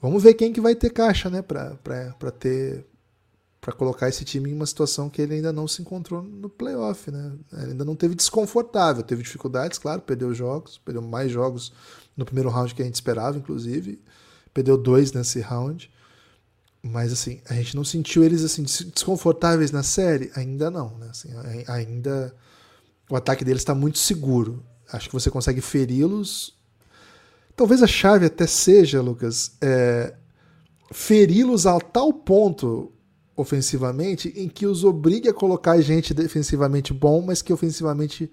Vamos 0.00 0.22
ver 0.22 0.34
quem 0.34 0.52
que 0.52 0.60
vai 0.60 0.74
ter 0.74 0.90
caixa, 0.90 1.28
né, 1.28 1.42
para 1.42 2.30
ter 2.38 2.86
para 3.60 3.72
colocar 3.72 4.10
esse 4.10 4.26
time 4.26 4.50
em 4.50 4.52
uma 4.52 4.66
situação 4.66 5.08
que 5.08 5.22
ele 5.22 5.36
ainda 5.36 5.50
não 5.50 5.66
se 5.66 5.80
encontrou 5.80 6.22
no 6.22 6.50
playoff, 6.50 7.10
né? 7.10 7.32
Ele 7.54 7.70
ainda 7.70 7.84
não 7.84 7.96
teve 7.96 8.14
desconfortável, 8.14 9.02
teve 9.02 9.22
dificuldades, 9.22 9.78
claro, 9.78 10.02
perdeu 10.02 10.34
jogos, 10.34 10.76
perdeu 10.76 11.00
mais 11.00 11.32
jogos 11.32 11.72
no 12.14 12.26
primeiro 12.26 12.50
round 12.50 12.74
que 12.74 12.82
a 12.82 12.84
gente 12.84 12.96
esperava, 12.96 13.38
inclusive, 13.38 14.02
perdeu 14.52 14.76
dois 14.76 15.12
nesse 15.12 15.40
round. 15.40 15.90
Mas 16.86 17.14
assim, 17.14 17.40
a 17.48 17.54
gente 17.54 17.74
não 17.74 17.82
sentiu 17.82 18.22
eles 18.22 18.44
assim 18.44 18.62
desconfortáveis 18.62 19.70
na 19.72 19.82
série? 19.82 20.30
Ainda 20.36 20.70
não, 20.70 20.98
né? 20.98 21.08
Assim, 21.10 21.30
ainda 21.66 22.34
o 23.08 23.16
ataque 23.16 23.42
deles 23.42 23.62
está 23.62 23.74
muito 23.74 23.96
seguro. 23.96 24.62
Acho 24.92 25.08
que 25.08 25.14
você 25.14 25.30
consegue 25.30 25.62
feri-los. 25.62 26.54
Talvez 27.56 27.82
a 27.82 27.86
chave 27.86 28.26
até 28.26 28.46
seja, 28.46 29.00
Lucas, 29.00 29.52
é, 29.62 30.14
feri-los 30.92 31.66
a 31.66 31.80
tal 31.80 32.12
ponto 32.12 32.92
ofensivamente 33.34 34.30
em 34.36 34.46
que 34.46 34.66
os 34.66 34.84
obrigue 34.84 35.30
a 35.30 35.34
colocar 35.34 35.80
gente 35.80 36.12
defensivamente 36.12 36.92
bom, 36.92 37.22
mas 37.22 37.40
que 37.40 37.52
ofensivamente 37.52 38.30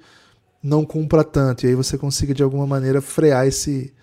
não 0.62 0.84
cumpra 0.84 1.24
tanto. 1.24 1.66
E 1.66 1.70
aí 1.70 1.76
você 1.76 1.98
consiga 1.98 2.34
de 2.34 2.44
alguma 2.44 2.68
maneira 2.68 3.02
frear 3.02 3.48
esse, 3.48 3.94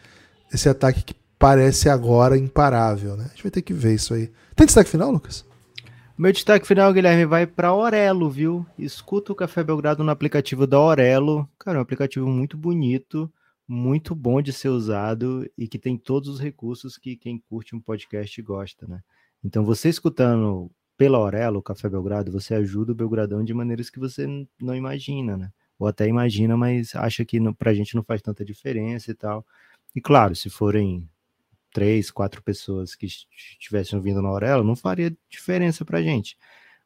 esse 0.50 0.70
ataque 0.70 1.04
que 1.04 1.14
parece 1.38 1.88
agora 1.88 2.36
imparável, 2.36 3.16
né? 3.16 3.24
A 3.26 3.28
gente 3.28 3.42
vai 3.42 3.50
ter 3.50 3.62
que 3.62 3.72
ver 3.72 3.94
isso 3.94 4.12
aí. 4.14 4.30
Tem 4.56 4.66
destaque 4.66 4.90
final, 4.90 5.10
Lucas? 5.10 5.46
Meu 6.16 6.32
destaque 6.32 6.66
final, 6.66 6.92
Guilherme, 6.92 7.24
vai 7.24 7.46
para 7.46 7.68
Aurelo, 7.68 8.28
viu? 8.28 8.66
Escuta 8.76 9.32
o 9.32 9.36
Café 9.36 9.62
Belgrado 9.62 10.02
no 10.02 10.10
aplicativo 10.10 10.66
da 10.66 10.76
Aurelo. 10.76 11.48
Cara, 11.56 11.76
é 11.76 11.78
um 11.78 11.82
aplicativo 11.82 12.26
muito 12.26 12.56
bonito, 12.56 13.32
muito 13.68 14.16
bom 14.16 14.42
de 14.42 14.52
ser 14.52 14.68
usado 14.68 15.48
e 15.56 15.68
que 15.68 15.78
tem 15.78 15.96
todos 15.96 16.28
os 16.28 16.40
recursos 16.40 16.98
que 16.98 17.14
quem 17.14 17.38
curte 17.48 17.76
um 17.76 17.80
podcast 17.80 18.42
gosta, 18.42 18.84
né? 18.88 19.00
Então, 19.44 19.64
você 19.64 19.88
escutando 19.88 20.68
pela 20.96 21.18
Aurelo, 21.18 21.60
o 21.60 21.62
Café 21.62 21.88
Belgrado, 21.88 22.32
você 22.32 22.52
ajuda 22.54 22.90
o 22.90 22.96
Belgradão 22.96 23.44
de 23.44 23.54
maneiras 23.54 23.88
que 23.88 24.00
você 24.00 24.26
não 24.60 24.74
imagina, 24.74 25.36
né? 25.36 25.52
Ou 25.78 25.86
até 25.86 26.08
imagina, 26.08 26.56
mas 26.56 26.96
acha 26.96 27.24
que 27.24 27.38
não, 27.38 27.54
pra 27.54 27.72
gente 27.72 27.94
não 27.94 28.02
faz 28.02 28.20
tanta 28.20 28.44
diferença 28.44 29.12
e 29.12 29.14
tal. 29.14 29.46
E 29.94 30.00
claro, 30.00 30.34
se 30.34 30.50
forem 30.50 31.08
três, 31.72 32.10
quatro 32.10 32.42
pessoas 32.42 32.94
que 32.94 33.06
estivessem 33.06 34.00
vindo 34.00 34.22
na 34.22 34.28
Aurela, 34.28 34.64
não 34.64 34.76
faria 34.76 35.16
diferença 35.28 35.84
para 35.84 35.98
a 35.98 36.02
gente. 36.02 36.36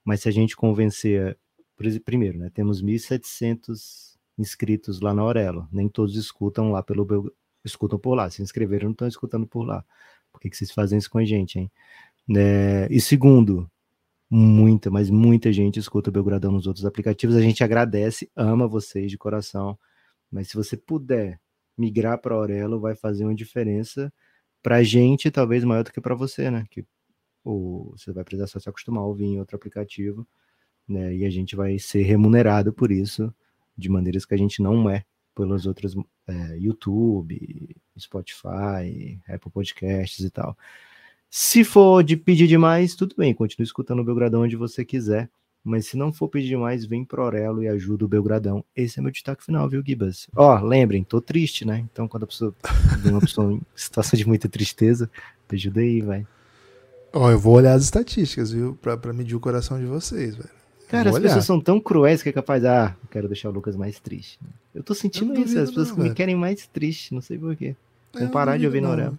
Mas 0.04 0.20
se 0.22 0.28
a 0.28 0.32
gente 0.32 0.56
convencer, 0.56 1.38
primeiro, 2.04 2.38
né, 2.38 2.50
temos 2.52 2.82
1.700 2.82 4.16
inscritos 4.38 5.00
lá 5.00 5.14
na 5.14 5.22
Aurela, 5.22 5.68
nem 5.72 5.88
todos 5.88 6.16
escutam 6.16 6.72
lá 6.72 6.82
pelo 6.82 7.32
escutam 7.64 7.98
por 7.98 8.14
lá, 8.14 8.28
se 8.28 8.42
inscreveram 8.42 8.86
não 8.86 8.92
estão 8.92 9.06
escutando 9.06 9.46
por 9.46 9.62
lá. 9.62 9.84
Por 10.32 10.40
que, 10.40 10.50
que 10.50 10.56
vocês 10.56 10.72
fazem 10.72 10.98
isso 10.98 11.10
com 11.10 11.18
a 11.18 11.24
gente, 11.24 11.58
hein? 11.58 11.70
É, 12.36 12.88
e 12.90 13.00
segundo, 13.00 13.70
muita, 14.30 14.90
mas 14.90 15.10
muita 15.10 15.52
gente 15.52 15.78
escuta 15.78 16.10
o 16.10 16.12
Belgradão 16.12 16.52
nos 16.52 16.66
outros 16.66 16.84
aplicativos. 16.86 17.36
A 17.36 17.42
gente 17.42 17.62
agradece, 17.62 18.30
ama 18.34 18.66
vocês 18.66 19.10
de 19.10 19.18
coração. 19.18 19.78
Mas 20.30 20.48
se 20.48 20.56
você 20.56 20.76
puder 20.76 21.40
migrar 21.76 22.18
para 22.18 22.34
Aurelo, 22.34 22.80
vai 22.80 22.96
fazer 22.96 23.24
uma 23.24 23.34
diferença 23.34 24.12
para 24.62 24.82
gente 24.82 25.30
talvez 25.30 25.64
maior 25.64 25.84
do 25.84 25.92
que 25.92 26.00
para 26.00 26.14
você, 26.14 26.50
né? 26.50 26.64
Que 26.70 26.84
ou 27.44 27.90
você 27.96 28.12
vai 28.12 28.22
precisar 28.22 28.46
só 28.46 28.60
se 28.60 28.68
acostumar 28.68 29.02
a 29.02 29.06
ouvir 29.06 29.24
em 29.24 29.40
outro 29.40 29.56
aplicativo, 29.56 30.26
né? 30.88 31.14
E 31.14 31.24
a 31.24 31.30
gente 31.30 31.56
vai 31.56 31.78
ser 31.78 32.02
remunerado 32.02 32.72
por 32.72 32.92
isso 32.92 33.34
de 33.76 33.88
maneiras 33.88 34.24
que 34.24 34.34
a 34.34 34.38
gente 34.38 34.62
não 34.62 34.88
é 34.88 35.04
pelos 35.34 35.66
outros 35.66 35.96
é, 36.26 36.58
YouTube, 36.58 37.74
Spotify, 37.98 39.20
Apple 39.28 39.50
Podcasts 39.50 40.24
e 40.24 40.30
tal. 40.30 40.56
Se 41.30 41.64
for 41.64 42.04
de 42.04 42.16
pedir 42.16 42.46
demais, 42.46 42.94
tudo 42.94 43.16
bem, 43.16 43.34
continue 43.34 43.64
escutando 43.64 44.00
o 44.00 44.04
Belgradão 44.04 44.42
onde 44.42 44.56
você 44.56 44.84
quiser. 44.84 45.30
Mas 45.64 45.86
se 45.86 45.96
não 45.96 46.12
for 46.12 46.28
pedir 46.28 46.48
demais, 46.48 46.84
vem 46.84 47.04
pro 47.04 47.22
Aurelo 47.22 47.62
e 47.62 47.68
ajuda 47.68 48.04
o 48.04 48.08
Belgradão. 48.08 48.64
Esse 48.74 48.98
é 48.98 49.02
meu 49.02 49.12
destaque 49.12 49.44
final, 49.44 49.68
viu, 49.68 49.82
Gibas? 49.86 50.26
Ó, 50.34 50.58
lembrem, 50.60 51.04
tô 51.04 51.20
triste, 51.20 51.64
né? 51.64 51.84
Então, 51.92 52.08
quando 52.08 52.24
a 52.24 52.26
pessoa 52.26 52.54
uma 53.04 53.20
pessoa 53.20 53.52
em 53.52 53.60
situação 53.74 54.16
de 54.16 54.26
muita 54.26 54.48
tristeza, 54.48 55.08
ajuda 55.48 55.80
aí, 55.80 56.00
vai. 56.00 56.26
Ó, 57.12 57.30
eu 57.30 57.38
vou 57.38 57.54
olhar 57.54 57.74
as 57.74 57.84
estatísticas, 57.84 58.50
viu? 58.50 58.76
Pra, 58.80 58.96
pra 58.96 59.12
medir 59.12 59.36
o 59.36 59.40
coração 59.40 59.78
de 59.78 59.84
vocês, 59.84 60.34
velho. 60.34 60.50
Cara, 60.88 61.10
as 61.10 61.14
olhar. 61.14 61.28
pessoas 61.28 61.44
são 61.44 61.60
tão 61.60 61.80
cruéis 61.80 62.22
que 62.22 62.28
é 62.28 62.32
capaz, 62.32 62.64
ah, 62.64 62.96
eu 63.02 63.08
quero 63.08 63.28
deixar 63.28 63.48
o 63.48 63.52
Lucas 63.52 63.76
mais 63.76 64.00
triste. 64.00 64.38
Eu 64.74 64.82
tô 64.82 64.94
sentindo 64.94 65.34
eu 65.34 65.42
isso, 65.42 65.58
as 65.58 65.68
pessoas 65.68 65.96
não, 65.96 66.04
me 66.04 66.14
querem 66.14 66.34
mais 66.34 66.66
triste, 66.66 67.14
não 67.14 67.20
sei 67.20 67.38
porquê. 67.38 67.76
Vão 68.12 68.28
parar 68.28 68.58
de 68.58 68.66
ouvir 68.66 68.82
no 68.82 68.88
Aurelo. 68.88 69.18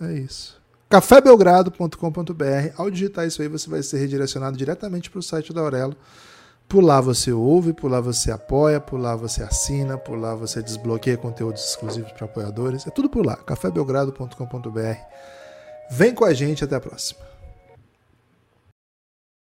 É 0.00 0.12
isso 0.12 0.63
cafébelgrado.com.br. 0.94 2.72
Ao 2.76 2.88
digitar 2.88 3.26
isso 3.26 3.42
aí, 3.42 3.48
você 3.48 3.68
vai 3.68 3.82
ser 3.82 3.98
redirecionado 3.98 4.56
diretamente 4.56 5.10
para 5.10 5.18
o 5.18 5.22
site 5.22 5.52
da 5.52 5.60
Aurelo. 5.60 5.96
Por 6.68 6.84
lá 6.84 7.00
você 7.00 7.32
ouve, 7.32 7.72
por 7.72 7.90
lá 7.90 8.00
você 8.00 8.30
apoia, 8.30 8.80
por 8.80 9.00
lá 9.00 9.16
você 9.16 9.42
assina, 9.42 9.98
por 9.98 10.16
lá 10.16 10.36
você 10.36 10.62
desbloqueia 10.62 11.16
conteúdos 11.16 11.68
exclusivos 11.68 12.12
para 12.12 12.26
apoiadores. 12.26 12.86
É 12.86 12.90
tudo 12.90 13.10
por 13.10 13.26
lá, 13.26 13.34
cafébelgrado.com.br. 13.36 14.98
Vem 15.90 16.14
com 16.14 16.24
a 16.24 16.32
gente, 16.32 16.62
até 16.62 16.76
a 16.76 16.80
próxima. 16.80 17.33